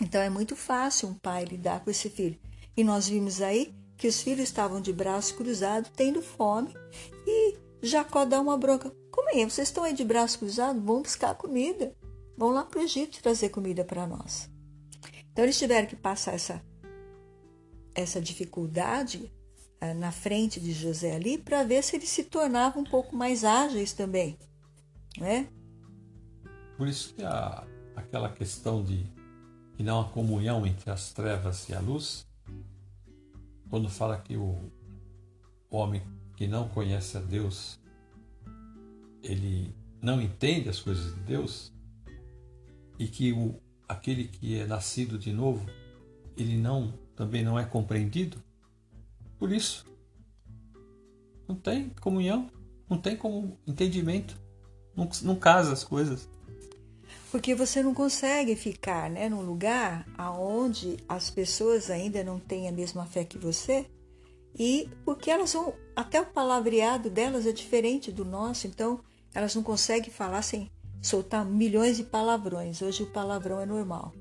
Então 0.01 0.21
é 0.21 0.29
muito 0.29 0.55
fácil 0.55 1.09
um 1.09 1.13
pai 1.13 1.45
lidar 1.45 1.83
com 1.83 1.89
esse 1.89 2.09
filho. 2.09 2.37
E 2.75 2.83
nós 2.83 3.07
vimos 3.07 3.41
aí 3.41 3.73
que 3.97 4.07
os 4.07 4.21
filhos 4.21 4.43
estavam 4.43 4.81
de 4.81 4.91
braços 4.91 5.31
cruzados, 5.31 5.89
tendo 5.95 6.21
fome, 6.21 6.73
e 7.25 7.55
Jacó 7.81 8.25
dá 8.25 8.41
uma 8.41 8.57
bronca. 8.57 8.91
Como 9.09 9.29
é? 9.29 9.45
Vocês 9.45 9.69
estão 9.69 9.85
aí 9.85 9.93
de 9.93 10.03
braços 10.03 10.35
cruzados? 10.35 10.83
Vão 10.83 11.01
buscar 11.01 11.33
comida. 11.35 11.95
Vão 12.37 12.49
lá 12.49 12.65
para 12.65 12.79
o 12.79 12.83
Egito 12.83 13.21
trazer 13.23 13.49
comida 13.49 13.85
para 13.85 14.05
nós. 14.05 14.49
Então 15.31 15.45
eles 15.45 15.57
tiveram 15.57 15.87
que 15.87 15.95
passar 15.95 16.33
essa 16.33 16.61
essa 17.95 18.21
dificuldade 18.21 19.31
eh, 19.79 19.93
na 19.93 20.11
frente 20.11 20.59
de 20.59 20.73
José 20.73 21.15
ali 21.15 21.37
para 21.37 21.63
ver 21.63 21.83
se 21.83 21.95
eles 21.95 22.09
se 22.09 22.25
tornavam 22.25 22.81
um 22.81 22.85
pouco 22.85 23.15
mais 23.15 23.43
ágeis 23.43 23.93
também, 23.93 24.37
né? 25.17 25.47
Por 26.77 26.87
isso 26.87 27.13
que 27.13 27.23
a, 27.23 27.65
aquela 27.95 28.29
questão 28.29 28.83
de 28.83 29.05
que 29.75 29.83
não 29.83 30.01
há 30.01 30.05
comunhão 30.05 30.65
entre 30.65 30.91
as 30.91 31.11
trevas 31.11 31.67
e 31.69 31.73
a 31.73 31.79
luz, 31.79 32.27
quando 33.69 33.89
fala 33.89 34.17
que 34.19 34.37
o 34.37 34.71
homem 35.69 36.01
que 36.35 36.47
não 36.47 36.67
conhece 36.69 37.17
a 37.17 37.19
Deus, 37.21 37.79
ele 39.23 39.73
não 40.01 40.21
entende 40.21 40.69
as 40.69 40.79
coisas 40.79 41.13
de 41.15 41.21
Deus, 41.21 41.73
e 42.97 43.07
que 43.07 43.33
o, 43.33 43.59
aquele 43.87 44.27
que 44.27 44.59
é 44.59 44.65
nascido 44.65 45.17
de 45.17 45.33
novo, 45.33 45.65
ele 46.37 46.57
não 46.57 46.93
também 47.15 47.43
não 47.43 47.57
é 47.57 47.65
compreendido. 47.65 48.41
Por 49.37 49.51
isso, 49.51 49.85
não 51.47 51.55
tem 51.55 51.89
comunhão, 52.01 52.49
não 52.89 52.97
tem 52.97 53.15
como 53.15 53.57
entendimento, 53.65 54.39
não, 54.95 55.09
não 55.23 55.35
casa 55.35 55.73
as 55.73 55.83
coisas. 55.83 56.29
Porque 57.31 57.53
você 57.53 57.83
não 57.83 57.93
consegue 57.93 58.55
ficar 58.55 59.09
né, 59.09 59.27
num 59.27 59.41
lugar 59.41 60.07
onde 60.39 60.97
as 61.07 61.29
pessoas 61.29 61.89
ainda 61.89 62.23
não 62.23 62.39
têm 62.39 62.67
a 62.67 62.71
mesma 62.71 63.05
fé 63.05 63.25
que 63.25 63.37
você 63.37 63.85
e 64.57 64.89
porque 65.03 65.29
elas 65.29 65.51
vão, 65.51 65.73
até 65.95 66.21
o 66.21 66.25
palavreado 66.25 67.09
delas 67.09 67.45
é 67.45 67.51
diferente 67.51 68.11
do 68.11 68.23
nosso, 68.23 68.67
então 68.67 69.01
elas 69.33 69.53
não 69.53 69.61
conseguem 69.61 70.09
falar 70.09 70.41
sem 70.41 70.71
soltar 71.01 71.45
milhões 71.45 71.97
de 71.97 72.03
palavrões. 72.03 72.81
Hoje 72.81 73.03
o 73.03 73.11
palavrão 73.11 73.59
é 73.59 73.65
normal, 73.65 74.13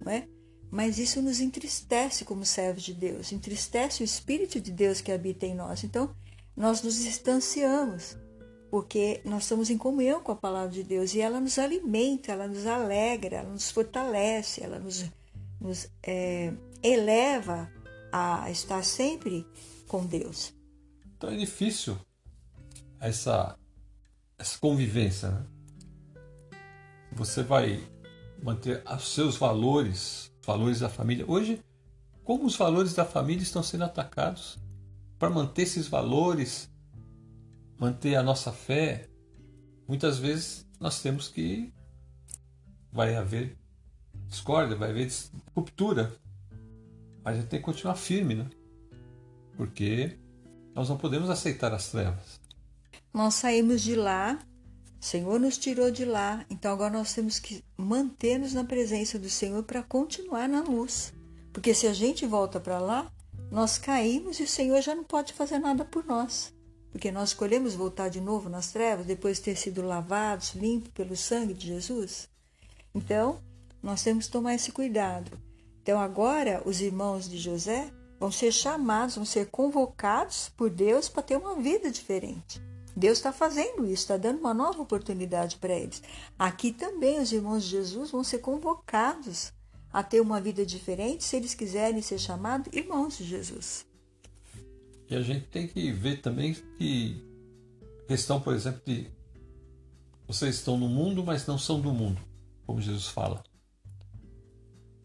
não 0.00 0.10
é? 0.10 0.26
Mas 0.74 0.98
isso 0.98 1.22
nos 1.22 1.38
entristece 1.38 2.24
como 2.24 2.44
servos 2.44 2.82
de 2.82 2.92
Deus, 2.92 3.30
entristece 3.30 4.02
o 4.02 4.04
Espírito 4.04 4.60
de 4.60 4.72
Deus 4.72 5.00
que 5.00 5.12
habita 5.12 5.46
em 5.46 5.54
nós. 5.54 5.84
Então, 5.84 6.12
nós 6.56 6.82
nos 6.82 6.96
distanciamos, 6.96 8.16
porque 8.72 9.20
nós 9.24 9.44
estamos 9.44 9.70
em 9.70 9.78
comunhão 9.78 10.20
com 10.20 10.32
a 10.32 10.36
palavra 10.36 10.70
de 10.70 10.82
Deus 10.82 11.14
e 11.14 11.20
ela 11.20 11.38
nos 11.38 11.60
alimenta, 11.60 12.32
ela 12.32 12.48
nos 12.48 12.66
alegra, 12.66 13.36
ela 13.36 13.50
nos 13.50 13.70
fortalece, 13.70 14.64
ela 14.64 14.80
nos, 14.80 15.04
nos 15.60 15.88
é, 16.02 16.52
eleva 16.82 17.70
a 18.10 18.50
estar 18.50 18.82
sempre 18.82 19.46
com 19.86 20.04
Deus. 20.04 20.52
Então 21.16 21.30
é 21.30 21.36
difícil 21.36 21.96
essa, 22.98 23.56
essa 24.36 24.58
convivência, 24.58 25.30
né? 25.30 25.46
Você 27.12 27.44
vai 27.44 27.80
manter 28.42 28.82
os 28.92 29.14
seus 29.14 29.36
valores 29.36 30.33
valores 30.44 30.80
da 30.80 30.88
família. 30.88 31.24
Hoje, 31.26 31.60
como 32.22 32.46
os 32.46 32.56
valores 32.56 32.94
da 32.94 33.04
família 33.04 33.42
estão 33.42 33.62
sendo 33.62 33.84
atacados? 33.84 34.58
Para 35.18 35.30
manter 35.30 35.62
esses 35.62 35.88
valores, 35.88 36.70
manter 37.78 38.16
a 38.16 38.22
nossa 38.22 38.52
fé, 38.52 39.08
muitas 39.86 40.18
vezes 40.18 40.66
nós 40.80 41.00
temos 41.00 41.28
que. 41.28 41.72
Vai 42.92 43.16
haver 43.16 43.56
discórdia, 44.28 44.76
vai 44.76 44.90
haver 44.90 45.10
ruptura. 45.54 46.12
Mas 47.24 47.34
a 47.34 47.40
gente 47.40 47.48
tem 47.48 47.58
que 47.58 47.64
continuar 47.64 47.96
firme, 47.96 48.34
né? 48.34 48.48
Porque 49.56 50.18
nós 50.74 50.88
não 50.88 50.96
podemos 50.96 51.30
aceitar 51.30 51.72
as 51.72 51.90
trevas. 51.90 52.40
Nós 53.12 53.34
saímos 53.34 53.82
de 53.82 53.96
lá 53.96 54.38
o 55.04 55.06
Senhor 55.06 55.38
nos 55.38 55.58
tirou 55.58 55.90
de 55.90 56.02
lá, 56.02 56.46
então 56.48 56.72
agora 56.72 56.94
nós 56.94 57.12
temos 57.12 57.38
que 57.38 57.62
manter-nos 57.76 58.54
na 58.54 58.64
presença 58.64 59.18
do 59.18 59.28
Senhor 59.28 59.62
para 59.62 59.82
continuar 59.82 60.48
na 60.48 60.62
luz. 60.62 61.12
Porque 61.52 61.74
se 61.74 61.86
a 61.86 61.92
gente 61.92 62.24
volta 62.24 62.58
para 62.58 62.78
lá, 62.78 63.12
nós 63.50 63.76
caímos 63.76 64.40
e 64.40 64.44
o 64.44 64.48
Senhor 64.48 64.80
já 64.80 64.94
não 64.94 65.04
pode 65.04 65.34
fazer 65.34 65.58
nada 65.58 65.84
por 65.84 66.06
nós. 66.06 66.54
Porque 66.90 67.12
nós 67.12 67.28
escolhemos 67.28 67.74
voltar 67.74 68.08
de 68.08 68.18
novo 68.18 68.48
nas 68.48 68.72
trevas 68.72 69.04
depois 69.04 69.36
de 69.36 69.42
ter 69.42 69.56
sido 69.56 69.82
lavados, 69.82 70.54
limpos 70.54 70.90
pelo 70.94 71.14
sangue 71.14 71.52
de 71.52 71.66
Jesus. 71.66 72.26
Então, 72.94 73.42
nós 73.82 74.02
temos 74.02 74.24
que 74.24 74.32
tomar 74.32 74.54
esse 74.54 74.72
cuidado. 74.72 75.38
Então, 75.82 76.00
agora, 76.00 76.62
os 76.64 76.80
irmãos 76.80 77.28
de 77.28 77.36
José 77.36 77.92
vão 78.18 78.32
ser 78.32 78.52
chamados, 78.52 79.16
vão 79.16 79.26
ser 79.26 79.50
convocados 79.50 80.50
por 80.56 80.70
Deus 80.70 81.10
para 81.10 81.22
ter 81.22 81.36
uma 81.36 81.56
vida 81.56 81.90
diferente. 81.90 82.58
Deus 82.96 83.18
está 83.18 83.32
fazendo 83.32 83.84
isso, 83.84 84.02
está 84.02 84.16
dando 84.16 84.38
uma 84.38 84.54
nova 84.54 84.80
oportunidade 84.80 85.56
para 85.56 85.74
eles. 85.74 86.02
Aqui 86.38 86.72
também 86.72 87.20
os 87.20 87.32
irmãos 87.32 87.64
de 87.64 87.70
Jesus 87.70 88.10
vão 88.10 88.22
ser 88.22 88.38
convocados 88.38 89.52
a 89.92 90.02
ter 90.02 90.20
uma 90.20 90.40
vida 90.40 90.64
diferente 90.64 91.24
se 91.24 91.36
eles 91.36 91.54
quiserem 91.54 92.00
ser 92.02 92.18
chamados 92.18 92.72
irmãos 92.72 93.18
de 93.18 93.24
Jesus. 93.24 93.84
E 95.08 95.14
a 95.14 95.22
gente 95.22 95.46
tem 95.46 95.66
que 95.68 95.92
ver 95.92 96.20
também 96.20 96.54
que 96.78 97.22
questão, 98.08 98.40
por 98.40 98.54
exemplo, 98.54 98.80
de 98.86 99.10
vocês 100.26 100.54
estão 100.56 100.76
no 100.78 100.88
mundo, 100.88 101.22
mas 101.22 101.46
não 101.46 101.58
são 101.58 101.80
do 101.80 101.92
mundo, 101.92 102.20
como 102.66 102.80
Jesus 102.80 103.08
fala. 103.08 103.42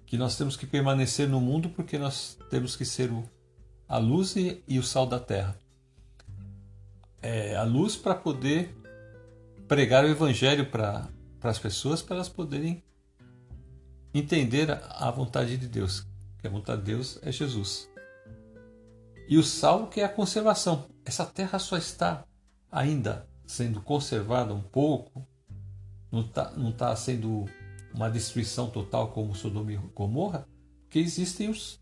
que 0.06 0.18
nós 0.18 0.36
temos 0.36 0.58
que 0.58 0.66
permanecer 0.66 1.30
no 1.30 1.40
mundo 1.40 1.70
porque 1.70 1.98
nós 2.00 2.36
temos 2.50 2.76
que 2.76 2.84
ser 2.84 3.12
a 3.88 4.00
luz 4.00 4.36
e 4.36 4.80
o 4.80 4.84
sal 4.84 5.06
da 5.06 5.20
terra. 5.20 5.56
É, 7.22 7.56
a 7.56 7.64
luz 7.64 7.96
para 7.96 8.16
poder 8.16 8.76
pregar 9.68 10.04
o 10.04 10.08
evangelho 10.08 10.66
para 10.66 11.10
as 11.44 11.60
pessoas, 11.60 12.02
para 12.02 12.16
elas 12.16 12.30
poderem 12.30 12.84
entender 14.14 14.72
a, 14.72 15.08
a 15.08 15.12
vontade 15.12 15.58
de 15.58 15.68
Deus, 15.68 16.06
que 16.40 16.48
a 16.48 16.50
vontade 16.50 16.82
de 16.82 16.92
Deus 16.94 17.20
é 17.22 17.32
Jesus. 17.32 17.90
E 19.28 19.38
o 19.38 19.44
sal, 19.44 19.88
que 19.88 20.02
é 20.02 20.06
a 20.06 20.10
conservação. 20.10 20.88
Essa 21.06 21.26
terra 21.26 21.60
só 21.60 21.78
está 21.78 22.26
ainda 22.72 23.28
sendo 23.46 23.82
conservada 23.82 24.54
um 24.54 24.62
pouco, 24.62 25.28
não 26.12 26.22
está 26.22 26.52
não 26.52 26.72
tá 26.72 26.96
sendo 26.96 27.46
uma 27.94 28.10
destruição 28.10 28.70
total 28.70 29.10
como 29.12 29.36
Sodoma 29.36 29.72
e 29.72 29.78
Gomorra, 29.96 30.48
porque 30.82 31.00
existem 31.00 31.50
os, 31.50 31.80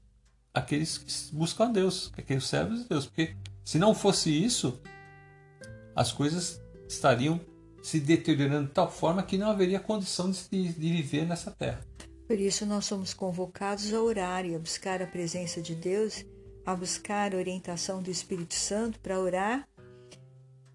aqueles 0.53 0.97
que 0.97 1.35
buscam 1.35 1.65
a 1.65 1.71
Deus, 1.71 2.11
aqueles 2.17 2.45
servos 2.45 2.83
de 2.83 2.89
Deus. 2.89 3.05
Porque 3.05 3.35
se 3.63 3.79
não 3.79 3.93
fosse 3.93 4.29
isso, 4.29 4.79
as 5.97 6.11
coisas 6.11 6.61
estariam 6.87 7.41
se 7.81 7.99
deteriorando 7.99 8.67
de 8.67 8.73
tal 8.73 8.89
forma 8.89 9.23
que 9.23 9.35
não 9.35 9.49
haveria 9.49 9.79
condição 9.79 10.29
de, 10.29 10.37
de 10.51 10.91
viver 10.91 11.25
nessa 11.25 11.49
terra. 11.49 11.81
Por 12.27 12.39
isso, 12.39 12.67
nós 12.67 12.85
somos 12.85 13.15
convocados 13.15 13.91
a 13.91 13.99
orar 13.99 14.45
e 14.45 14.53
a 14.53 14.59
buscar 14.59 15.01
a 15.01 15.07
presença 15.07 15.59
de 15.59 15.73
Deus, 15.73 16.23
a 16.63 16.75
buscar 16.75 17.33
a 17.33 17.37
orientação 17.37 18.01
do 18.01 18.11
Espírito 18.11 18.53
Santo 18.53 18.99
para 18.99 19.19
orar 19.19 19.67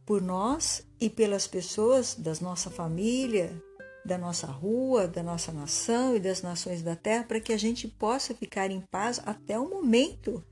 por 0.04 0.20
nós 0.20 0.84
e 1.00 1.08
pelas 1.08 1.46
pessoas 1.46 2.16
da 2.16 2.32
nossa 2.40 2.68
família, 2.68 3.62
da 4.04 4.18
nossa 4.18 4.48
rua, 4.48 5.06
da 5.06 5.22
nossa 5.22 5.52
nação 5.52 6.16
e 6.16 6.20
das 6.20 6.42
nações 6.42 6.82
da 6.82 6.96
terra, 6.96 7.24
para 7.24 7.38
que 7.38 7.52
a 7.52 7.58
gente 7.58 7.86
possa 7.86 8.34
ficar 8.34 8.72
em 8.72 8.80
paz 8.80 9.20
até 9.24 9.56
o 9.56 9.70
momento 9.70 10.42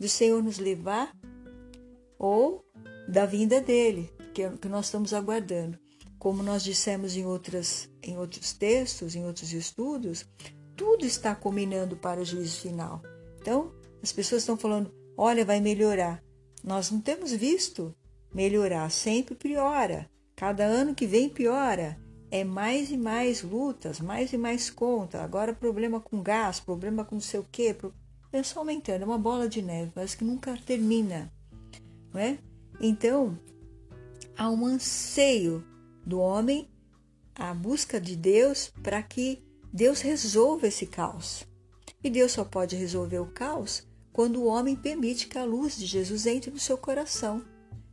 do 0.00 0.08
Senhor 0.08 0.42
nos 0.42 0.58
levar 0.58 1.14
ou 2.18 2.64
da 3.08 3.26
vinda 3.26 3.60
dele, 3.60 4.12
que, 4.34 4.42
é 4.42 4.50
que 4.50 4.68
nós 4.68 4.86
estamos 4.86 5.14
aguardando. 5.14 5.78
Como 6.18 6.42
nós 6.42 6.64
dissemos 6.64 7.16
em, 7.16 7.24
outras, 7.24 7.88
em 8.02 8.18
outros 8.18 8.52
textos, 8.52 9.14
em 9.14 9.24
outros 9.24 9.52
estudos, 9.52 10.26
tudo 10.76 11.04
está 11.04 11.34
combinando 11.34 11.96
para 11.96 12.20
o 12.20 12.24
juízo 12.24 12.60
final. 12.60 13.02
Então, 13.40 13.72
as 14.02 14.12
pessoas 14.12 14.42
estão 14.42 14.56
falando: 14.56 14.92
olha, 15.16 15.44
vai 15.44 15.60
melhorar. 15.60 16.22
Nós 16.62 16.90
não 16.90 17.00
temos 17.00 17.30
visto 17.30 17.94
melhorar, 18.34 18.90
sempre 18.90 19.34
piora. 19.34 20.10
Cada 20.34 20.64
ano 20.64 20.94
que 20.94 21.06
vem 21.06 21.28
piora 21.28 21.98
é 22.30 22.42
mais 22.42 22.90
e 22.90 22.96
mais 22.96 23.42
lutas, 23.42 24.00
mais 24.00 24.32
e 24.32 24.38
mais 24.38 24.70
conta. 24.70 25.22
Agora 25.22 25.52
problema 25.52 26.00
com 26.00 26.22
gás, 26.22 26.58
problema 26.58 27.04
com 27.04 27.16
não 27.16 27.22
sei 27.22 27.38
o 27.38 27.46
quê. 27.52 27.76
É 28.32 28.42
só 28.42 28.60
aumentando, 28.60 29.02
é 29.02 29.04
uma 29.04 29.18
bola 29.18 29.48
de 29.48 29.62
neve, 29.62 29.92
mas 29.94 30.14
que 30.14 30.24
nunca 30.24 30.58
termina. 30.66 31.30
Não 32.12 32.20
é? 32.20 32.38
Então, 32.80 33.38
há 34.36 34.50
um 34.50 34.66
anseio 34.66 35.64
do 36.04 36.18
homem, 36.18 36.68
a 37.34 37.52
busca 37.54 38.00
de 38.00 38.16
Deus 38.16 38.72
para 38.82 39.02
que 39.02 39.42
Deus 39.72 40.00
resolva 40.00 40.68
esse 40.68 40.86
caos. 40.86 41.44
E 42.02 42.10
Deus 42.10 42.32
só 42.32 42.44
pode 42.44 42.76
resolver 42.76 43.18
o 43.18 43.32
caos 43.32 43.86
quando 44.12 44.40
o 44.40 44.46
homem 44.46 44.76
permite 44.76 45.26
que 45.26 45.38
a 45.38 45.44
luz 45.44 45.76
de 45.76 45.86
Jesus 45.86 46.26
entre 46.26 46.50
no 46.50 46.58
seu 46.58 46.78
coração. 46.78 47.44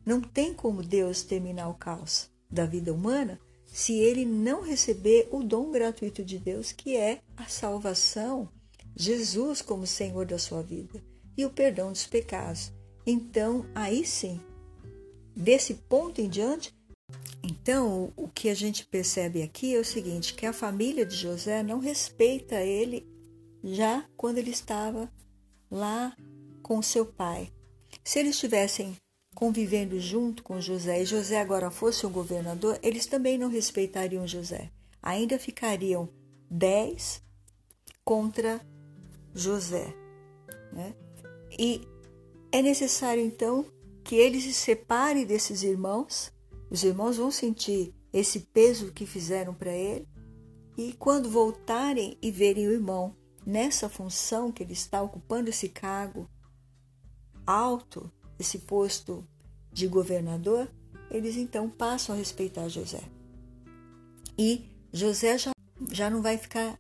Não 0.06 0.22
tem 0.22 0.54
como 0.54 0.84
Deus 0.84 1.24
terminar 1.24 1.70
o 1.70 1.74
caos 1.74 2.30
da 2.50 2.66
vida 2.66 2.94
humana 2.94 3.40
se 3.66 3.94
ele 3.94 4.26
não 4.26 4.62
receber 4.62 5.30
o 5.32 5.42
dom 5.42 5.72
gratuito 5.72 6.24
de 6.26 6.38
Deus, 6.38 6.72
que 6.72 6.98
é 6.98 7.22
a 7.38 7.46
salvação, 7.46 8.50
Jesus 8.96 9.62
como 9.62 9.88
Senhor 9.88 10.26
da 10.26 10.38
sua 10.38 10.62
vida 10.62 11.02
e 11.38 11.46
o 11.46 11.50
perdão 11.50 11.92
dos 11.92 12.06
pecados. 12.06 12.72
Então, 13.06 13.66
aí 13.74 14.06
sim, 14.06 14.42
desse 15.36 15.74
ponto 15.74 16.22
em 16.22 16.30
diante, 16.30 16.74
então 17.44 18.14
o 18.16 18.28
que 18.28 18.50
a 18.50 18.54
gente 18.54 18.86
percebe 18.86 19.42
aqui 19.42 19.76
é 19.76 19.80
o 19.80 19.86
seguinte, 19.86 20.34
que 20.34 20.46
a 20.46 20.54
família 20.54 21.06
de 21.06 21.16
José 21.16 21.64
não 21.64 21.80
respeita 21.80 22.56
ele 22.62 23.08
já 23.64 24.06
quando 24.16 24.38
ele 24.38 24.52
estava 24.52 25.12
lá 25.70 26.16
com 26.62 26.82
seu 26.82 27.06
pai. 27.06 27.52
Se 28.04 28.20
eles 28.20 28.38
tivessem 28.40 28.96
convivendo 29.36 30.00
junto 30.00 30.44
com 30.44 30.60
José 30.60 31.02
e 31.02 31.06
José 31.06 31.40
agora 31.40 31.72
fosse 31.72 32.06
um 32.06 32.12
governador, 32.12 32.80
eles 32.82 33.06
também 33.06 33.38
não 33.38 33.50
respeitariam 33.50 34.28
José. 34.28 34.70
Ainda 35.02 35.40
ficariam 35.40 36.10
dez 36.50 37.24
contra 38.04 38.62
José. 39.34 39.94
Né? 40.72 40.94
E 41.58 41.88
é 42.52 42.62
necessário 42.62 43.24
então 43.24 43.66
que 44.04 44.16
ele 44.16 44.40
se 44.42 44.54
separe 44.54 45.26
desses 45.26 45.64
irmãos. 45.64 46.32
Os 46.70 46.84
irmãos 46.84 47.18
vão 47.18 47.32
sentir 47.32 47.94
esse 48.12 48.40
peso 48.40 48.92
que 48.92 49.06
fizeram 49.06 49.54
para 49.54 49.72
ele. 49.72 50.08
E 50.78 50.94
quando 50.94 51.30
voltarem 51.30 52.18
e 52.22 52.32
verem 52.32 52.68
o 52.68 52.72
irmão 52.72 53.16
nessa 53.46 53.90
função 53.90 54.52
que 54.52 54.64
ele 54.64 54.74
está 54.74 55.02
ocupando 55.02 55.50
esse 55.50 55.70
cargo 55.70 56.30
alto, 57.46 58.12
esse 58.40 58.60
posto 58.60 59.28
de 59.72 59.88
governador, 59.88 60.68
eles 61.10 61.36
então 61.36 61.70
passam 61.70 62.16
a 62.16 62.18
respeitar 62.18 62.68
José. 62.68 63.04
E 64.38 64.66
José 64.94 65.38
já, 65.38 65.52
já 65.92 66.10
não 66.10 66.22
vai 66.22 66.38
ficar 66.38 66.80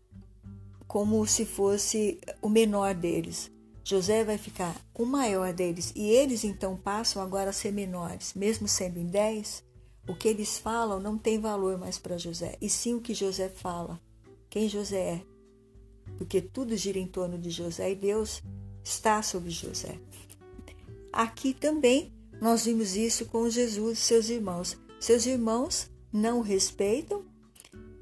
como 0.87 1.25
se 1.25 1.45
fosse 1.45 2.19
o 2.41 2.49
menor 2.49 2.93
deles. 2.93 3.51
José 3.83 4.23
vai 4.23 4.37
ficar 4.37 4.75
o 4.93 5.05
maior 5.05 5.53
deles 5.53 5.91
e 5.95 6.07
eles 6.09 6.43
então 6.43 6.77
passam 6.77 7.21
agora 7.21 7.49
a 7.49 7.53
ser 7.53 7.71
menores, 7.71 8.33
mesmo 8.33 8.67
sendo 8.67 8.99
em 8.99 9.07
dez. 9.07 9.63
O 10.07 10.15
que 10.15 10.27
eles 10.27 10.57
falam 10.57 10.99
não 10.99 11.17
tem 11.17 11.39
valor 11.39 11.77
mais 11.77 11.97
para 11.97 12.17
José, 12.17 12.57
e 12.59 12.69
sim 12.69 12.95
o 12.95 13.01
que 13.01 13.13
José 13.13 13.49
fala, 13.49 14.01
quem 14.49 14.67
José 14.67 14.99
é. 14.99 15.21
Porque 16.17 16.41
tudo 16.41 16.75
gira 16.75 16.99
em 16.99 17.07
torno 17.07 17.37
de 17.37 17.49
José 17.49 17.91
e 17.91 17.95
Deus 17.95 18.41
está 18.83 19.21
sobre 19.21 19.49
José. 19.49 19.99
Aqui 21.13 21.53
também 21.53 22.11
nós 22.41 22.65
vimos 22.65 22.95
isso 22.95 23.25
com 23.25 23.49
Jesus 23.49 23.99
e 23.99 24.01
seus 24.01 24.29
irmãos. 24.29 24.77
Seus 24.99 25.25
irmãos 25.25 25.89
não 26.11 26.39
o 26.39 26.41
respeitam, 26.41 27.23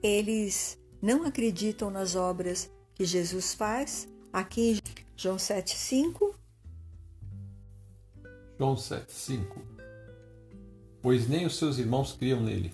eles 0.02 0.78
não 1.02 1.26
acreditam 1.26 1.90
nas 1.90 2.16
obras 2.16 2.70
que 2.96 3.06
Jesus 3.06 3.54
faz. 3.54 4.08
Aqui 4.32 4.80
João 5.20 5.36
7,5. 5.36 6.34
João 8.58 8.76
7,5. 8.76 9.44
Pois 11.02 11.28
nem 11.28 11.46
os 11.46 11.58
seus 11.58 11.78
irmãos 11.78 12.14
criam 12.14 12.42
nele. 12.42 12.74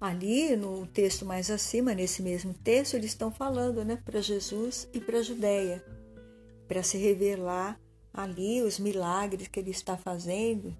Ali, 0.00 0.56
no 0.56 0.84
texto 0.88 1.24
mais 1.24 1.48
acima, 1.48 1.94
nesse 1.94 2.22
mesmo 2.22 2.52
texto, 2.52 2.94
eles 2.94 3.10
estão 3.10 3.30
falando 3.30 3.84
né, 3.84 4.02
para 4.04 4.20
Jesus 4.20 4.88
e 4.92 4.98
para 4.98 5.18
a 5.18 5.22
Judéia, 5.22 5.84
para 6.66 6.82
se 6.82 6.98
revelar 6.98 7.80
ali 8.12 8.62
os 8.62 8.80
milagres 8.80 9.46
que 9.46 9.60
ele 9.60 9.70
está 9.70 9.96
fazendo, 9.96 10.76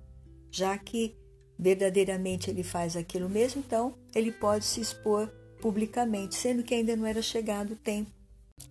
já 0.51 0.77
que 0.77 1.17
verdadeiramente 1.57 2.51
ele 2.51 2.65
faz 2.65 2.97
aquilo 2.97 3.29
mesmo, 3.29 3.63
então 3.65 3.97
ele 4.13 4.33
pode 4.33 4.65
se 4.65 4.81
expor 4.81 5.29
publicamente, 5.61 6.35
sendo 6.35 6.65
que 6.65 6.75
ainda 6.75 6.97
não 6.97 7.07
era 7.07 7.23
chegado 7.23 7.75
o 7.75 7.77
tempo 7.77 8.11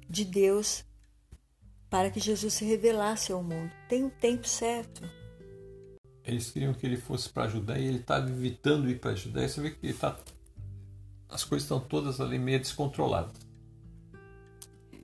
de 0.10 0.26
Deus 0.26 0.84
para 1.96 2.12
que 2.12 2.20
Jesus 2.20 2.54
se 2.54 2.66
revelasse 2.66 3.32
ao 3.32 3.42
mundo. 3.42 3.72
Tem 3.88 4.04
um 4.04 4.10
tempo 4.10 4.46
certo. 4.46 5.10
Eles 6.26 6.52
queriam 6.52 6.74
que 6.74 6.86
ele 6.86 6.98
fosse 6.98 7.30
para 7.30 7.44
a 7.44 7.48
Judéia 7.48 7.80
e 7.80 7.88
ele 7.88 8.00
estava 8.00 8.30
evitando 8.30 8.90
ir 8.90 9.00
para 9.00 9.12
a 9.12 9.16
Judéia. 9.16 9.48
Você 9.48 9.62
vê 9.62 9.72
que 9.72 9.94
tá... 9.94 10.20
as 11.30 11.46
coisas 11.46 11.64
estão 11.64 11.80
todas 11.80 12.20
ali 12.20 12.38
meio 12.38 12.60
descontroladas. 12.60 13.38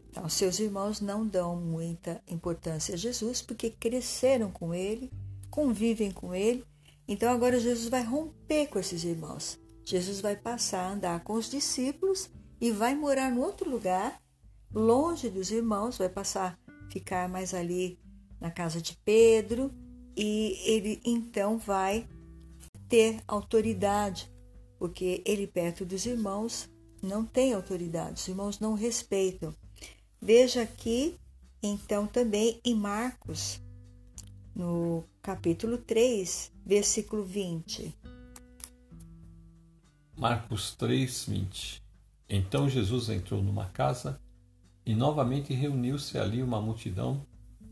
Então, 0.09 0.27
seus 0.27 0.59
irmãos 0.59 0.99
não 0.99 1.25
dão 1.25 1.55
muita 1.55 2.21
importância 2.27 2.95
a 2.95 2.97
Jesus 2.97 3.41
porque 3.41 3.69
cresceram 3.69 4.51
com 4.51 4.73
ele, 4.73 5.09
convivem 5.49 6.11
com 6.11 6.35
ele. 6.35 6.65
Então, 7.07 7.31
agora 7.31 7.57
Jesus 7.57 7.87
vai 7.87 8.03
romper 8.03 8.67
com 8.67 8.79
esses 8.79 9.05
irmãos. 9.05 9.57
Jesus 9.85 10.19
vai 10.19 10.35
passar 10.35 10.89
a 10.89 10.91
andar 10.91 11.23
com 11.23 11.35
os 11.35 11.49
discípulos 11.49 12.29
e 12.59 12.69
vai 12.69 12.95
morar 12.95 13.31
no 13.31 13.39
outro 13.39 13.69
lugar, 13.69 14.21
longe 14.73 15.29
dos 15.29 15.51
irmãos, 15.51 15.97
vai 15.97 16.09
passar 16.09 16.59
ficar 16.91 17.29
mais 17.29 17.53
ali 17.53 17.99
na 18.39 18.51
casa 18.51 18.81
de 18.81 18.97
Pedro 19.05 19.71
e 20.15 20.57
ele 20.65 21.01
então 21.05 21.57
vai 21.57 22.07
ter 22.89 23.21
autoridade, 23.27 24.29
porque 24.77 25.21
ele 25.25 25.47
perto 25.47 25.85
dos 25.85 26.05
irmãos 26.05 26.69
não 27.01 27.25
tem 27.25 27.53
autoridade, 27.53 28.21
os 28.21 28.27
irmãos 28.27 28.59
não 28.59 28.73
respeitam. 28.73 29.55
Veja 30.21 30.61
aqui, 30.61 31.15
então, 31.63 32.05
também 32.05 32.59
em 32.65 32.75
Marcos, 32.75 33.61
no 34.53 35.03
capítulo 35.21 35.77
3, 35.77 36.51
versículo 36.65 37.23
20. 37.23 37.95
Marcos 40.17 40.75
3, 40.75 41.25
20. 41.25 41.81
Então 42.29 42.69
Jesus 42.69 43.09
entrou 43.09 43.41
numa 43.41 43.65
casa 43.69 44.19
e 44.91 44.95
novamente 44.95 45.53
reuniu-se 45.53 46.17
ali 46.17 46.43
uma 46.43 46.61
multidão, 46.61 47.25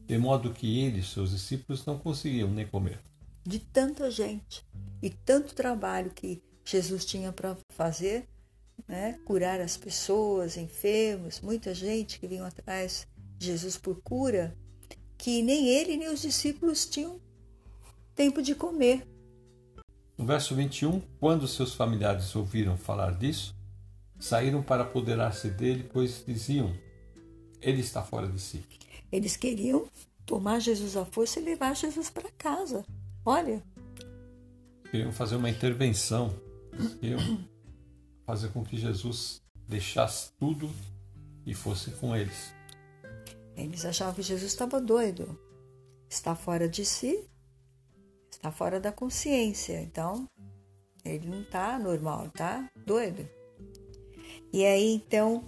de 0.08 0.18
modo 0.18 0.54
que 0.54 0.80
ele 0.80 1.00
e 1.02 1.04
seus 1.04 1.32
discípulos 1.32 1.86
não 1.86 2.00
conseguiam 2.00 2.50
nem 2.50 2.66
comer. 2.66 2.98
De 3.46 3.60
tanta 3.60 4.10
gente 4.10 4.66
e 5.02 5.10
tanto 5.10 5.54
trabalho 5.54 6.12
que 6.12 6.42
Jesus 6.64 7.04
tinha 7.04 7.34
para 7.34 7.58
fazer, 7.76 8.26
né? 8.88 9.20
curar 9.26 9.60
as 9.60 9.76
pessoas, 9.76 10.56
enfermos, 10.56 11.42
muita 11.42 11.74
gente 11.74 12.22
que 12.22 12.28
vinha 12.28 12.46
atrás 12.46 13.06
de 13.38 13.48
Jesus 13.48 13.78
por 13.78 14.00
cura, 14.02 14.56
que 15.18 15.42
nem 15.42 15.68
ele 15.68 15.98
nem 15.98 16.08
os 16.08 16.22
discípulos 16.22 16.86
tinham 16.86 17.20
tempo 18.16 18.42
de 18.42 18.56
comer. 18.56 19.06
No 20.18 20.26
verso 20.26 20.56
21, 20.56 21.02
quando 21.20 21.50
seus 21.50 21.74
familiares 21.74 22.34
ouviram 22.34 22.78
falar 22.78 23.12
disso, 23.18 23.54
saíram 24.18 24.64
para 24.64 24.84
apoderar-se 24.84 25.50
dele, 25.50 25.90
pois 25.92 26.24
diziam: 26.26 26.74
Ele 27.62 27.82
está 27.82 28.02
fora 28.02 28.28
de 28.28 28.40
si. 28.40 28.64
Eles 29.12 29.36
queriam 29.36 29.88
tomar 30.26 30.60
Jesus 30.60 30.96
à 30.96 31.06
força 31.06 31.40
e 31.40 31.44
levar 31.44 31.76
Jesus 31.76 32.10
para 32.10 32.30
casa. 32.32 32.86
Olha. 33.26 33.64
Queriam 34.90 35.12
fazer 35.12 35.36
uma 35.36 35.50
intervenção. 35.50 36.34
Queriam 37.00 37.20
fazer 38.26 38.50
com 38.50 38.64
que 38.64 38.78
Jesus 38.78 39.42
deixasse 39.68 40.32
tudo 40.40 40.70
e 41.46 41.54
fosse 41.54 41.92
com 41.92 42.16
eles. 42.16 42.54
Eles 43.56 43.84
achavam 43.84 44.14
que 44.14 44.22
Jesus 44.22 44.52
estava 44.52 44.80
doido. 44.80 45.38
Está 46.10 46.36
fora 46.36 46.68
de 46.68 46.86
si, 46.86 47.28
está 48.32 48.52
fora 48.52 48.80
da 48.80 48.92
consciência. 48.92 49.82
Então, 49.82 50.28
ele 51.04 51.28
não 51.28 51.42
está 51.42 51.78
normal, 51.78 52.28
está 52.28 52.70
doido. 52.86 53.28
E 54.54 54.66
aí, 54.66 54.94
então, 54.94 55.44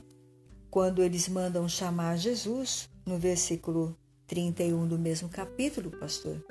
quando 0.72 1.04
eles 1.04 1.28
mandam 1.28 1.68
chamar 1.68 2.16
Jesus, 2.18 2.90
no 3.06 3.20
versículo 3.20 3.96
31 4.26 4.88
do 4.88 4.98
mesmo 4.98 5.28
capítulo, 5.28 5.92
pastor. 5.92 6.42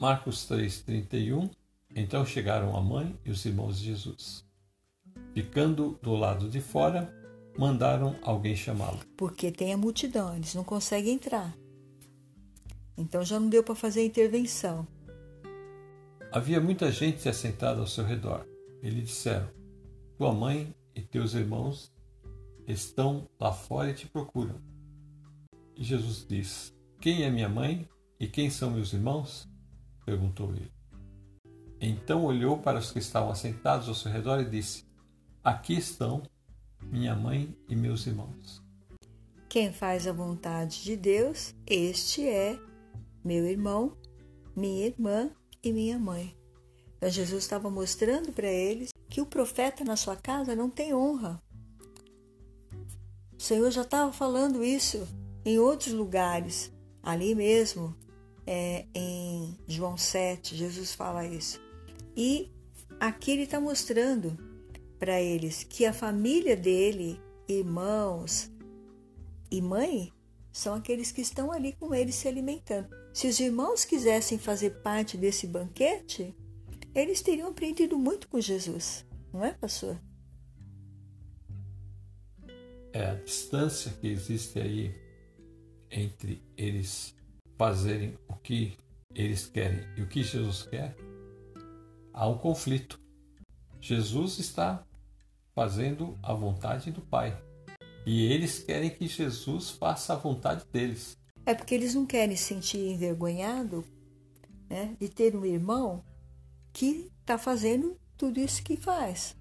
Marcos 0.00 0.46
3, 0.46 0.80
31. 0.80 1.50
Então 1.94 2.24
chegaram 2.24 2.74
a 2.74 2.80
mãe 2.80 3.14
e 3.22 3.30
os 3.30 3.44
irmãos 3.44 3.78
de 3.78 3.84
Jesus. 3.84 4.44
Ficando 5.34 5.98
do 6.02 6.14
lado 6.14 6.48
de 6.48 6.62
fora, 6.62 7.14
mandaram 7.58 8.16
alguém 8.22 8.56
chamá-lo. 8.56 9.00
Porque 9.14 9.52
tem 9.52 9.74
a 9.74 9.76
multidão, 9.76 10.34
eles 10.34 10.54
não 10.54 10.64
conseguem 10.64 11.14
entrar. 11.14 11.54
Então 12.96 13.22
já 13.22 13.38
não 13.38 13.50
deu 13.50 13.62
para 13.62 13.74
fazer 13.74 14.06
intervenção. 14.06 14.88
Havia 16.32 16.60
muita 16.62 16.90
gente 16.90 17.28
assentada 17.28 17.78
ao 17.78 17.86
seu 17.86 18.04
redor. 18.04 18.46
E 18.82 18.88
lhe 18.88 19.02
disseram: 19.02 19.48
Tua 20.16 20.32
mãe 20.32 20.74
e 20.94 21.02
teus 21.02 21.34
irmãos 21.34 21.94
estão 22.66 23.28
lá 23.38 23.52
fora 23.52 23.90
e 23.90 23.94
te 23.94 24.06
procuram. 24.06 24.60
E 25.76 25.84
Jesus 25.84 26.26
disse: 26.28 26.72
Quem 27.00 27.22
é 27.22 27.30
minha 27.30 27.48
mãe 27.48 27.88
e 28.18 28.26
quem 28.26 28.50
são 28.50 28.70
meus 28.70 28.92
irmãos? 28.92 29.48
perguntou 30.04 30.50
ele. 30.50 30.72
Então 31.80 32.24
olhou 32.24 32.58
para 32.58 32.78
os 32.78 32.90
que 32.90 32.98
estavam 32.98 33.30
assentados 33.30 33.88
ao 33.88 33.94
seu 33.94 34.10
redor 34.10 34.40
e 34.40 34.48
disse: 34.48 34.84
Aqui 35.44 35.74
estão 35.74 36.22
minha 36.82 37.14
mãe 37.14 37.54
e 37.68 37.76
meus 37.76 38.06
irmãos. 38.06 38.62
Quem 39.48 39.72
faz 39.72 40.06
a 40.06 40.12
vontade 40.12 40.82
de 40.82 40.96
Deus, 40.96 41.54
este 41.66 42.26
é 42.26 42.58
meu 43.24 43.46
irmão, 43.46 43.96
minha 44.54 44.86
irmã 44.86 45.30
e 45.62 45.72
minha 45.72 45.98
mãe. 45.98 46.36
Então 46.96 47.10
Jesus 47.10 47.42
estava 47.42 47.70
mostrando 47.70 48.32
para 48.32 48.48
eles 48.48 48.90
que 49.08 49.20
o 49.20 49.26
profeta 49.26 49.84
na 49.84 49.96
sua 49.96 50.16
casa 50.16 50.56
não 50.56 50.70
tem 50.70 50.94
honra. 50.94 51.40
O 53.38 53.42
Senhor 53.42 53.70
já 53.70 53.82
estava 53.82 54.12
falando 54.12 54.64
isso 54.64 55.06
em 55.44 55.58
outros 55.58 55.92
lugares, 55.92 56.72
ali 57.02 57.34
mesmo, 57.34 57.94
é, 58.46 58.86
em 58.94 59.56
João 59.66 59.96
7, 59.96 60.56
Jesus 60.56 60.92
fala 60.94 61.26
isso. 61.26 61.60
E 62.16 62.50
aqui 62.98 63.32
ele 63.32 63.42
está 63.42 63.60
mostrando 63.60 64.36
para 64.98 65.20
eles 65.20 65.62
que 65.62 65.84
a 65.84 65.92
família 65.92 66.56
dele, 66.56 67.20
irmãos 67.48 68.50
e 69.50 69.60
mãe, 69.60 70.12
são 70.50 70.74
aqueles 70.74 71.12
que 71.12 71.20
estão 71.20 71.52
ali 71.52 71.74
com 71.74 71.94
ele 71.94 72.10
se 72.10 72.26
alimentando. 72.26 72.88
Se 73.12 73.28
os 73.28 73.38
irmãos 73.38 73.84
quisessem 73.84 74.38
fazer 74.38 74.70
parte 74.82 75.16
desse 75.16 75.46
banquete, 75.46 76.34
eles 76.94 77.20
teriam 77.20 77.50
aprendido 77.50 77.98
muito 77.98 78.26
com 78.28 78.40
Jesus, 78.40 79.04
não 79.32 79.44
é, 79.44 79.52
pastor? 79.52 80.00
É 82.96 83.10
a 83.10 83.14
distância 83.14 83.92
que 84.00 84.08
existe 84.08 84.58
aí 84.58 84.90
entre 85.90 86.42
eles 86.56 87.14
fazerem 87.58 88.16
o 88.26 88.34
que 88.36 88.74
eles 89.14 89.44
querem 89.44 89.86
e 89.98 90.02
o 90.02 90.06
que 90.06 90.22
Jesus 90.22 90.62
quer. 90.62 90.96
Há 92.10 92.26
um 92.26 92.38
conflito. 92.38 92.98
Jesus 93.82 94.38
está 94.38 94.82
fazendo 95.54 96.18
a 96.22 96.32
vontade 96.32 96.90
do 96.90 97.02
Pai. 97.02 97.38
E 98.06 98.32
eles 98.32 98.60
querem 98.60 98.88
que 98.88 99.06
Jesus 99.06 99.68
faça 99.68 100.14
a 100.14 100.16
vontade 100.16 100.64
deles. 100.72 101.18
É 101.44 101.54
porque 101.54 101.74
eles 101.74 101.94
não 101.94 102.06
querem 102.06 102.34
se 102.34 102.44
sentir 102.44 102.78
envergonhado 102.78 103.84
né, 104.70 104.96
de 104.98 105.10
ter 105.10 105.36
um 105.36 105.44
irmão 105.44 106.02
que 106.72 107.12
está 107.20 107.36
fazendo 107.36 107.94
tudo 108.16 108.40
isso 108.40 108.62
que 108.62 108.74
faz. 108.74 109.36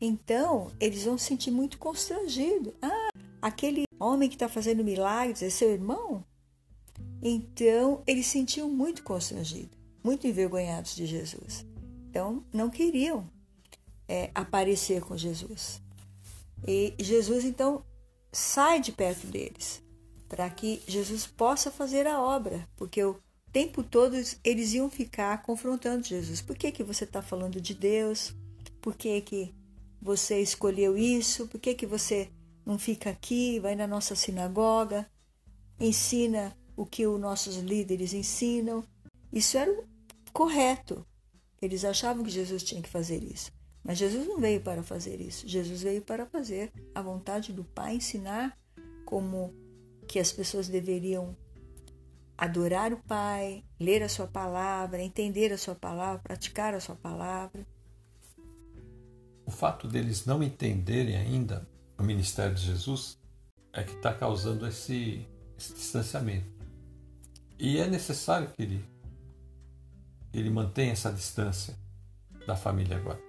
Então, 0.00 0.70
eles 0.78 1.04
vão 1.04 1.16
se 1.16 1.26
sentir 1.26 1.50
muito 1.50 1.78
constrangidos. 1.78 2.74
Ah, 2.82 3.08
aquele 3.40 3.84
homem 3.98 4.28
que 4.28 4.34
está 4.34 4.48
fazendo 4.48 4.84
milagres 4.84 5.42
é 5.42 5.50
seu 5.50 5.70
irmão? 5.70 6.24
Então, 7.22 8.02
eles 8.06 8.26
se 8.26 8.32
sentiam 8.32 8.68
muito 8.68 9.02
constrangidos, 9.02 9.76
muito 10.04 10.26
envergonhados 10.26 10.94
de 10.94 11.06
Jesus. 11.06 11.64
Então, 12.08 12.44
não 12.52 12.68
queriam 12.70 13.28
é, 14.08 14.30
aparecer 14.34 15.00
com 15.02 15.16
Jesus. 15.16 15.80
E 16.66 16.94
Jesus 16.98 17.44
então 17.44 17.84
sai 18.32 18.80
de 18.80 18.92
perto 18.92 19.26
deles 19.26 19.82
para 20.28 20.48
que 20.50 20.82
Jesus 20.86 21.26
possa 21.26 21.70
fazer 21.70 22.06
a 22.06 22.20
obra, 22.20 22.68
porque 22.76 23.02
o 23.02 23.20
tempo 23.52 23.82
todo 23.82 24.16
eles 24.44 24.74
iam 24.74 24.90
ficar 24.90 25.42
confrontando 25.42 26.04
Jesus. 26.04 26.42
Por 26.42 26.56
que, 26.56 26.72
que 26.72 26.82
você 26.82 27.04
está 27.04 27.22
falando 27.22 27.60
de 27.60 27.74
Deus? 27.74 28.34
Por 28.80 28.94
que, 28.94 29.20
que 29.20 29.54
você 30.00 30.40
escolheu 30.40 30.96
isso? 30.96 31.46
Por 31.48 31.60
que, 31.60 31.74
que 31.74 31.86
você 31.86 32.30
não 32.64 32.78
fica 32.78 33.10
aqui, 33.10 33.60
vai 33.60 33.74
na 33.74 33.86
nossa 33.86 34.14
sinagoga, 34.14 35.06
ensina 35.78 36.56
o 36.76 36.84
que 36.84 37.06
os 37.06 37.20
nossos 37.20 37.56
líderes 37.56 38.12
ensinam? 38.12 38.84
Isso 39.32 39.56
era 39.56 39.70
o 39.70 39.84
correto. 40.32 41.06
Eles 41.60 41.84
achavam 41.84 42.24
que 42.24 42.30
Jesus 42.30 42.62
tinha 42.62 42.82
que 42.82 42.88
fazer 42.88 43.22
isso. 43.22 43.50
Mas 43.82 43.98
Jesus 43.98 44.26
não 44.26 44.38
veio 44.38 44.60
para 44.60 44.82
fazer 44.82 45.20
isso. 45.20 45.46
Jesus 45.46 45.82
veio 45.82 46.02
para 46.02 46.26
fazer 46.26 46.72
a 46.94 47.00
vontade 47.00 47.52
do 47.52 47.64
Pai, 47.64 47.94
ensinar 47.94 48.58
como 49.04 49.54
que 50.08 50.18
as 50.18 50.32
pessoas 50.32 50.68
deveriam 50.68 51.36
adorar 52.36 52.92
o 52.92 52.98
Pai, 52.98 53.64
ler 53.78 54.02
a 54.02 54.08
sua 54.08 54.26
palavra, 54.26 55.00
entender 55.00 55.52
a 55.52 55.58
sua 55.58 55.74
palavra, 55.74 56.20
praticar 56.22 56.74
a 56.74 56.80
sua 56.80 56.96
palavra. 56.96 57.66
O 59.46 59.50
fato 59.50 59.88
deles 59.88 60.26
não 60.26 60.42
entenderem 60.42 61.16
ainda 61.16 61.66
o 61.96 62.02
ministério 62.02 62.54
de 62.54 62.62
Jesus 62.62 63.18
é 63.72 63.82
que 63.82 63.94
está 63.94 64.12
causando 64.12 64.66
esse, 64.66 65.26
esse, 65.56 65.72
distanciamento. 65.72 66.46
E 67.58 67.78
é 67.78 67.86
necessário 67.86 68.48
que 68.48 68.62
ele, 68.62 68.84
que 70.30 70.38
ele 70.38 70.50
mantenha 70.50 70.92
essa 70.92 71.12
distância 71.12 71.74
da 72.46 72.56
família 72.56 72.96
agora 72.96 73.26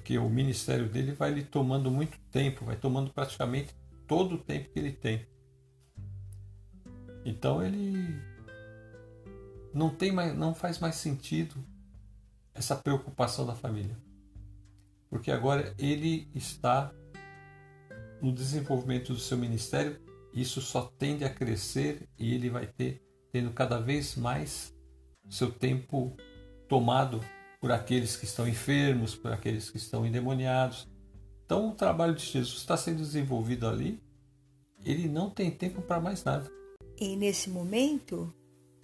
porque 0.00 0.18
o 0.18 0.28
ministério 0.28 0.88
dele 0.88 1.12
vai 1.12 1.30
lhe 1.30 1.44
tomando 1.44 1.90
muito 1.90 2.18
tempo, 2.32 2.64
vai 2.64 2.74
tomando 2.74 3.12
praticamente 3.12 3.74
todo 4.06 4.34
o 4.34 4.38
tempo 4.38 4.70
que 4.70 4.78
ele 4.78 4.92
tem. 4.92 5.26
Então 7.24 7.62
ele 7.62 8.20
não 9.74 9.90
tem 9.90 10.10
mais, 10.10 10.36
não 10.36 10.54
faz 10.54 10.78
mais 10.78 10.96
sentido 10.96 11.54
essa 12.54 12.74
preocupação 12.74 13.46
da 13.46 13.54
família. 13.54 13.96
Porque 15.10 15.30
agora 15.30 15.74
ele 15.76 16.30
está 16.34 16.94
no 18.22 18.32
desenvolvimento 18.32 19.12
do 19.12 19.18
seu 19.18 19.36
ministério, 19.36 20.00
isso 20.32 20.60
só 20.60 20.82
tende 20.82 21.24
a 21.24 21.30
crescer 21.30 22.08
e 22.16 22.32
ele 22.32 22.48
vai 22.48 22.66
ter 22.66 23.02
tendo 23.32 23.50
cada 23.50 23.80
vez 23.80 24.16
mais 24.16 24.74
seu 25.28 25.50
tempo 25.50 26.16
tomado 26.68 27.20
por 27.60 27.72
aqueles 27.72 28.16
que 28.16 28.24
estão 28.24 28.48
enfermos, 28.48 29.14
por 29.14 29.32
aqueles 29.32 29.70
que 29.70 29.76
estão 29.76 30.06
endemoniados. 30.06 30.88
Então 31.44 31.70
o 31.70 31.74
trabalho 31.74 32.14
de 32.14 32.24
Jesus 32.24 32.58
está 32.58 32.76
sendo 32.76 32.98
desenvolvido 32.98 33.66
ali, 33.66 34.00
ele 34.84 35.08
não 35.08 35.28
tem 35.28 35.50
tempo 35.50 35.82
para 35.82 36.00
mais 36.00 36.24
nada. 36.24 36.50
E 36.98 37.16
nesse 37.16 37.50
momento, 37.50 38.32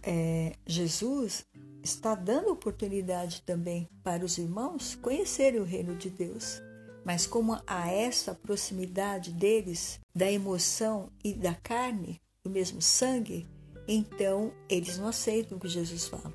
é, 0.03 0.55
Jesus 0.67 1.47
está 1.87 2.17
dando 2.17 2.51
oportunidade 2.51 3.43
também 3.43 3.89
para 4.03 4.25
os 4.25 4.39
irmãos 4.39 4.97
conhecerem 4.97 5.61
o 5.61 5.65
reino 5.65 5.95
de 5.95 6.11
Deus. 6.11 6.61
Mas 7.05 7.27
como 7.27 7.57
há 7.67 7.91
essa 7.91 8.35
proximidade 8.35 9.31
deles, 9.31 10.01
da 10.15 10.31
emoção 10.31 11.09
e 11.23 11.33
da 11.33 11.55
carne, 11.55 12.21
do 12.45 12.51
mesmo 12.51 12.83
sangue, 12.83 13.47
então 13.87 14.53
eles 14.69 14.99
não 14.99 15.07
aceitam 15.07 15.57
o 15.57 15.61
que 15.61 15.69
Jesus 15.69 16.09
fala. 16.09 16.35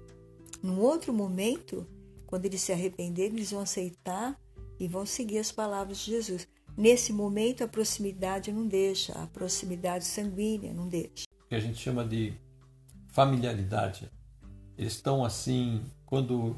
Num 0.64 0.80
outro 0.80 1.14
momento, 1.14 1.86
quando 2.26 2.45
eles 2.45 2.62
se 2.62 2.72
arrependerem, 2.72 3.36
eles 3.36 3.52
vão 3.52 3.62
aceitar 3.62 4.39
e 4.80 4.88
vão 4.88 5.06
seguir 5.06 5.39
as 5.39 5.52
palavras 5.52 5.97
de 5.97 6.12
Jesus. 6.12 6.47
Nesse 6.78 7.12
momento, 7.12 7.64
a 7.64 7.68
proximidade 7.68 8.54
não 8.54 8.66
deixa, 8.66 9.12
a 9.14 9.28
proximidade 9.28 10.06
sanguínea 10.06 10.74
não 10.74 10.88
deixa. 10.88 11.26
O 11.43 11.49
que 11.49 11.56
a 11.56 11.60
gente 11.60 11.78
chama 11.78 12.06
de 12.06 12.34
familiaridade. 13.10 14.10
Estão 14.82 15.23
assim, 15.23 15.86
quando 16.07 16.55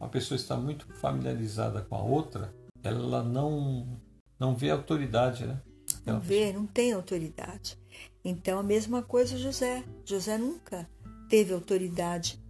uma 0.00 0.08
pessoa 0.08 0.36
está 0.36 0.56
muito 0.56 0.86
familiarizada 0.94 1.82
com 1.82 1.96
a 1.96 2.02
outra, 2.02 2.54
ela 2.82 3.22
não 3.22 4.00
não 4.40 4.56
vê 4.56 4.70
autoridade, 4.70 5.46
né? 5.46 5.60
Não 6.06 6.18
vê, 6.18 6.50
não 6.50 6.66
tem 6.66 6.92
autoridade. 6.94 7.78
Então 8.24 8.58
a 8.58 8.62
mesma 8.62 9.02
coisa 9.02 9.36
José. 9.36 9.84
José 10.02 10.38
nunca 10.38 10.88
teve 11.28 11.52
autoridade 11.52 12.42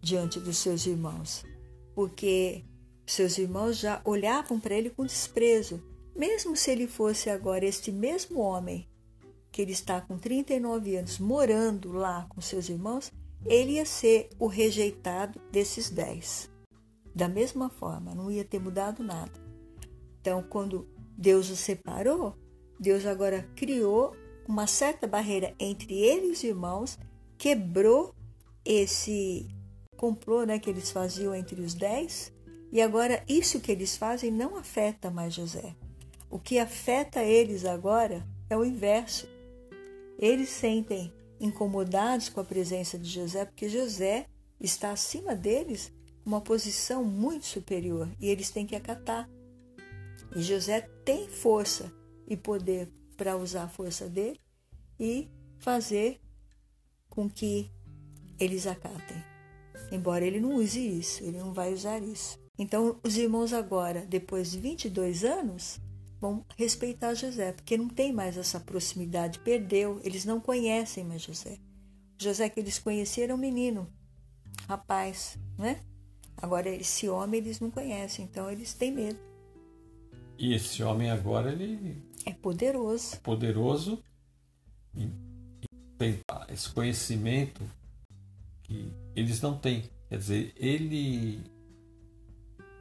diante 0.00 0.38
dos 0.38 0.58
seus 0.58 0.86
irmãos, 0.86 1.44
porque 1.92 2.64
seus 3.04 3.38
irmãos 3.38 3.76
já 3.76 4.00
olhavam 4.04 4.60
para 4.60 4.76
ele 4.76 4.90
com 4.90 5.04
desprezo, 5.04 5.82
mesmo 6.14 6.56
se 6.56 6.70
ele 6.70 6.86
fosse 6.86 7.28
agora 7.30 7.64
este 7.64 7.90
mesmo 7.90 8.38
homem 8.38 8.88
que 9.50 9.60
ele 9.60 9.72
está 9.72 10.00
com 10.00 10.16
39 10.16 10.96
anos 10.96 11.18
morando 11.18 11.90
lá 11.90 12.26
com 12.28 12.40
seus 12.40 12.68
irmãos, 12.68 13.10
ele 13.48 13.72
ia 13.72 13.84
ser 13.84 14.28
o 14.38 14.46
rejeitado 14.46 15.40
desses 15.50 15.90
dez. 15.90 16.50
Da 17.14 17.28
mesma 17.28 17.70
forma, 17.70 18.14
não 18.14 18.30
ia 18.30 18.44
ter 18.44 18.58
mudado 18.58 19.02
nada. 19.02 19.32
Então, 20.20 20.42
quando 20.42 20.88
Deus 21.16 21.48
os 21.50 21.60
separou, 21.60 22.36
Deus 22.78 23.06
agora 23.06 23.48
criou 23.56 24.14
uma 24.46 24.66
certa 24.66 25.06
barreira 25.06 25.54
entre 25.58 25.94
ele 25.94 26.28
e 26.28 26.30
os 26.30 26.42
irmãos, 26.44 26.98
quebrou 27.38 28.14
esse 28.64 29.48
complô 29.96 30.44
né, 30.44 30.58
que 30.58 30.68
eles 30.68 30.90
faziam 30.90 31.34
entre 31.34 31.60
os 31.60 31.74
dez, 31.74 32.32
e 32.70 32.80
agora 32.80 33.22
isso 33.28 33.60
que 33.60 33.72
eles 33.72 33.96
fazem 33.96 34.30
não 34.30 34.56
afeta 34.56 35.10
mais 35.10 35.34
José. 35.34 35.74
O 36.30 36.38
que 36.38 36.58
afeta 36.58 37.22
eles 37.22 37.64
agora 37.64 38.26
é 38.50 38.56
o 38.56 38.64
inverso. 38.64 39.28
Eles 40.18 40.48
sentem 40.48 41.12
incomodados 41.40 42.28
com 42.28 42.40
a 42.40 42.44
presença 42.44 42.98
de 42.98 43.08
José, 43.08 43.44
porque 43.44 43.68
José 43.68 44.26
está 44.60 44.90
acima 44.90 45.34
deles, 45.34 45.92
uma 46.24 46.40
posição 46.40 47.04
muito 47.04 47.46
superior, 47.46 48.08
e 48.20 48.28
eles 48.28 48.50
têm 48.50 48.66
que 48.66 48.74
acatar. 48.74 49.28
E 50.34 50.42
José 50.42 50.80
tem 51.04 51.28
força 51.28 51.92
e 52.26 52.36
poder 52.36 52.90
para 53.16 53.36
usar 53.36 53.64
a 53.64 53.68
força 53.68 54.08
dele 54.08 54.40
e 54.98 55.30
fazer 55.58 56.20
com 57.08 57.28
que 57.28 57.70
eles 58.38 58.66
acatem. 58.66 59.16
Embora 59.90 60.24
ele 60.24 60.40
não 60.40 60.54
use 60.56 60.80
isso, 60.80 61.22
ele 61.22 61.38
não 61.38 61.52
vai 61.52 61.72
usar 61.72 62.02
isso. 62.02 62.38
Então, 62.58 62.98
os 63.02 63.16
irmãos 63.16 63.52
agora, 63.52 64.04
depois 64.06 64.50
de 64.50 64.58
22 64.58 65.24
anos, 65.24 65.78
vão 66.20 66.44
respeitar 66.56 67.14
José, 67.14 67.52
porque 67.52 67.76
não 67.76 67.88
tem 67.88 68.12
mais 68.12 68.36
essa 68.36 68.58
proximidade, 68.58 69.38
perdeu, 69.40 70.00
eles 70.02 70.24
não 70.24 70.40
conhecem 70.40 71.04
mais 71.04 71.22
José. 71.22 71.58
José 72.18 72.48
que 72.48 72.60
eles 72.60 72.78
conheceram 72.78 73.34
um 73.34 73.38
menino, 73.38 73.86
rapaz, 74.66 75.38
né? 75.58 75.80
Agora 76.36 76.68
esse 76.68 77.08
homem 77.08 77.40
eles 77.40 77.60
não 77.60 77.70
conhecem, 77.70 78.24
então 78.24 78.50
eles 78.50 78.74
têm 78.74 78.92
medo. 78.92 79.18
E 80.38 80.54
esse 80.54 80.82
homem 80.82 81.10
agora 81.10 81.52
ele 81.52 82.02
é 82.24 82.32
poderoso. 82.32 83.16
É 83.16 83.18
poderoso 83.18 84.02
e 84.94 85.08
tem 85.98 86.18
esse 86.48 86.68
conhecimento 86.70 87.62
que 88.62 88.92
eles 89.14 89.40
não 89.40 89.58
têm. 89.58 89.88
Quer 90.08 90.18
dizer, 90.18 90.52
ele 90.56 91.40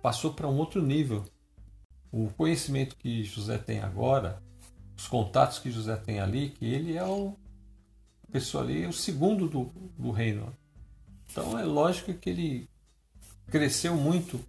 passou 0.02 0.34
para 0.34 0.48
um 0.48 0.58
outro 0.58 0.82
nível 0.82 1.24
o 2.16 2.30
conhecimento 2.30 2.96
que 2.96 3.26
José 3.26 3.58
tem 3.58 3.82
agora, 3.82 4.42
os 4.98 5.06
contatos 5.06 5.60
que 5.60 5.70
José 5.70 5.98
tem 5.98 6.22
ali, 6.22 6.52
que 6.52 6.66
ele 6.66 6.96
é 6.96 7.04
o 7.04 7.36
a 8.24 8.32
pessoa 8.32 8.64
ali, 8.64 8.84
é 8.84 8.88
o 8.88 8.94
segundo 8.94 9.50
do, 9.50 9.66
do 9.98 10.12
reino. 10.12 10.56
Então 11.30 11.60
é 11.60 11.66
lógico 11.66 12.14
que 12.14 12.30
ele 12.30 12.70
cresceu 13.48 13.96
muito 13.98 14.40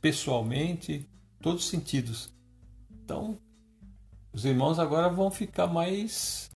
pessoalmente, 0.00 1.08
todos 1.40 1.62
os 1.62 1.70
sentidos. 1.70 2.32
Então 2.90 3.38
os 4.32 4.44
irmãos 4.44 4.80
agora 4.80 5.08
vão 5.08 5.30
ficar 5.30 5.68
mais 5.68 6.50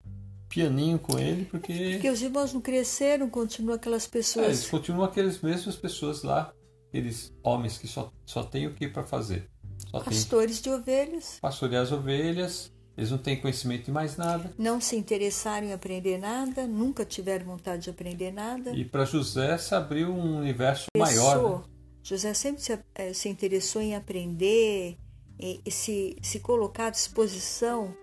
pianinho 0.47 0.99
com 0.99 1.19
ele, 1.19 1.43
porque. 1.45 1.91
Porque 1.93 2.09
os 2.09 2.21
irmãos 2.21 2.53
não 2.53 2.61
cresceram, 2.61 3.29
continuam 3.29 3.75
aquelas 3.75 4.07
pessoas. 4.07 4.45
É, 4.45 4.49
eles 4.49 4.69
continuam 4.69 5.03
aquelas 5.03 5.41
mesmas 5.41 5.75
pessoas 5.75 6.23
lá, 6.23 6.53
aqueles 6.87 7.33
homens 7.43 7.77
que 7.77 7.89
só, 7.89 8.09
só 8.25 8.41
têm 8.41 8.67
o 8.67 8.73
que 8.73 8.87
para 8.87 9.03
fazer. 9.03 9.51
Pastores 9.91 10.61
de 10.61 10.69
ovelhas. 10.69 11.37
Pastorear 11.41 11.83
as 11.83 11.91
ovelhas. 11.91 12.71
Eles 12.95 13.09
não 13.09 13.17
têm 13.17 13.41
conhecimento 13.41 13.85
de 13.85 13.91
mais 13.91 14.17
nada. 14.17 14.53
Não 14.57 14.79
se 14.79 14.95
interessaram 14.95 15.67
em 15.67 15.73
aprender 15.73 16.19
nada, 16.19 16.67
nunca 16.67 17.03
tiveram 17.03 17.45
vontade 17.45 17.83
de 17.83 17.89
aprender 17.89 18.31
nada. 18.31 18.71
E 18.71 18.85
para 18.85 19.03
José 19.03 19.57
se 19.57 19.73
abriu 19.73 20.09
um 20.09 20.37
universo 20.37 20.85
Pensou, 20.93 21.07
maior. 21.07 21.59
Né? 21.59 21.65
José 22.03 22.33
sempre 22.35 22.61
se, 22.61 22.79
eh, 22.93 23.13
se, 23.13 23.29
interessou 23.29 23.81
em 23.81 23.95
aprender, 23.95 24.95
e, 25.39 25.61
e 25.65 25.71
se, 25.71 26.15
se 26.21 26.39
colocar 26.39 26.87
à 26.87 26.89
disposição 26.89 27.95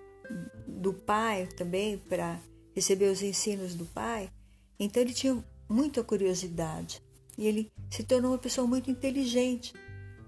do 0.67 0.93
pai 0.93 1.47
também 1.57 1.99
para 1.99 2.41
receber 2.75 3.11
os 3.11 3.23
ensinos 3.23 3.75
do 3.75 3.85
pai. 3.85 4.31
Então 4.79 5.03
ele 5.03 5.13
tinha 5.13 5.43
muita 5.69 6.03
curiosidade 6.03 7.01
e 7.37 7.47
ele 7.47 7.71
se 7.91 8.03
tornou 8.03 8.33
uma 8.33 8.39
pessoa 8.39 8.67
muito 8.67 8.91
inteligente. 8.91 9.73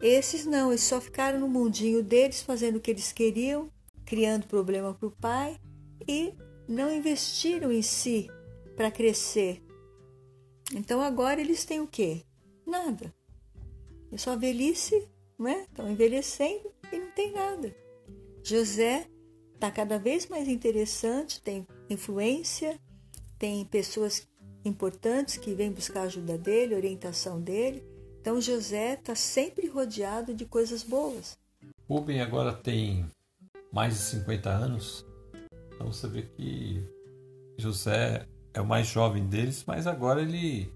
Esses 0.03 0.45
não, 0.45 0.71
eles 0.71 0.83
só 0.83 1.01
ficaram 1.01 1.39
no 1.39 1.49
mundinho 1.49 2.03
deles, 2.03 2.43
fazendo 2.43 2.77
o 2.77 2.81
que 2.81 2.91
eles 2.91 3.13
queriam, 3.13 3.71
criando 4.05 4.49
problema 4.49 4.93
para 4.93 5.07
o 5.07 5.13
pai 5.13 5.61
e 6.09 6.35
não 6.69 6.93
investiram 6.93 7.71
em 7.71 7.83
si 7.83 8.29
para 8.77 8.91
crescer. 8.91 9.63
Então 10.75 11.01
agora 11.01 11.41
eles 11.41 11.65
têm 11.65 11.81
o 11.81 11.87
quê? 11.87 12.23
Nada. 12.67 13.15
É 14.11 14.17
só 14.17 14.37
velhice, 14.37 15.09
não 15.39 15.47
é? 15.47 15.63
Estão 15.63 15.89
envelhecendo 15.89 16.73
e 16.91 16.99
não 16.99 17.11
tem 17.13 17.33
nada. 17.33 17.75
José 18.43 19.07
está 19.55 19.71
cada 19.71 19.99
vez 19.99 20.27
mais 20.27 20.49
interessante, 20.49 21.41
tem 21.41 21.65
influência, 21.89 22.77
tem 23.39 23.65
pessoas 23.65 24.27
importantes 24.65 25.37
que 25.37 25.55
vêm 25.55 25.71
buscar 25.71 26.01
a 26.01 26.05
ajuda 26.05 26.37
dele, 26.37 26.75
orientação 26.75 27.41
dele. 27.41 27.85
Então 28.23 28.41
José 28.41 28.95
está 28.95 29.17
sempre 29.17 29.67
rodeado 29.67 30.33
de 30.33 30.47
coisas 30.47 30.85
boas. 30.85 31.37
Rubem 31.91 32.21
agora 32.21 32.53
tem 32.53 33.05
mais 33.73 33.95
de 33.95 34.01
50 34.01 34.49
anos. 34.49 35.05
Então 35.75 35.93
você 35.93 36.07
vê 36.07 36.23
que 36.23 36.89
José 37.59 38.25
é 38.55 38.61
o 38.61 38.65
mais 38.65 38.87
jovem 38.87 39.27
deles, 39.27 39.65
mas 39.67 39.89
agora 39.89 40.23
ele 40.23 40.73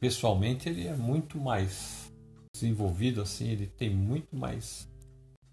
pessoalmente 0.00 0.66
ele 0.66 0.88
é 0.88 0.96
muito 0.96 1.38
mais 1.38 2.10
desenvolvido 2.54 3.20
assim, 3.20 3.50
ele 3.50 3.66
tem 3.66 3.90
muito 3.90 4.34
mais 4.34 4.88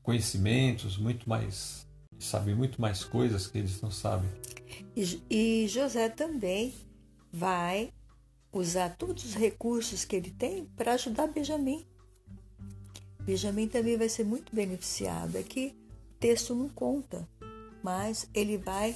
conhecimentos, 0.01 0.97
muito 0.97 1.27
mais 1.27 1.85
sabe 2.17 2.55
muito 2.55 2.79
mais 2.79 3.03
coisas 3.03 3.45
que 3.45 3.57
eles 3.57 3.81
não 3.81 3.91
sabem. 3.91 4.29
E, 4.95 5.21
e 5.29 5.67
José 5.67 6.07
também 6.07 6.73
vai 7.29 7.91
usar 8.51 8.95
todos 8.97 9.23
os 9.25 9.35
recursos 9.35 10.05
que 10.05 10.15
ele 10.15 10.31
tem 10.31 10.65
para 10.75 10.93
ajudar 10.93 11.27
Benjamim. 11.27 11.85
Benjamim 13.21 13.67
também 13.67 13.97
vai 13.97 14.09
ser 14.09 14.23
muito 14.23 14.55
beneficiado. 14.55 15.37
Aqui 15.37 15.75
o 16.15 16.19
texto 16.19 16.55
não 16.55 16.69
conta, 16.69 17.27
mas 17.83 18.27
ele 18.33 18.57
vai 18.57 18.95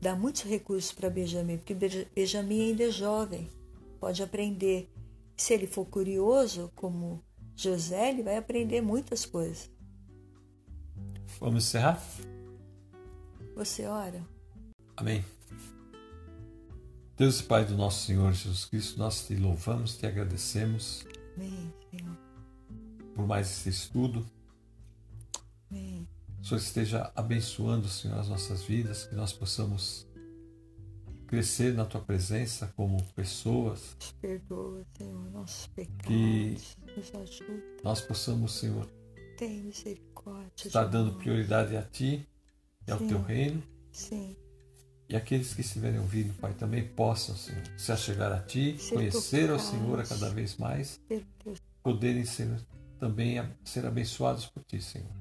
dar 0.00 0.16
muitos 0.16 0.42
recursos 0.42 0.92
para 0.92 1.10
Benjamim, 1.10 1.56
porque 1.56 1.74
Benjamim 2.14 2.70
ainda 2.70 2.84
é 2.84 2.90
jovem, 2.90 3.50
pode 3.98 4.22
aprender. 4.22 4.88
Se 5.36 5.52
ele 5.52 5.66
for 5.66 5.84
curioso, 5.84 6.70
como 6.74 7.22
José, 7.54 8.10
ele 8.10 8.22
vai 8.22 8.36
aprender 8.36 8.80
muitas 8.80 9.26
coisas. 9.26 9.70
Vamos 11.38 11.64
encerrar? 11.64 12.02
Você 13.54 13.86
ora? 13.86 14.22
Amém. 14.96 15.24
Deus 17.16 17.40
e 17.40 17.44
Pai 17.44 17.64
do 17.64 17.74
nosso 17.76 18.06
Senhor 18.06 18.32
Jesus 18.32 18.64
Cristo, 18.66 18.98
nós 18.98 19.26
te 19.26 19.34
louvamos, 19.34 19.96
te 19.96 20.06
agradecemos 20.06 21.06
Amém, 21.36 21.72
Senhor. 21.90 22.16
por 23.14 23.26
mais 23.26 23.48
esse 23.50 23.68
estudo. 23.70 24.26
Amém. 25.70 26.06
O 26.40 26.44
Senhor 26.44 26.60
esteja 26.60 27.12
abençoando, 27.16 27.88
Senhor, 27.88 28.18
as 28.18 28.28
nossas 28.28 28.62
vidas, 28.62 29.04
que 29.06 29.14
nós 29.14 29.32
possamos 29.32 30.06
crescer 31.26 31.74
na 31.74 31.84
tua 31.86 32.00
presença 32.02 32.72
como 32.76 33.02
pessoas. 33.14 33.96
Nos 33.98 34.12
perdoa, 34.12 34.86
Senhor, 34.96 35.30
nossos 35.30 35.66
pecados. 35.68 36.06
Que 36.06 36.56
nos 36.96 37.14
ajuda. 37.14 37.62
nós 37.82 38.00
possamos, 38.02 38.52
Senhor, 38.52 38.86
Tem 39.38 39.62
misericórdia. 39.64 40.66
Está 40.66 40.84
de 40.84 40.92
dando 40.92 41.14
prioridade 41.14 41.76
a 41.76 41.82
Ti 41.82 42.28
e 42.86 42.90
ao 42.90 42.98
Sim. 42.98 43.08
Teu 43.08 43.22
reino. 43.22 43.62
Sim. 43.90 44.36
E 45.08 45.14
aqueles 45.14 45.54
que 45.54 45.60
estiverem 45.60 46.00
ouvindo, 46.00 46.34
Pai, 46.34 46.52
também 46.54 46.86
possam, 46.86 47.36
Senhor, 47.36 47.62
se 47.76 47.92
achegar 47.92 48.32
a 48.32 48.40
Ti, 48.40 48.76
Ser 48.78 48.94
conhecer 48.94 49.50
ao 49.50 49.56
tocados. 49.56 49.64
Senhor 49.64 50.00
a 50.00 50.04
cada 50.04 50.30
vez 50.30 50.56
mais, 50.56 51.00
poderem 51.82 52.24
ser 52.24 52.48
também 52.98 53.36
ser 53.64 53.86
abençoados 53.86 54.46
por 54.46 54.64
Ti, 54.64 54.80
Senhor. 54.80 55.12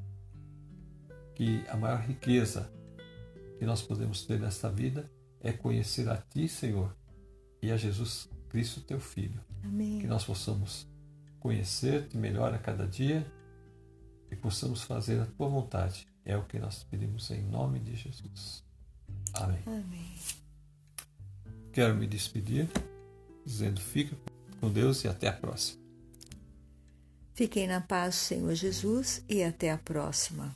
Que 1.35 1.63
a 1.69 1.77
maior 1.77 1.99
riqueza 1.99 2.71
que 3.59 3.65
nós 3.65 3.81
podemos 3.81 4.25
ter 4.25 4.39
nesta 4.39 4.69
vida 4.69 5.09
é 5.39 5.51
conhecer 5.51 6.09
a 6.09 6.17
Ti, 6.17 6.47
Senhor, 6.47 6.95
e 7.61 7.71
a 7.71 7.77
Jesus 7.77 8.27
Cristo, 8.49 8.81
Teu 8.81 8.99
Filho. 8.99 9.39
Amém. 9.63 9.99
Que 9.99 10.07
nós 10.07 10.25
possamos 10.25 10.87
conhecer-te 11.39 12.17
melhor 12.17 12.53
a 12.55 12.57
cada 12.57 12.87
dia 12.87 13.25
e 14.31 14.35
possamos 14.35 14.81
fazer 14.81 15.19
a 15.19 15.25
Tua 15.27 15.47
vontade. 15.47 16.07
É 16.23 16.35
o 16.35 16.43
que 16.43 16.57
nós 16.57 16.83
pedimos 16.83 17.29
em 17.29 17.43
nome 17.43 17.79
de 17.79 17.95
Jesus. 17.95 18.64
Amém. 19.35 19.61
Amém. 19.65 20.15
Quero 21.71 21.95
me 21.95 22.07
despedir 22.07 22.69
dizendo 23.45 23.79
fica 23.79 24.15
com 24.59 24.71
Deus 24.71 25.03
e 25.03 25.07
até 25.07 25.27
a 25.27 25.33
próxima. 25.33 25.83
Fiquem 27.33 27.67
na 27.67 27.81
paz 27.81 28.15
Senhor 28.15 28.53
Jesus 28.55 29.23
e 29.27 29.43
até 29.43 29.71
a 29.71 29.77
próxima. 29.77 30.55